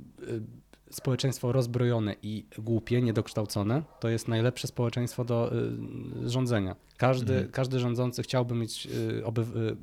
[0.91, 5.51] społeczeństwo rozbrojone i głupie, niedokształcone, to jest najlepsze społeczeństwo do
[6.25, 6.75] y, rządzenia.
[6.97, 7.51] Każdy, Mhm.
[7.51, 8.85] każdy rządzący chciałby mieć
[9.19, 9.77] y, oby, y,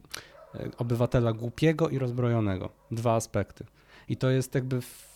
[0.79, 2.71] obywatela głupiego i rozbrojonego.
[2.91, 3.65] Dwa aspekty.
[4.09, 5.09] I to jest jakby w,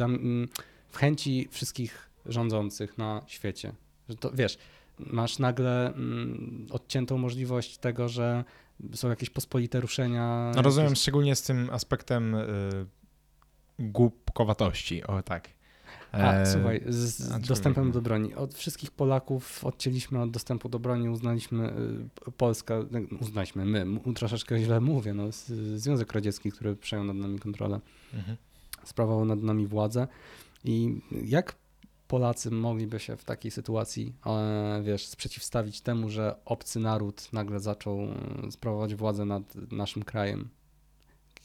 [0.00, 0.48] mm,
[0.88, 3.72] w chęci wszystkich rządzących na świecie.
[4.08, 4.58] Że to wiesz,
[4.98, 8.44] masz nagle mm, odciętą możliwość tego, że
[8.94, 10.52] są jakieś pospolite ruszenia.
[10.56, 12.86] No rozumiem, jakieś- szczególnie z tym aspektem y,
[13.78, 15.48] głupkowatości, o tak.
[16.12, 17.92] A, E, słuchaj, z, dostępem no.
[17.92, 18.34] do broni.
[18.34, 21.72] Od wszystkich Polaków odcięliśmy od dostępu do broni, uznaliśmy
[22.28, 25.24] y, Polska, no, uznaliśmy my, troszeczkę źle mówię, no,
[25.76, 27.80] Związek Radziecki, który przejął nad nami kontrolę,
[28.14, 28.36] Mhm.
[28.84, 30.08] sprawował nad nami władzę
[30.64, 31.54] i jak
[32.08, 37.98] Polacy mogliby się w takiej sytuacji, e, wiesz, sprzeciwstawić temu, że obcy naród nagle zaczął
[38.50, 40.48] sprawować władzę nad naszym krajem,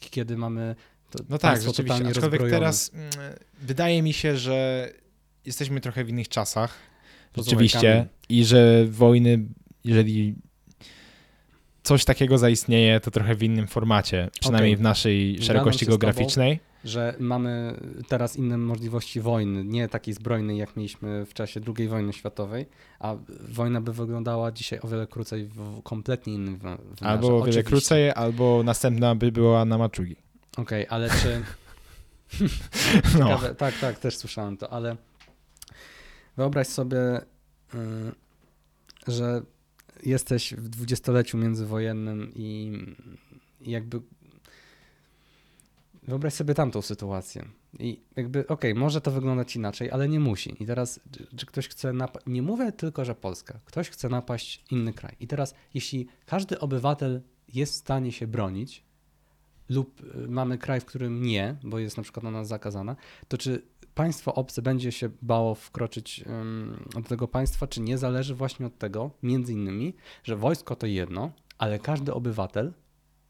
[0.00, 0.76] kiedy mamy
[1.10, 2.08] to No tak, rzeczywiście.
[2.08, 3.10] Aczkolwiek teraz mm,
[3.60, 4.88] wydaje mi się, że
[5.44, 6.74] jesteśmy trochę w innych czasach.
[7.36, 8.06] Rzeczywiście.
[8.28, 9.38] I że wojny,
[9.84, 10.34] jeżeli.
[11.82, 14.80] coś takiego zaistnieje, to trochę w innym formacie, przynajmniej Okej.
[14.80, 15.98] w naszej szerokości z tobą.
[15.98, 16.60] geograficznej.
[16.84, 22.12] Że mamy teraz inne możliwości wojny, nie takiej zbrojnej, jak mieliśmy w czasie II wojny
[22.12, 22.66] światowej,
[22.98, 23.16] a
[23.48, 26.78] wojna by wyglądała dzisiaj o wiele krócej w kompletnie innym wy- wymiarze.
[27.00, 27.62] Albo o wiele Oczywiście.
[27.62, 30.16] krócej, albo następna by była na Maczugi.
[30.56, 31.42] Okej, ale czy...
[33.18, 33.28] No.
[33.28, 34.96] Ciekawe, tak, tak, też słyszałem to, ale
[36.36, 37.22] wyobraź sobie, y,
[39.06, 39.42] że
[40.02, 42.78] jesteś w dwudziestoleciu międzywojennym i
[43.60, 44.00] jakby
[46.02, 47.44] wyobraź sobie tamtą sytuację.
[47.78, 50.62] I jakby, okej, może to wyglądać inaczej, ale nie musi.
[50.62, 51.00] I teraz,
[51.36, 55.16] czy ktoś chce napaść, nie mówię tylko, że Polska, ktoś chce napaść inny kraj.
[55.20, 58.85] I teraz, jeśli każdy obywatel jest w stanie się bronić,
[59.68, 62.96] lub y, mamy kraj, w którym nie, bo jest na przykład na nas zakazana,
[63.28, 63.62] to czy
[63.94, 66.24] państwo obce będzie się bało wkroczyć
[66.94, 69.94] do tego państwa, czy nie, zależy właśnie od tego, między innymi,
[70.24, 72.72] że wojsko to jedno, ale każdy obywatel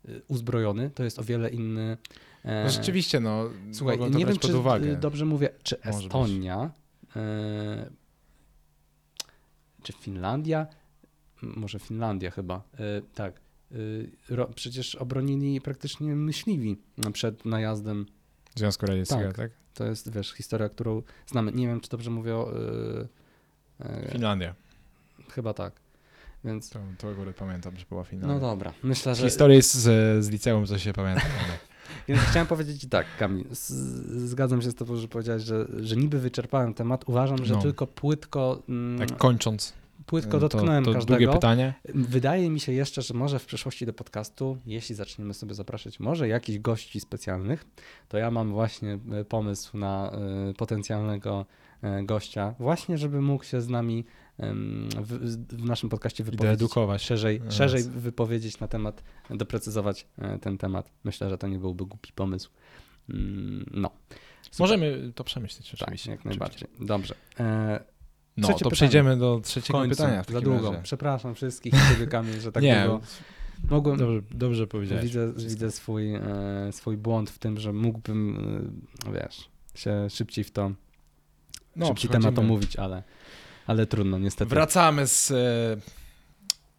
[0.09, 1.97] y, uzbrojony to jest o wiele inny.
[2.45, 4.91] e, No rzeczywiście, no, Słuchaj, to nie wiem, czy uwagę.
[4.91, 5.81] y, dobrze mówię, czy.
[5.83, 6.71] Estonia,
[9.83, 10.67] czy Finlandia,
[11.43, 12.63] może Finlandia chyba,
[13.15, 13.46] tak.
[13.73, 14.11] Y,
[14.55, 16.77] przecież obronili praktycznie myśliwi
[17.13, 18.07] przed najazdem
[18.55, 19.37] Związku Radzieckiego, Tak.
[19.37, 19.51] tak?
[19.75, 21.53] To jest, wiesz, historia, którą znamy.
[21.53, 22.37] Nie wiem, czy dobrze mówię.
[22.37, 22.51] o,
[23.81, 24.55] Yy, Finlandia.
[25.31, 25.73] chyba tak.
[26.45, 26.71] Więc.
[26.71, 28.35] To, to akurat pamiętam, że była Finlandia.
[28.35, 29.25] No dobra, myślę, że.
[29.25, 29.77] Historii z,
[30.25, 31.27] z liceum, co się pamiętam.
[32.09, 33.45] Więc chciałem powiedzieć tak, Kamil.
[34.27, 37.05] Zgadzam się z Tobą, że powiedziałeś, że, że niby wyczerpałem temat.
[37.09, 37.63] Uważam, że No.
[37.63, 39.73] tylko płytko, mm, Tak kończąc,
[40.07, 41.19] płytko to, dotknąłem to każdego.
[41.19, 41.75] drugie pytanie.
[41.95, 46.29] Wydaje mi się jeszcze, że może w przyszłości do podcastu, jeśli zaczniemy sobie zapraszać może
[46.29, 47.65] jakichś gości specjalnych,
[48.09, 50.13] to ja mam właśnie e, pomysł na
[50.51, 51.47] e, potencjalnego
[51.83, 54.05] e, gościa, właśnie żeby mógł się z nami
[54.97, 56.55] w, w naszym podcaście wypowiedzieć.
[56.55, 57.03] edukować.
[57.03, 60.07] Szerzej, No, szerzej wypowiedzieć na temat, doprecyzować
[60.41, 60.91] ten temat.
[61.05, 62.51] Myślę, że to nie byłby głupi pomysł.
[63.11, 63.91] Mm, No.
[64.43, 64.59] Super.
[64.61, 66.11] Możemy to przemyśleć Tak, oczywiście.
[66.11, 66.69] jak najbardziej.
[66.81, 67.15] Dobrze.
[68.37, 68.75] No, Trzecie to pytanie.
[68.77, 70.23] przejdziemy do trzeciego końcu, pytania.
[70.29, 70.71] Za długo.
[70.71, 70.83] razie.
[70.83, 73.01] Przepraszam wszystkich ciebie, Kamil, że tak Nie, długo.
[73.71, 75.05] Mogłem, dobrze, dobrze powiedziałeś.
[75.05, 76.23] Widzę, widzę swój, e,
[76.73, 78.39] swój błąd w tym, że mógłbym,
[79.09, 80.71] e, wiesz, się szybciej w to,
[81.77, 83.03] No, szybciej temat omówić, ale,
[83.67, 84.49] ale trudno, niestety.
[84.49, 85.37] Wracamy z, e,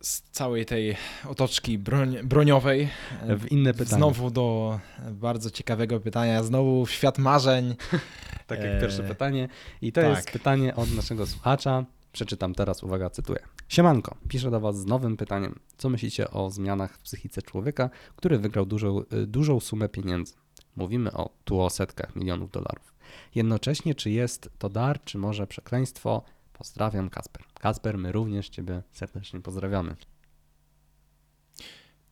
[0.02, 0.95] z całej tej
[1.28, 2.90] otoczki broń, broniowej.
[3.22, 3.98] e, w inne pytanie.
[3.98, 4.80] Znowu do
[5.11, 6.44] bardzo ciekawego pytania.
[6.44, 7.76] Znowu w świat marzeń.
[8.48, 9.49] tak jak e, pierwsze pytanie.
[9.82, 10.10] I to tak.
[10.10, 11.86] jest pytanie od naszego słuchacza.
[12.11, 13.40] Przeczytam teraz, uwaga, cytuję.
[13.68, 15.60] Siemanko, piszę do Was z nowym pytaniem.
[15.78, 20.34] Co myślicie o zmianach w psychice człowieka, który wygrał dużą, y, dużą sumę pieniędzy?
[20.76, 22.94] Mówimy o tu o setkach milionów dolarów.
[23.36, 26.24] Jednocześnie, czy jest to dar, czy może przekleństwo?
[26.58, 27.44] Pozdrawiam, Kasper.
[27.60, 29.96] Kasper, my również Ciebie serdecznie pozdrawiamy.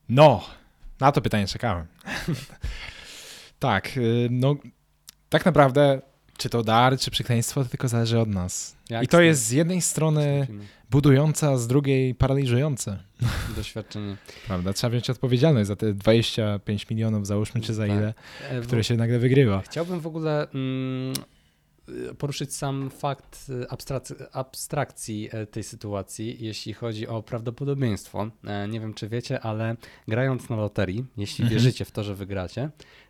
[0.09, 0.43] No,
[0.99, 1.85] na to pytanie czekałem.
[3.59, 4.55] tak, y, no
[5.29, 6.01] tak naprawdę
[6.37, 8.75] czy to dar, czy przekleństwo, to tylko zależy od nas.
[8.89, 10.47] Jak I to jest z jednej strony
[10.91, 12.99] budujące, a z drugiej paraliżujące.
[13.55, 14.17] doświadczenie.
[14.47, 14.73] Prawda?
[14.73, 17.97] Trzeba wziąć odpowiedzialność za te 25 milionów, załóżmy, czy za Tak.
[17.97, 18.13] ile,
[18.49, 19.61] E, które się nagle wygrywa.
[19.61, 21.13] Chciałbym w ogóle mm,
[22.17, 28.31] poruszyć sam fakt abstrac- abstrakcji e, tej sytuacji, jeśli chodzi o prawdopodobieństwo.
[28.43, 29.75] E, Nie wiem, czy wiecie, ale
[30.07, 31.53] grając na loterii, jeśli Mhm.
[31.61, 32.69] wierzycie w to, że wygracie,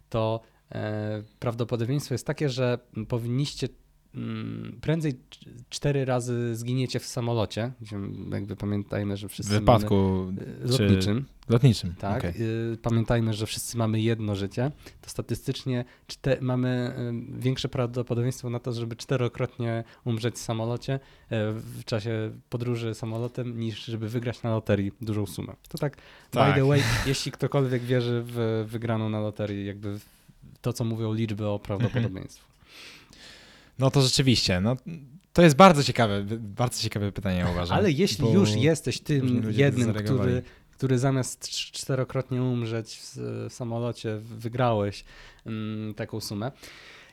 [0.10, 0.42] to
[0.72, 3.68] e, prawdopodobieństwo jest takie, że powinniście
[4.16, 5.20] mm, prędzej cz-
[5.70, 7.72] cztery razy zginiecie w samolocie,
[8.32, 10.26] jakby pamiętajmy, że W wszyscy wypadku
[10.66, 11.26] y, czy- lotniczym.
[11.50, 11.96] Lotniczym.
[12.00, 12.34] Tak, okej.
[12.74, 16.96] y, pamiętajmy, że wszyscy mamy jedno życie, to statystycznie czte, mamy
[17.38, 21.00] y, większe prawdopodobieństwo na to, żeby czterokrotnie umrzeć w samolocie y,
[21.52, 25.54] w czasie podróży samolotem, niż żeby wygrać na loterii dużą sumę.
[25.70, 25.98] To tak,
[26.32, 26.54] Tak.
[26.54, 30.00] by the way, jeśli ktokolwiek wierzy w wygraną na loterii, jakby
[30.62, 32.44] to, co mówią liczby o prawdopodobieństwie.
[33.80, 34.76] No to rzeczywiście, no,
[35.34, 37.78] to jest bardzo ciekawe, bardzo ciekawe pytanie, uważam.
[37.78, 40.44] Ale jeśli już jesteś tym jednym, który,
[40.78, 43.18] który zamiast cz- czterokrotnie umrzeć w,
[43.50, 45.06] w samolocie, wygrałeś
[45.46, 46.52] mm, taką sumę.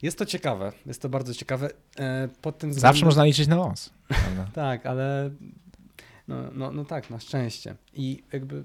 [0.02, 1.70] Jest to ciekawe, jest to bardzo ciekawe.
[1.98, 3.90] E, pod tym względem, Zawsze można liczyć na los.
[4.54, 5.30] Tak, ale
[6.28, 7.74] no, no, no tak, na szczęście.
[7.94, 8.64] I jakby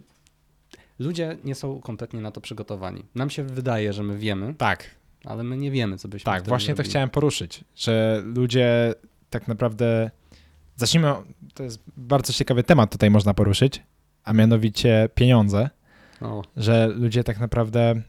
[0.99, 3.03] ludzie nie są kompletnie na to przygotowani.
[3.15, 4.95] Nam się wydaje, że my wiemy, tak,
[5.25, 6.89] ale my nie wiemy, co byśmy tak, właśnie to zrobili.
[6.89, 8.93] chciałem poruszyć, że ludzie
[9.29, 10.11] tak naprawdę,
[10.75, 11.13] zacznijmy,
[11.53, 13.83] to jest bardzo ciekawy temat tutaj można poruszyć,
[14.23, 15.69] a mianowicie pieniądze,
[16.21, 18.01] O, że ludzie tak naprawdę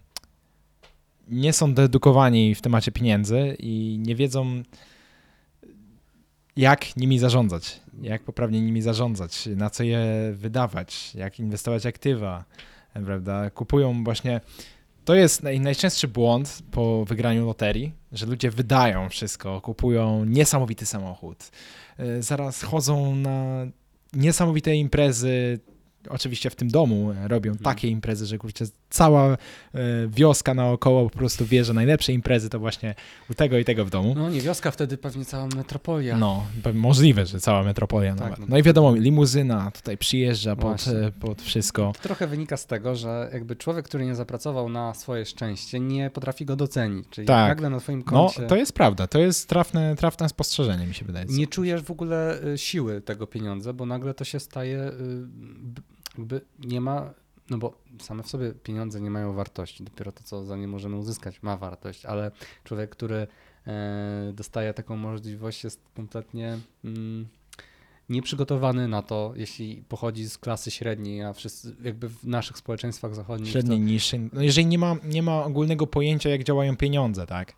[1.29, 4.63] nie są dedukowani w temacie pieniędzy i nie wiedzą,
[6.57, 12.45] jak nimi zarządzać, jak poprawnie nimi zarządzać, na co je wydawać, jak inwestować aktywa,
[13.05, 13.51] prawda?
[13.51, 14.41] Kupują właśnie.
[15.05, 21.51] To jest naj, najczęstszy błąd po wygraniu loterii, że ludzie wydają wszystko, kupują niesamowity samochód,
[22.01, 23.67] y, zaraz chodzą na
[24.13, 25.59] niesamowite imprezy,
[26.09, 27.65] oczywiście w tym domu robią Mhm.
[27.65, 29.37] takie imprezy, że kurczę, cała e,
[30.09, 32.95] wioska naokoło po prostu wie, że najlepsze imprezy to właśnie
[33.31, 34.15] u tego i tego w domu.
[34.17, 36.17] No nie, wioska wtedy pewnie cała metropolia.
[36.19, 38.39] No, możliwe, że cała metropolia Tak, nawet.
[38.39, 38.47] no.
[38.49, 41.93] No i wiadomo, limuzyna tutaj przyjeżdża pod, e, pod wszystko.
[41.97, 46.11] To trochę wynika z tego, że jakby człowiek, który nie zapracował na swoje szczęście, nie
[46.11, 47.07] potrafi go docenić.
[47.11, 47.49] Czyli Tak.
[47.49, 51.05] nagle na twoim No, koncie to jest prawda, to jest trafne, trafne spostrzeżenie, mi się
[51.05, 51.27] wydaje.
[51.29, 54.93] nie czujesz w ogóle y, siły tego pieniądza, bo nagle to się staje,
[56.19, 57.11] jakby nie ma,
[57.51, 59.85] no bo same w sobie pieniądze nie mają wartości.
[59.85, 62.31] Dopiero to, co za nie możemy uzyskać, ma wartość, ale
[62.65, 63.27] człowiek, który
[63.67, 67.29] e, dostaje taką możliwość, jest kompletnie mm,
[68.09, 73.51] nieprzygotowany na to, jeśli pochodzi z klasy średniej, a wszyscy jakby w naszych społeczeństwach zachodnich.
[73.51, 74.31] Średniej, niższej.
[74.33, 77.55] No jeżeli nie ma, nie ma ogólnego pojęcia, jak działają pieniądze, tak, To,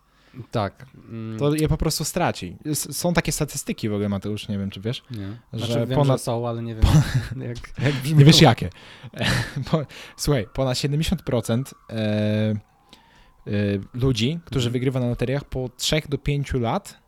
[0.51, 0.86] tak.
[1.09, 2.57] mm, to je po prostu straci.
[2.74, 5.02] Są takie statystyki w ogóle, Mateusz, nie wiem, czy wiesz?
[5.11, 5.36] nie.
[5.52, 6.85] że Znaczy, wiem, ponad- że są, ale nie wiem,
[7.48, 8.05] jak, jak.
[8.19, 8.70] Nie wiesz jakie.
[10.16, 13.51] Słuchaj, ponad 70% e, e,
[13.94, 14.73] ludzi, którzy Mhm.
[14.73, 16.98] wygrywa na loteriach po 3 do 5 lat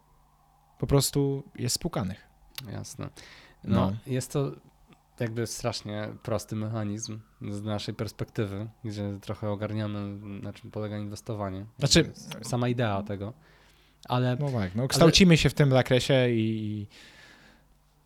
[0.78, 2.26] po prostu jest spłukanych.
[2.72, 3.08] Jasne.
[3.64, 3.96] No, No.
[4.06, 4.52] jest to
[5.22, 7.18] jakby strasznie prosty mechanizm
[7.50, 11.66] z naszej perspektywy, gdzie trochę ogarniamy, na czym polega inwestowanie.
[11.78, 12.12] Znaczy-
[12.42, 13.32] Sama idea tego.
[14.08, 16.86] Ale No tak, no kształcimy się w tym zakresie i,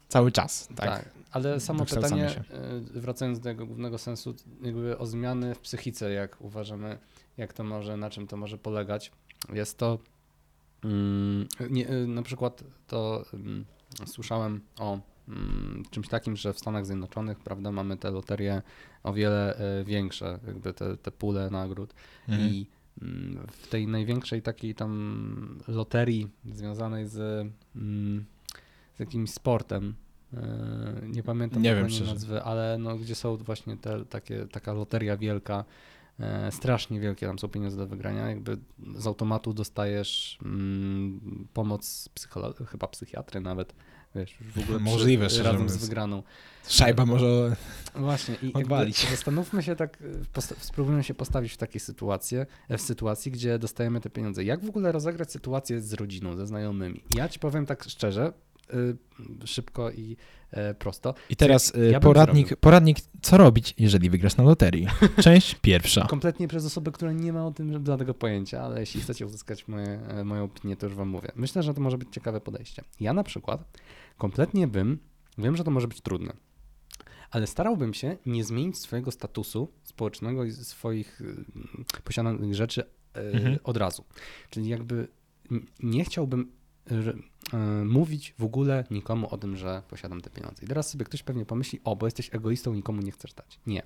[0.09, 0.87] cały czas, tak?
[0.91, 1.11] tak.
[1.31, 2.97] Ale samo Dokształcamy pytanie, się.
[2.97, 6.99] y, wracając do jego głównego sensu, jakby o zmiany w psychice, jak uważamy,
[7.37, 9.13] jak to może, na czym to może polegać,
[9.53, 9.99] jest to
[10.85, 13.65] mm, nie, y, na przykład to mm,
[14.07, 14.99] słyszałem o
[15.91, 18.63] czymś takim, że w Stanach Zjednoczonych, prawda, mamy te loterie
[19.03, 21.95] o wiele y, większe, jakby te, te pule nagród
[22.29, 22.49] Mhm.
[22.51, 22.67] i
[23.03, 27.47] mm, w tej największej takiej tam loterii związanej z,
[27.77, 28.25] mm,
[28.97, 29.95] z jakimś sportem,
[30.35, 35.17] e, nie pamiętam Nie wiem, nazwy, ale no, gdzie są właśnie te, takie, taka loteria
[35.17, 35.65] wielka,
[36.21, 38.59] e, strasznie wielkie tam są pieniądze do wygrania, jakby
[38.97, 43.75] z automatu dostajesz mm, pomoc psycholo- chyba psychiatry nawet,
[44.17, 45.85] wiesz, już w ogóle przy- Możliwe, szczerze razem z mówiąc.
[45.87, 46.23] wygraną.
[46.69, 47.57] Szajba może...
[47.95, 49.07] Właśnie i Odwalić.
[49.11, 49.99] zastanówmy się tak,
[50.35, 52.39] posta- spróbujmy się postawić w takiej sytuacji,
[52.71, 54.45] w sytuacji, gdzie dostajemy te pieniądze.
[54.45, 57.03] Jak w ogóle rozegrać sytuację z rodziną, ze znajomymi?
[57.15, 58.33] Ja ci powiem tak szczerze,
[58.75, 58.97] y,
[59.47, 60.17] szybko i
[60.51, 61.15] e, prosto.
[61.31, 64.87] I teraz Ja poradnik, poradnik, co robić, jeżeli wygrasz na loterii.
[65.25, 66.07] Część pierwsza.
[66.07, 69.87] Kompletnie przez osobę, która nie ma o tym żadnego pojęcia, ale jeśli chcecie uzyskać moje,
[70.09, 71.29] e, moją opinię, to już wam mówię.
[71.37, 72.83] Myślę, że to może być ciekawe podejście.
[73.01, 73.65] Ja na przykład
[74.19, 74.99] kompletnie bym,
[75.39, 76.33] wiem, że to może być trudne,
[77.31, 81.45] ale starałbym się nie zmienić swojego statusu społecznego i swoich y,
[82.05, 82.87] posiadanych rzeczy y,
[83.21, 83.59] Mhm.
[83.65, 84.05] od razu.
[84.51, 85.09] Czyli jakby
[85.83, 86.53] nie chciałbym
[86.93, 90.65] y, mówić w ogóle nikomu o tym, że posiadam te pieniądze.
[90.65, 93.61] I teraz sobie ktoś pewnie pomyśli, o, bo jesteś egoistą, nikomu nie chcesz dać.
[93.67, 93.83] Nie.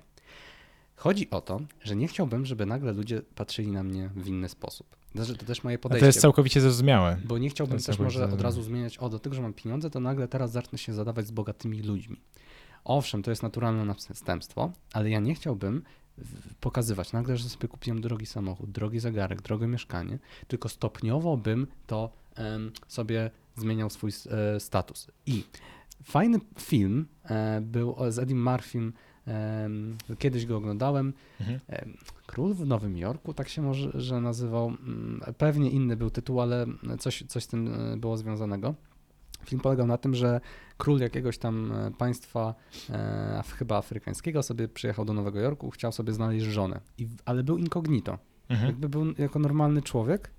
[0.95, 4.95] Chodzi o to, że nie chciałbym, żeby nagle ludzie patrzyli na mnie w inny sposób.
[5.15, 6.01] Znaczy, to też moje A podejście.
[6.01, 7.17] to jest całkowicie zrozumiałe.
[7.25, 8.43] Bo nie chciałbym też może od zrozumiałe.
[8.43, 11.31] razu zmieniać, o do tego, że mam pieniądze, to nagle teraz zacznę się zadawać z
[11.31, 12.17] bogatymi ludźmi.
[12.83, 15.83] Owszem, to jest naturalne następstwo, ale ja nie chciałbym
[16.59, 22.11] pokazywać nagle, że sobie kupiłem drogi samochód, drogi zegarek, drogie mieszkanie, tylko stopniowo bym to
[22.35, 24.11] em, sobie zmieniał swój
[24.55, 25.07] e, status.
[25.25, 25.43] I
[26.03, 28.93] fajny film e, był z Eddie Murphym,
[30.19, 31.59] kiedyś go oglądałem, Mhm.
[32.25, 34.67] Król w Nowym Jorku, tak się może że nazywał.
[34.67, 36.65] Mm, Pewnie inny był tytuł, ale
[36.99, 38.75] coś, coś z tym e, było związanego.
[39.45, 40.41] Film polegał na tym, że
[40.77, 42.55] król jakiegoś tam e, państwa,
[42.89, 47.57] e, chyba afrykańskiego, sobie przyjechał do Nowego Jorku, chciał sobie znaleźć żonę, I, ale był
[47.57, 48.17] incognito.
[48.49, 48.69] Mhm.
[48.69, 50.31] Jakby był jako normalny człowiek,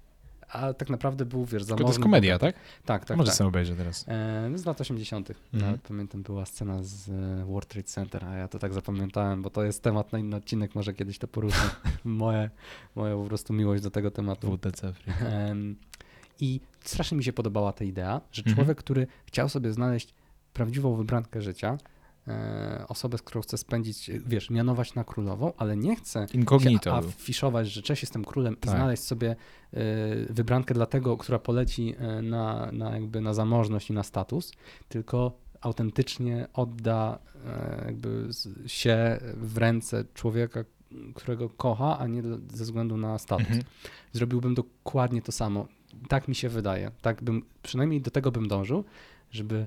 [0.53, 1.85] a tak naprawdę był, wiesz, Tylko zamożny.
[1.85, 2.55] to jest komedia, tak?
[2.85, 3.37] Tak, tak, Może tak.
[3.37, 4.05] sobie obejrzę teraz.
[4.09, 5.31] E, z lat 80.
[5.31, 5.41] Mhm.
[5.71, 9.51] Nawet pamiętam, była scena z e, World Trade Center, a ja to tak zapamiętałem, bo
[9.51, 11.71] to jest temat na inny odcinek, może kiedyś to poruszę.
[12.05, 12.51] Moje,
[12.95, 14.57] moja po prostu miłość do tego tematu.
[14.57, 14.93] WTC.
[15.21, 15.77] Em,
[16.41, 18.57] I strasznie mi się podobała ta idea, że Mhm.
[18.57, 20.15] człowiek, który chciał sobie znaleźć
[20.53, 21.79] prawdziwą wybrankę życia, e,
[22.89, 26.97] osobę, z którą chce spędzić, wiesz, mianować na królową, ale nie chce się Incognito.
[26.97, 28.75] afiszować, że cześć, jestem królem i Tak.
[28.77, 29.77] znaleźć sobie e,
[30.31, 34.53] wybrankę dla tego, która poleci e, na, na jakby na zamożność i na status,
[34.89, 38.29] tylko autentycznie odda e, jakby
[38.67, 40.65] się w ręce człowieka,
[41.15, 42.23] którego kocha, a nie
[42.53, 43.47] ze względu na status.
[43.47, 43.65] Mhm.
[44.13, 45.67] Zrobiłbym dokładnie to samo.
[46.09, 46.91] Tak mi się wydaje.
[47.03, 48.85] Tak bym, przynajmniej do tego bym dążył,
[49.31, 49.67] żeby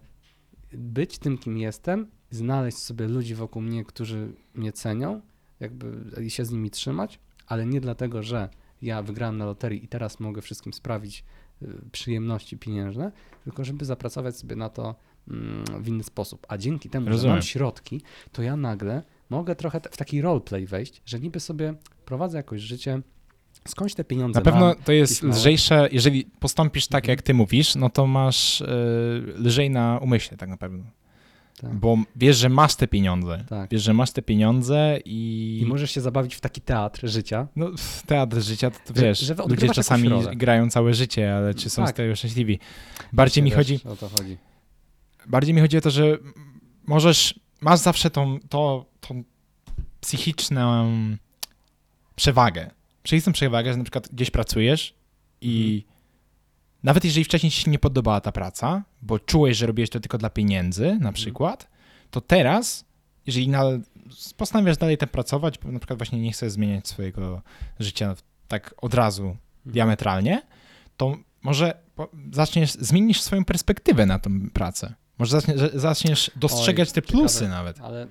[0.73, 5.22] być tym, kim jestem, znaleźć sobie ludzi wokół mnie, którzy mnie cenią,
[5.60, 5.91] jakby
[6.23, 8.49] i się z nimi trzymać, ale nie dlatego, że
[8.81, 11.23] ja wygrałem na loterii i teraz mogę wszystkim sprawić
[11.61, 13.11] y, przyjemności pieniężne,
[13.43, 14.95] tylko żeby zapracować sobie na to
[15.27, 16.45] mm, w inny sposób.
[16.49, 17.35] A dzięki temu, że Rozumiem.
[17.35, 21.73] mam środki, to ja nagle mogę trochę w taki roleplay wejść, że niby sobie
[22.06, 23.02] prowadzę jakoś życie,
[23.68, 27.11] skądś te pieniądze Na pewno to jest lżejsze, jeżeli postąpisz tak, Mhm.
[27.11, 28.65] jak ty mówisz, no to masz y,
[29.38, 30.84] lżej na umyśle tak naprawdę.
[31.61, 31.76] Tak.
[31.76, 33.45] Bo wiesz, że masz te pieniądze.
[33.49, 33.69] Tak.
[33.72, 35.60] Wiesz, że masz te pieniądze i...
[35.64, 37.48] I możesz się zabawić w taki teatr życia.
[37.56, 37.69] No,
[38.06, 41.82] teatr życia, to, to Że- wiesz, że ludzie czasami grają całe życie, ale czy są
[41.86, 41.91] Tak.
[41.91, 42.60] z tego szczęśliwi?
[43.14, 44.38] Bardziej mi Wiesz, chodzi, O to chodzi.
[45.27, 46.18] bardziej mi chodzi o to, że
[46.88, 49.23] możesz, masz zawsze tą, to, tą
[50.02, 50.91] psychiczną
[52.15, 52.72] przewagę.
[53.03, 54.94] Psychiczną przewagę, że na przykład gdzieś pracujesz
[55.41, 55.94] i Mhm.
[56.86, 60.18] Nawet jeżeli wcześniej ci się nie podobała ta praca, bo czułeś, że robiłeś to tylko
[60.18, 61.03] dla pieniędzy Mhm.
[61.03, 61.68] na przykład,
[62.12, 62.86] to teraz,
[63.26, 63.82] jeżeli nadal
[64.38, 67.41] postanawiasz dalej tam pracować, bo na przykład właśnie nie chcesz zmieniać swojego
[67.80, 68.16] życia
[68.48, 69.38] tak od razu Mhm.
[69.66, 70.41] diametralnie,
[70.98, 71.74] to może
[72.32, 74.94] zaczniesz, zmienisz swoją perspektywę na tą pracę.
[75.18, 77.56] Może zaczniesz, zaczniesz dostrzegać te plusy ciekawe.
[77.57, 77.82] nawet.
[77.82, 78.07] Ale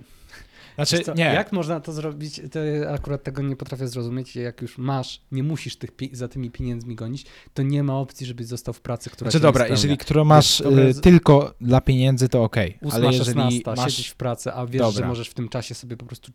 [0.75, 2.41] Znaczy, co, nie, jak można to zrobić?
[2.51, 4.35] To ja akurat tego nie potrafię zrozumieć.
[4.35, 8.47] Jak już masz, nie musisz tych za tymi pieniędzmi gonić, to nie ma opcji, żebyś
[8.47, 12.43] został w pracy, która znaczy cię dobra, jeżeli którą masz y, tylko dla pieniędzy, to
[12.43, 13.91] okej, Ósma, ale jeżeli 16, masz...
[13.91, 15.01] siedzieć w pracy, a wiesz, Dobra.
[15.01, 16.31] że możesz w tym czasie sobie po prostu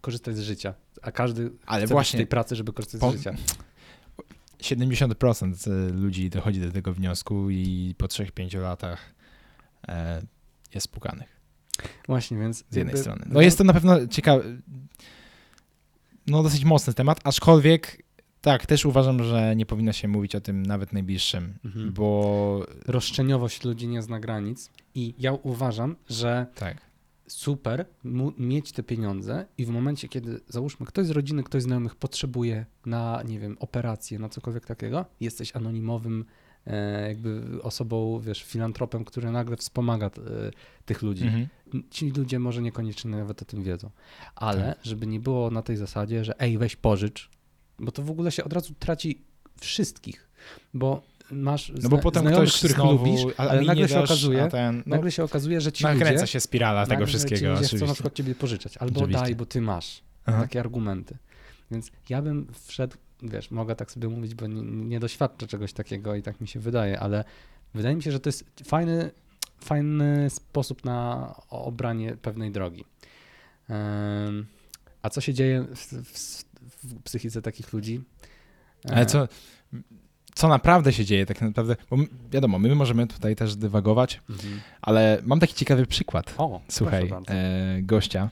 [0.00, 0.74] korzystać z życia.
[1.02, 3.34] A każdy Ale chce właśnie- tej pracy, żeby korzystać Po- z życia.
[4.62, 9.14] 70% ludzi dochodzi do tego wniosku i po 3-5 latach
[9.88, 10.22] e,
[10.74, 11.31] jest pukanych
[12.06, 13.24] Właśnie, więc z jednej jakby- strony.
[13.28, 14.44] No jest to na pewno ciekawe,
[16.26, 18.02] no dosyć mocny temat, aczkolwiek
[18.40, 21.92] tak, też uważam, że nie powinno się mówić o tym nawet najbliższym, Mhm.
[21.92, 26.76] bo roszczeniowość ludzi nie zna granic i ja uważam, że tak,
[27.26, 31.64] super mu, mieć te pieniądze i w momencie, kiedy załóżmy ktoś z rodziny, ktoś z
[31.64, 36.24] znajomych potrzebuje na, nie wiem, operację, na cokolwiek takiego, jesteś anonimowym
[37.08, 40.10] jakby osobą, wiesz, filantropem, który nagle wspomaga e,
[40.84, 41.24] tych ludzi.
[41.24, 41.48] mhm.
[41.90, 43.90] Ci ludzie może niekoniecznie nawet o tym wiedzą,
[44.34, 44.78] ale Tak.
[44.84, 47.30] żeby nie było na tej zasadzie, że ej, weź pożycz,
[47.78, 49.24] bo to w ogóle się od razu traci
[49.60, 50.28] wszystkich,
[50.74, 54.76] bo masz no bo potem ktoś których znowu, lubisz, ale nagle się dasz, okazuje, ten,
[54.76, 57.86] no, nagle się okazuje, że ci nakręca ludzie, się spirala tego ci wszystkiego, ludzie chcą
[57.86, 59.22] na przykład ciebie pożyczać, albo Oczywiście.
[59.22, 60.40] daj, bo ty masz Aha.
[60.42, 61.16] takie argumenty.
[61.70, 66.14] Więc ja bym wszedł, wiesz, mogę tak sobie mówić, bo nie, nie doświadczę czegoś takiego
[66.14, 67.24] i tak mi się wydaje, ale
[67.74, 69.10] wydaje mi się, że to jest fajny,
[69.60, 72.84] fajny sposób na obranie pewnej drogi.
[75.02, 76.44] A co się dzieje w, w,
[76.84, 78.00] w psychice takich ludzi?
[78.92, 79.28] Ale co,
[80.34, 81.96] co naprawdę się dzieje tak naprawdę, bo
[82.30, 84.60] wiadomo, my możemy tutaj też dywagować, Mhm.
[84.82, 86.34] ale mam taki ciekawy przykład.
[86.38, 88.30] O, Słuchaj, e, gościa.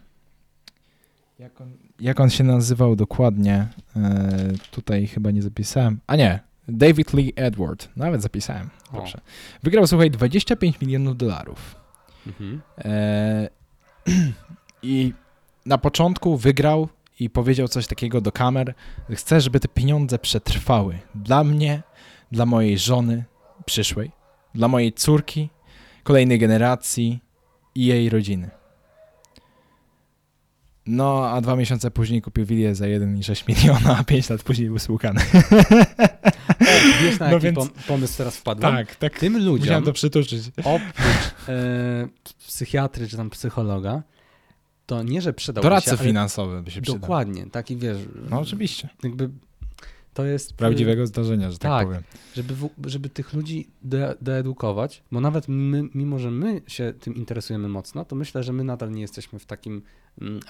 [1.39, 3.69] Jak on, jak on się nazywał dokładnie?
[3.97, 4.29] E,
[4.71, 6.01] tutaj chyba nie zapisałem.
[6.07, 7.89] A nie, David Lee Edward.
[7.97, 8.97] Nawet zapisałem, O.
[8.97, 9.21] proszę.
[9.63, 11.77] Wygrał, słuchaj, 25 milionów dolarów.
[12.27, 12.61] Mhm.
[12.79, 13.49] E,
[14.83, 15.13] I
[15.67, 16.89] na początku wygrał
[17.21, 18.75] i powiedział coś takiego do kamer,
[19.09, 20.99] że chce, żeby te pieniądze przetrwały.
[21.15, 21.83] Dla mnie,
[22.33, 23.25] dla mojej żony
[23.65, 24.11] przyszłej,
[24.55, 25.51] dla mojej córki,
[26.03, 27.21] kolejnej generacji
[27.75, 28.51] i jej rodziny.
[30.91, 34.79] No, a dwa miesiące później kupił wilię za 1,6 miliona, a 5 lat później był
[34.79, 35.21] spłukany.
[37.03, 38.73] Wiesz, na No jaki więc- pom- pomysł teraz wpadłem?
[38.75, 39.19] tak, tak.
[39.19, 40.43] Tym Musiałem ludziom, to przytoczyć.
[40.59, 42.09] oprócz e,
[42.47, 44.03] psychiatry czy tam psychologa,
[44.87, 47.01] to nie, że przydałby Doradca się, ale finansowy by się przydał.
[47.01, 47.99] Dokładnie, taki wiesz,
[48.31, 48.89] No oczywiście.
[49.03, 49.31] jakby
[50.15, 50.53] to jest...
[50.55, 51.87] Prawdziwego zdarzenia, że tak, tak.
[51.87, 52.03] powiem.
[52.37, 57.15] Żeby, w, żeby tych ludzi de, deedukować, bo nawet my, mimo, że my się tym
[57.15, 59.83] interesujemy mocno, to myślę, że my nadal nie jesteśmy w takim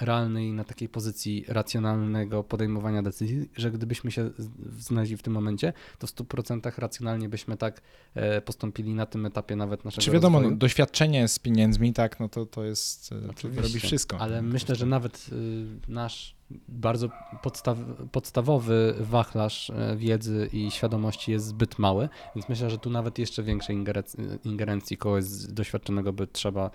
[0.01, 4.29] realnej, na takiej pozycji racjonalnego podejmowania decyzji, że gdybyśmy się
[4.77, 7.81] znaleźli w tym momencie, to w 100% racjonalnie byśmy tak
[8.15, 12.29] e, postąpili na tym etapie nawet naszego Czy wiadomo, no, doświadczenie z pieniędzmi, tak, no
[12.29, 14.17] to, to jest, e, to Oczywiście, robi wszystko.
[14.19, 16.35] Ale myślę, że nawet y, nasz
[16.67, 17.09] bardzo
[17.41, 17.77] podstaw,
[18.11, 23.43] podstawowy wachlarz e, wiedzy i świadomości jest zbyt mały, więc myślę, że tu nawet jeszcze
[23.43, 26.71] większej ingerenc- ingerencji kogoś doświadczonego by trzeba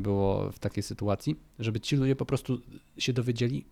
[0.00, 2.60] było w takiej sytuacji, żeby ci ludzie po prostu
[2.98, 3.64] się dowiedzieli,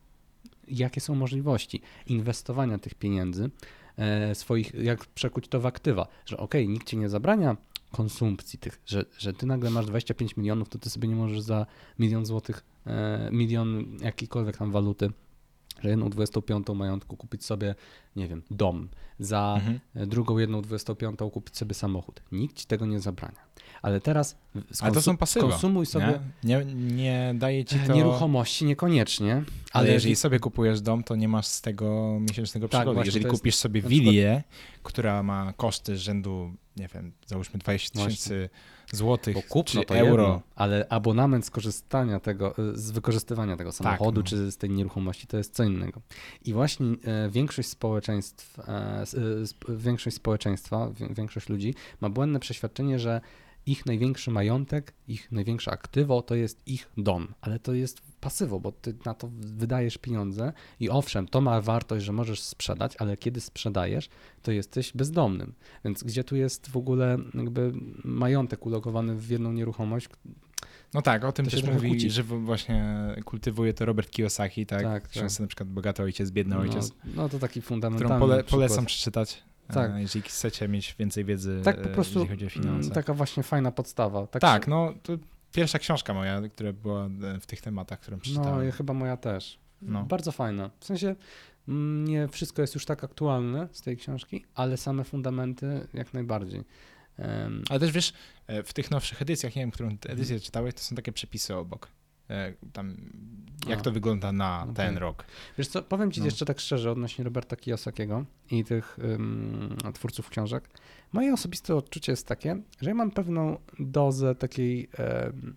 [0.68, 3.50] jakie są możliwości inwestowania tych pieniędzy,
[3.96, 7.56] e, swoich, jak przekuć to w aktywa, że okej, nikt ci nie zabrania
[7.92, 11.66] konsumpcji tych, że, że ty nagle masz 25 milionów, to ty sobie nie możesz za
[11.98, 15.10] milion złotych, e, milion jakiejkolwiek tam waluty
[15.82, 17.74] że jedną 25 majątku kupić sobie,
[18.16, 18.88] nie wiem, dom,
[19.18, 19.80] za Mhm.
[20.08, 22.22] drugą jedną 25 kupić sobie samochód.
[22.32, 23.46] Nikt ci tego nie zabrania.
[23.82, 24.36] Ale teraz
[24.80, 25.48] Ale to są pasywa.
[25.48, 27.92] konsumuj sobie Nie, nie, nie daje ci to...
[27.94, 32.90] nieruchomości niekoniecznie, Ale, ale jeżeli sobie kupujesz dom, to nie masz z tego miesięcznego przychodu.
[32.90, 34.42] Tak, właśnie, jeżeli to jest kupisz sobie na przykład- wilię,
[34.82, 38.48] która ma koszty rzędu, nie wiem, załóżmy 20 tysięcy
[38.92, 40.10] złotych bo kupno czy to euro.
[40.10, 44.26] euro, ale abonament z korzystania tego, y, z wykorzystywania tego samochodu no.
[44.26, 46.00] czy z tej nieruchomości to jest co innego.
[46.44, 48.58] I właśnie e, większość społeczeństw,
[49.52, 53.20] sp- większość społeczeństwa, większość ludzi ma błędne przeświadczenie, że
[53.66, 58.72] ich największy majątek, ich największe aktywo to jest ich dom, ale to jest pasywo, bo
[58.72, 63.40] ty na to wydajesz pieniądze i owszem, to ma wartość, że możesz sprzedać, ale kiedy
[63.40, 64.08] sprzedajesz,
[64.42, 65.52] to jesteś bezdomnym.
[65.84, 67.72] Więc gdzie tu jest w ogóle jakby
[68.04, 70.08] majątek ulogowany w jedną nieruchomość?
[70.94, 72.10] No tak, o tym To też mówi, kłóci.
[72.10, 74.82] że właśnie kultywuje to Robert Kiyosaki, tak?
[74.82, 75.40] Tak, tak.
[75.40, 78.50] Na przykład Bogaty Ojciec, Biedny Ojciec, No, no to taki którą fundamentalny pole, przykład.
[78.50, 79.42] polecam przeczytać,
[79.74, 79.90] Tak.
[79.90, 82.80] e, jeżeli chcecie mieć więcej wiedzy, Tak po e, prostu jeżeli chodzi o finanse.
[82.80, 84.26] mm, taka właśnie fajna podstawa.
[84.26, 85.12] Tak, tak, no to
[85.52, 88.68] pierwsza książka moja, która była e, w tych tematach, którą No przeczytałem.
[88.68, 89.58] i chyba moja też.
[89.82, 90.04] No.
[90.04, 90.70] Bardzo fajna.
[90.80, 91.14] W sensie
[92.04, 96.64] nie wszystko jest już tak aktualne z tej książki, ale same fundamenty jak najbardziej.
[97.18, 98.12] Em, Ale też wiesz,
[98.64, 101.88] w tych nowszych edycjach, nie wiem, którą edycję czytałeś, to są takie przepisy obok.
[102.30, 102.96] E, Tam,
[103.68, 103.82] jak A.
[103.82, 104.74] to wygląda na Okej.
[104.74, 105.24] ten rok.
[105.58, 106.26] Wiesz co, powiem ci No.
[106.26, 110.68] jeszcze tak szczerze odnośnie Roberta Kiyosakiego i tych ym, twórców książek.
[111.12, 115.56] Moje osobiste odczucie jest takie, że ja mam pewną dozę takiej em,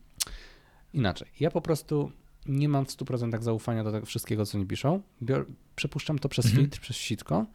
[0.93, 1.27] inaczej.
[1.39, 2.11] Ja po prostu
[2.45, 5.01] nie mam w 100% zaufania do tego wszystkiego, co oni piszą.
[5.21, 6.63] Bior, przepuszczam to przez Mhm.
[6.63, 7.45] filtr, przez sitko.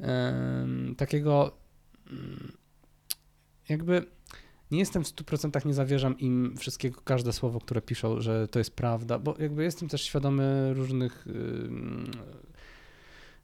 [0.00, 1.56] Em, takiego
[2.10, 2.52] mm,
[3.68, 4.06] jakby
[4.70, 8.70] nie jestem w 100% nie zawierzam im wszystkiego, każde słowo, które piszą, że to jest
[8.70, 11.26] prawda, bo jakby jestem też świadomy różnych,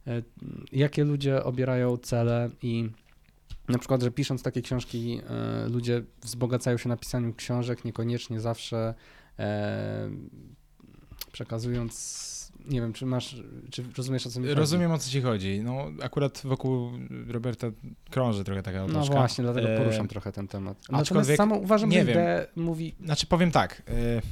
[0.06, 0.22] e,
[0.72, 2.90] jakie ludzie obierają cele i
[3.68, 8.94] na przykład, że pisząc takie książki, e, ludzie wzbogacają się na pisaniu książek, niekoniecznie zawsze
[9.38, 10.10] e,
[11.32, 13.36] przekazując, nie wiem, czy masz,
[13.70, 14.58] czy rozumiesz o co mi chodzi?
[14.58, 15.60] Rozumiem o co ci chodzi.
[15.64, 16.90] No, akurat wokół
[17.28, 17.66] Roberta
[18.10, 19.14] krąży trochę taka No otoczka.
[19.16, 20.76] właśnie, dlatego E, poruszam trochę ten temat.
[20.82, 22.64] Natomiast aczkolwiek samo uważam, nie że wiem.
[22.64, 22.94] mówi...
[23.04, 24.22] Znaczy powiem tak, y,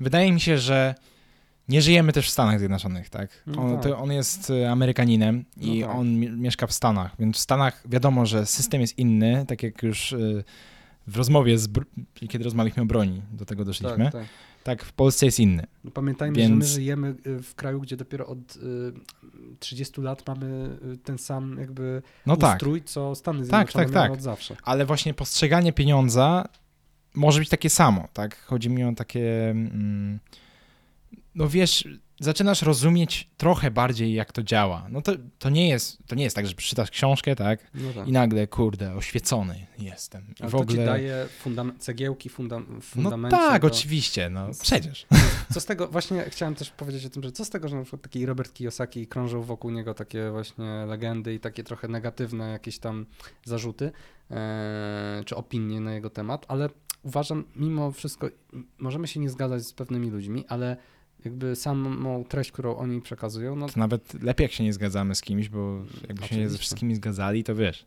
[0.00, 0.94] wydaje mi się, że
[1.68, 3.42] nie żyjemy też w Stanach Zjednoczonych, tak?
[3.46, 3.82] No On, tak.
[3.82, 5.96] To on jest y, Amerykaninem i No tak.
[5.96, 9.82] on mi- mieszka w Stanach, więc w Stanach wiadomo, że system jest inny, tak jak
[9.82, 10.44] już y,
[11.06, 11.68] w rozmowie, z,
[12.28, 14.24] kiedy rozmawialiśmy o broni, do tego doszliśmy, tak,
[14.66, 14.88] Tak, tak.
[14.88, 15.66] w Polsce jest inny.
[15.84, 18.60] No Pamiętajmy, że my Więc- żyjemy y, w kraju, gdzie dopiero od y,
[19.60, 23.94] 30 lat mamy y, ten sam jakby No tak, ustrój, co Stany Tak, Zjednoczone tak,
[23.94, 24.12] miały tak.
[24.12, 24.56] od zawsze.
[24.62, 26.48] ale właśnie postrzeganie pieniądza
[27.14, 28.36] może być takie samo, tak?
[28.44, 30.18] Chodzi mi o takie, mm,
[31.34, 31.88] no wiesz,
[32.20, 34.86] zaczynasz rozumieć trochę bardziej, jak to działa.
[34.90, 37.70] No to, to, nie, jest, to nie jest tak, że przeczytasz książkę, tak?
[37.74, 38.08] No tak.
[38.08, 40.22] I nagle, kurde, oświecony jestem.
[40.22, 40.78] I Ale w to ogóle...
[40.78, 45.06] ci daje fundam- cegiełki fundam- No tak, do- oczywiście, no przecież.
[45.52, 47.82] Co z tego, właśnie chciałem też powiedzieć o tym, że co z tego, że na
[47.82, 52.78] przykład taki Robert Kiyosaki krążą wokół niego takie właśnie legendy i takie trochę negatywne jakieś
[52.78, 53.06] tam
[53.44, 53.92] zarzuty
[54.30, 56.68] e, czy opinie na jego temat, ale
[57.02, 58.28] uważam, mimo wszystko,
[58.78, 60.76] możemy się nie zgadzać z pewnymi ludźmi, ale
[61.26, 65.20] jakby samą treść, którą oni przekazują, no To nawet lepiej, jak się nie zgadzamy z
[65.20, 66.58] kimś, bo jakbyśmy się ze Oczywiście.
[66.58, 67.86] wszystkimi zgadzali, to wiesz,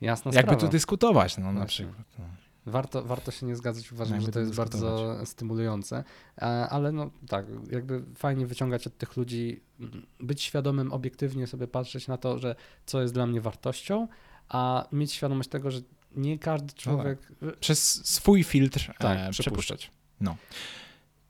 [0.00, 0.60] jasna jakby sprawa.
[0.66, 1.86] tu dyskutować, no na Właśnie.
[1.86, 2.06] przykład.
[2.18, 2.24] No.
[2.66, 6.04] Warto, warto się nie zgadzać, uważam, Jakby że to jest bardzo stymulujące,
[6.38, 11.66] E, ale no tak, jakby fajnie wyciągać od tych ludzi, mm, być świadomym, obiektywnie sobie
[11.68, 12.54] patrzeć na to, że
[12.86, 14.08] co jest dla mnie wartością,
[14.48, 15.80] a mieć świadomość tego, że
[16.16, 17.18] nie każdy człowiek...
[17.60, 19.38] Przez swój filtr Tak, e, przepuszczać.
[19.40, 19.90] przepuszczać.
[20.20, 20.36] No.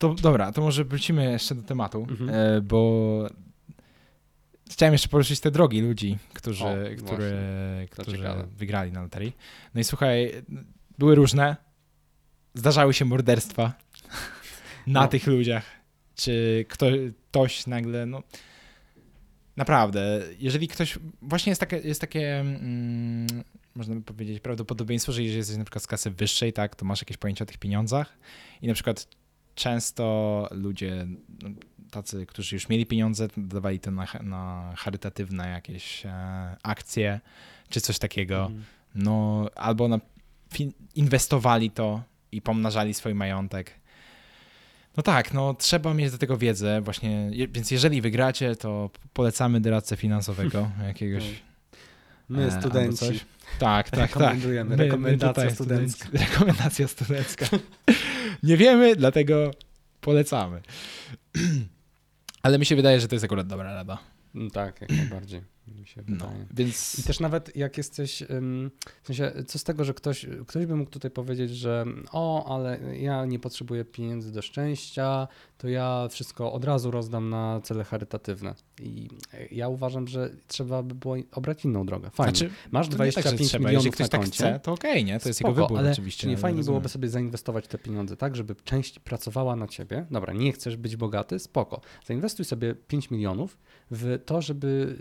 [0.08, 2.30] To dobra, to może wrócimy jeszcze do tematu, Mhm.
[2.30, 3.28] e, bo
[4.70, 8.46] chciałem jeszcze poruszyć te drogi ludzi, którzy, O, które, którzy ciekawe.
[8.56, 9.36] wygrali na loterii.
[9.74, 10.32] No i słuchaj,
[10.98, 11.56] były różne,
[12.54, 13.72] zdarzały się morderstwa
[14.86, 15.08] na No.
[15.08, 15.64] tych ludziach.
[16.14, 16.86] Czy kto,
[17.30, 18.22] ktoś nagle, no
[19.56, 23.26] naprawdę, jeżeli ktoś, właśnie jest takie, jest takie mm,
[23.74, 27.00] można by powiedzieć, prawdopodobieństwo, że jeżeli jesteś na przykład z klasy wyższej, tak, to masz
[27.02, 28.18] jakieś pojęcie o tych pieniądzach
[28.62, 29.08] i na przykład
[29.54, 31.06] często ludzie,
[31.42, 31.48] no,
[31.90, 37.20] tacy, którzy już mieli pieniądze, dawali to na, na charytatywne jakieś e, akcje,
[37.68, 38.64] czy coś takiego, Mhm.
[38.94, 40.00] no albo na,
[40.94, 42.02] inwestowali to
[42.32, 43.70] i pomnażali swój majątek.
[44.96, 49.96] No tak, no trzeba mieć do tego wiedzę właśnie, więc jeżeli wygracie, to polecamy doradcę
[49.96, 51.24] finansowego jakiegoś.
[52.28, 53.20] My, e, studenci.
[53.58, 54.08] Tak, tak, tak.
[54.08, 56.08] rekomendujemy, rekomendacja tutaj studencka.
[56.30, 57.46] Rekomendacja studencka.
[58.44, 59.50] Nie wiemy, dlatego
[60.00, 60.60] polecamy.
[62.42, 63.98] Ale mi się wydaje, że to jest akurat dobra rada.
[64.34, 66.46] Mm, Tak, jak najbardziej mi się No, wydaje.
[66.54, 66.98] więc...
[66.98, 68.22] I też nawet jak jesteś,
[69.02, 72.96] w sensie, co z tego, że ktoś, ktoś by mógł tutaj powiedzieć, że o, ale
[72.98, 75.28] ja nie potrzebuję pieniędzy do szczęścia,
[75.58, 78.54] to ja wszystko od razu rozdam na cele charytatywne.
[78.80, 79.08] I
[79.50, 82.10] ja uważam, że trzeba by było obrać inną drogę.
[82.10, 82.36] Fajnie.
[82.38, 83.64] Znaczy, Masz to nie 25 tak, trzeba.
[83.68, 84.34] milionów Jeżeli ktoś na tak koncie.
[84.36, 85.20] chce, to okej, nie?
[85.20, 86.20] To jest jego Spoko, wybór ale oczywiście.
[86.20, 86.72] Czy nie ale fajnie rozumiem.
[86.74, 90.06] byłoby sobie zainwestować te pieniądze tak, żeby część pracowała na ciebie?
[90.10, 91.38] Dobra, nie chcesz być bogaty?
[91.38, 91.80] Spoko.
[92.06, 93.58] Zainwestuj sobie 5 milionów
[93.90, 94.96] w to, żeby,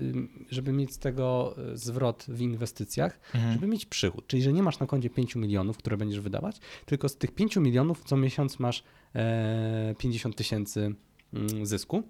[0.50, 3.54] żeby mieć z tego y, zwrot w inwestycjach, Mhm.
[3.54, 4.28] żeby mieć przychód.
[4.28, 7.56] Czyli, że nie masz na koncie 5 milionów, które będziesz wydawać, tylko z tych 5
[7.56, 8.84] milionów co miesiąc masz
[9.16, 10.96] e, 50 tysięcy
[11.34, 12.04] mm, zysku.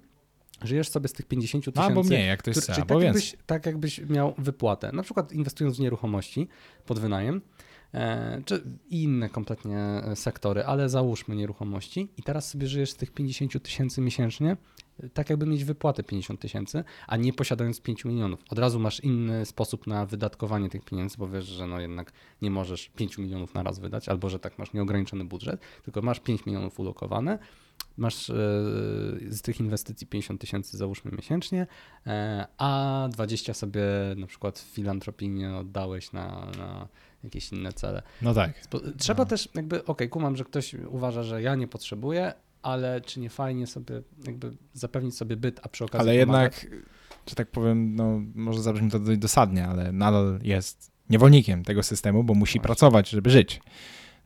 [0.62, 1.88] Żyjesz sobie z tych 50 No, tysięcy.
[1.88, 5.32] albo mniej, jak ktoś Który- chce, czyli tak jakbyś, tak jakbyś miał wypłatę, na przykład
[5.32, 6.48] inwestując w nieruchomości
[6.86, 7.42] pod wynajem,
[7.94, 13.12] e, czy inne kompletnie e, sektory, ale załóżmy nieruchomości i teraz sobie żyjesz z tych
[13.12, 14.58] 50 tysięcy miesięcznie, e,
[15.14, 18.40] tak jakby mieć wypłatę 50 tysięcy, a nie posiadając 5 milionów.
[18.50, 22.12] Od razu masz inny sposób na wydatkowanie tych pieniędzy, bo wiesz, że no jednak
[22.42, 26.20] nie możesz 5 milionów na raz wydać, albo że tak masz nieograniczony budżet, tylko masz
[26.20, 27.40] 5 milionów ulokowane,
[27.98, 28.34] masz e,
[29.30, 31.68] z tych inwestycji 50 tysięcy załóżmy miesięcznie,
[32.08, 33.82] e, a 20 sobie
[34.18, 36.88] na przykład filantropijnie oddałeś na, na
[37.24, 38.02] jakieś inne cele.
[38.22, 38.54] No tak.
[38.98, 39.30] Trzeba No.
[39.30, 42.34] też jakby, okej, kumam, że ktoś uważa, że ja nie potrzebuję,
[42.64, 46.64] ale czy nie fajnie sobie jakby zapewnić sobie byt, a przy okazji Ale pomagać?
[46.64, 46.82] jednak,
[47.30, 52.24] że tak powiem, no może zabrzmi to dość dosadnie, ale nadal jest niewolnikiem tego systemu,
[52.24, 52.62] bo musi Właśnie.
[52.62, 53.62] pracować, żeby żyć.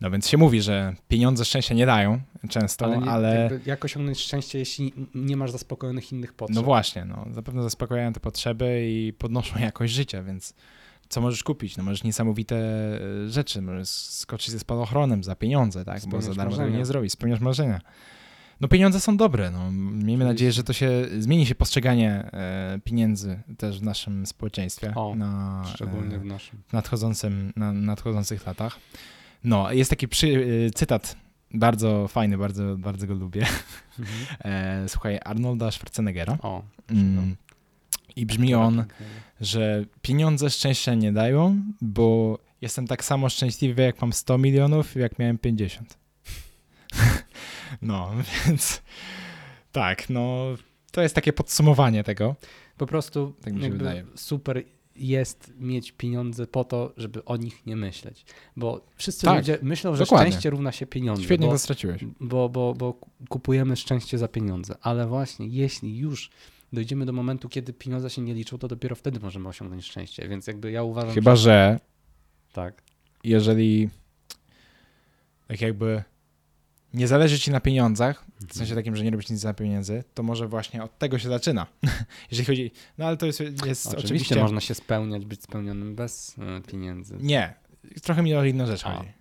[0.02, 3.86] No więc się mówi, że pieniądze szczęścia nie dają często, ale, ale, nie, jakby jak
[3.86, 6.56] osiągnąć szczęście, jeśli nie masz zaspokojonych innych potrzeb?
[6.56, 10.54] no właśnie, no zapewne zaspokajają te potrzeby i podnoszą jakość życia, więc
[11.10, 11.78] co możesz kupić?
[11.78, 16.34] No możesz niesamowite e, rzeczy, możesz skoczyć ze spadochronem za pieniądze, tak, bo Spełniać za
[16.34, 17.82] darmo tego nie zrobisz, spełniasz marzenia.
[18.62, 19.72] No pieniądze są dobre, no.
[19.72, 20.90] Miejmy nadzieję, że to się
[21.20, 26.62] zmieni się postrzeganie e, pieniędzy też w naszym społeczeństwie O, na Szczególnie e, w naszym.
[26.74, 28.80] nadchodzącym, na nadchodzących latach.
[29.44, 31.16] No, jest taki przy, e, cytat
[31.54, 33.42] bardzo fajny, bardzo, bardzo go lubię.
[34.00, 34.18] Mhm.
[34.44, 36.38] E, słuchaj, Arnolda Schwarzeneggera.
[36.42, 37.36] O, Mm,
[38.16, 38.86] I brzmi on,
[39.42, 45.20] że pieniądze szczęścia nie dają, bo jestem tak samo szczęśliwy, jak mam 100 milionów, jak
[45.20, 45.98] miałem 50.
[47.82, 48.12] no,
[48.46, 48.82] więc
[49.72, 50.46] tak, no
[50.92, 52.36] to jest takie podsumowanie tego.
[52.78, 54.06] Po prostu Tak mi się wydaje.
[54.16, 54.64] super
[54.96, 58.26] jest mieć pieniądze po to, żeby o nich nie myśleć.
[58.56, 60.32] Bo wszyscy Tak, ludzie myślą, że dokładnie.
[60.32, 61.24] szczęście równa się pieniądze.
[61.24, 62.06] Świetnie bo, to straciłeś.
[62.20, 63.00] bo, bo, bo
[63.30, 64.76] kupujemy szczęście za pieniądze.
[64.82, 66.30] Ale właśnie, jeśli już
[66.74, 70.28] dojdziemy do momentu, kiedy pieniądze się nie liczą, to dopiero wtedy możemy osiągnąć szczęście.
[70.28, 71.80] Więc jakby ja uważam, Chyba, że że
[72.54, 72.82] tak.
[73.24, 73.90] jeżeli
[75.48, 76.04] tak jakby
[76.98, 80.24] nie zależy ci na pieniądzach, w sensie takim, że nie robisz nic za pieniędzy, to
[80.24, 81.68] może właśnie od tego się zaczyna.
[82.32, 86.36] jeżeli chodzi, no ale to jest, jest Oczywiście, oczywiście, można się spełniać, być spełnionym bez
[86.40, 87.18] e, pieniędzy.
[87.20, 87.54] Nie,
[88.02, 88.98] trochę mi o inną rzecz A.
[88.98, 89.12] chodzi.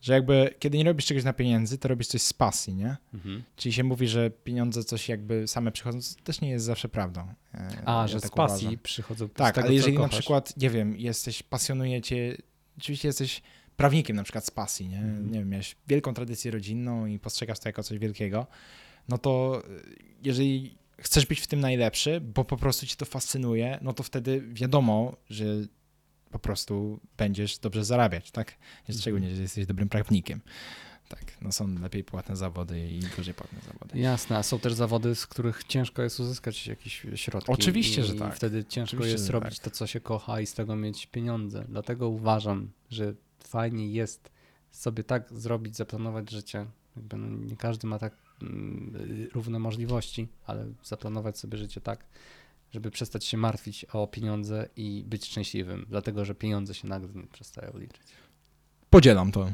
[0.00, 2.96] Że jakby, kiedy nie robisz czegoś na pieniędzy, to robisz coś z pasji, nie?
[3.14, 3.42] Mhm.
[3.56, 7.20] Czyli się mówi, że pieniądze coś jakby same przychodzą, co też nie jest zawsze prawdą.
[7.54, 8.82] E, A, ja że tak z pasji uważam.
[8.82, 12.36] przychodzą z Tak, tego, ale jeżeli na przykład, nie wiem, jesteś, pasjonuje cię,
[12.78, 13.42] oczywiście jesteś
[13.82, 14.98] prawnikiem na przykład z pasji, nie?
[14.98, 15.32] Mhm.
[15.32, 18.46] Nie wiem, miałeś wielką tradycję rodzinną i postrzegasz to jako coś wielkiego,
[19.08, 23.78] no to y, jeżeli chcesz być w tym najlepszy, bo po prostu ci to fascynuje,
[23.82, 25.44] no to wtedy wiadomo, że
[26.30, 28.56] po prostu będziesz dobrze zarabiać, tak?
[28.80, 28.98] Mhm.
[28.98, 30.40] Szczególnie, jeżeli jesteś dobrym prawnikiem.
[31.08, 33.98] Tak, no są lepiej płatne zawody i gorzej płatne zawody.
[33.98, 37.52] Jasne, a są też zawody, z których ciężko jest uzyskać jakieś środki.
[37.52, 38.36] Oczywiście, i że tak.
[38.36, 39.64] wtedy ciężko Oczywiście, jest że robić tak.
[39.64, 41.64] to, co się kocha i z tego mieć pieniądze.
[41.68, 43.14] Dlatego uważam, że
[43.48, 44.30] fajnie jest
[44.70, 46.66] sobie tak zrobić, zaplanować życie.
[46.96, 52.04] Jakby no nie każdy ma tak mm, równe możliwości, ale zaplanować sobie życie tak,
[52.70, 57.26] żeby przestać się martwić o pieniądze i być szczęśliwym, dlatego że pieniądze się nagle nie
[57.26, 58.06] przestają liczyć.
[58.90, 59.46] Podzielam to.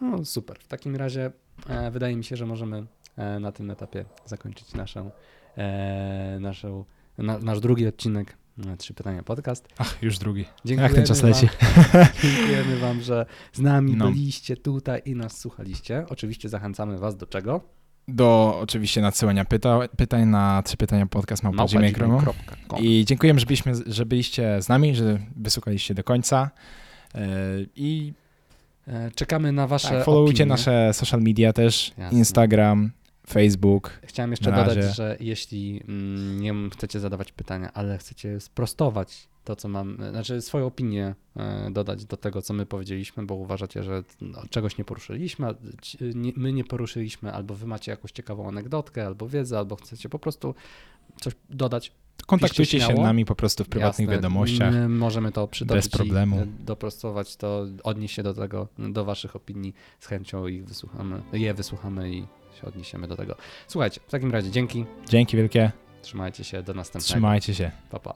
[0.00, 0.58] No super.
[0.58, 1.32] W takim razie
[1.68, 2.86] e, wydaje mi się, że możemy
[3.16, 5.10] e, na tym etapie zakończyć naszą,
[5.56, 6.84] e, naszą,
[7.18, 8.36] na, nasz drugi odcinek
[8.78, 9.68] Trzy Pytania Podcast.
[9.78, 10.44] Ach, już drugi.
[10.64, 11.48] Dziękujemy Jak ten czas wam, leci.
[12.22, 14.08] Dziękujemy Wam, że z nami No.
[14.08, 16.04] byliście tutaj i nas słuchaliście.
[16.08, 17.60] Oczywiście zachęcamy Was do czego?
[18.08, 21.42] Do oczywiście nadsyłania pyta, pytań na trzy pytania podcast.
[22.80, 26.50] I dziękujemy, że byliśmy, że byliście z nami, że wysłuchaliście do końca.
[27.14, 27.28] E,
[27.76, 28.12] I
[28.88, 30.46] E, Czekamy na Wasze tak, followujcie opinie.
[30.52, 32.18] nasze social media też, Jasne.
[32.18, 32.90] Instagram,
[33.26, 34.00] Facebook.
[34.04, 39.68] Chciałem jeszcze dodać, że jeśli mm, nie chcecie zadawać pytania, ale chcecie sprostować to, co
[39.68, 44.42] mam, znaczy swoją opinię e, dodać do tego, co my powiedzieliśmy, bo uważacie, że no,
[44.50, 45.54] czegoś nie poruszyliśmy,
[46.36, 50.54] my nie poruszyliśmy, albo wy macie jakąś ciekawą anegdotkę, albo wiedzę, albo chcecie po prostu
[51.20, 51.92] coś dodać.
[52.26, 53.02] Kontaktujcie się śmiało.
[53.02, 54.72] nami po prostu w prywatnych Jasne, wiadomościach.
[54.72, 56.44] My możemy to przytoczyć Bez problemu.
[56.44, 61.54] i doprostować to, odnieść się do tego, do waszych opinii z chęcią ich wysłuchamy, je
[61.54, 63.36] wysłuchamy i się odniesiemy do tego.
[63.68, 65.72] Słuchajcie, w takim razie dzięki, Dzięki wielkie.
[66.02, 67.06] trzymajcie się, do następnego.
[67.12, 67.70] Trzymajcie się.
[67.90, 68.14] Pa, pa.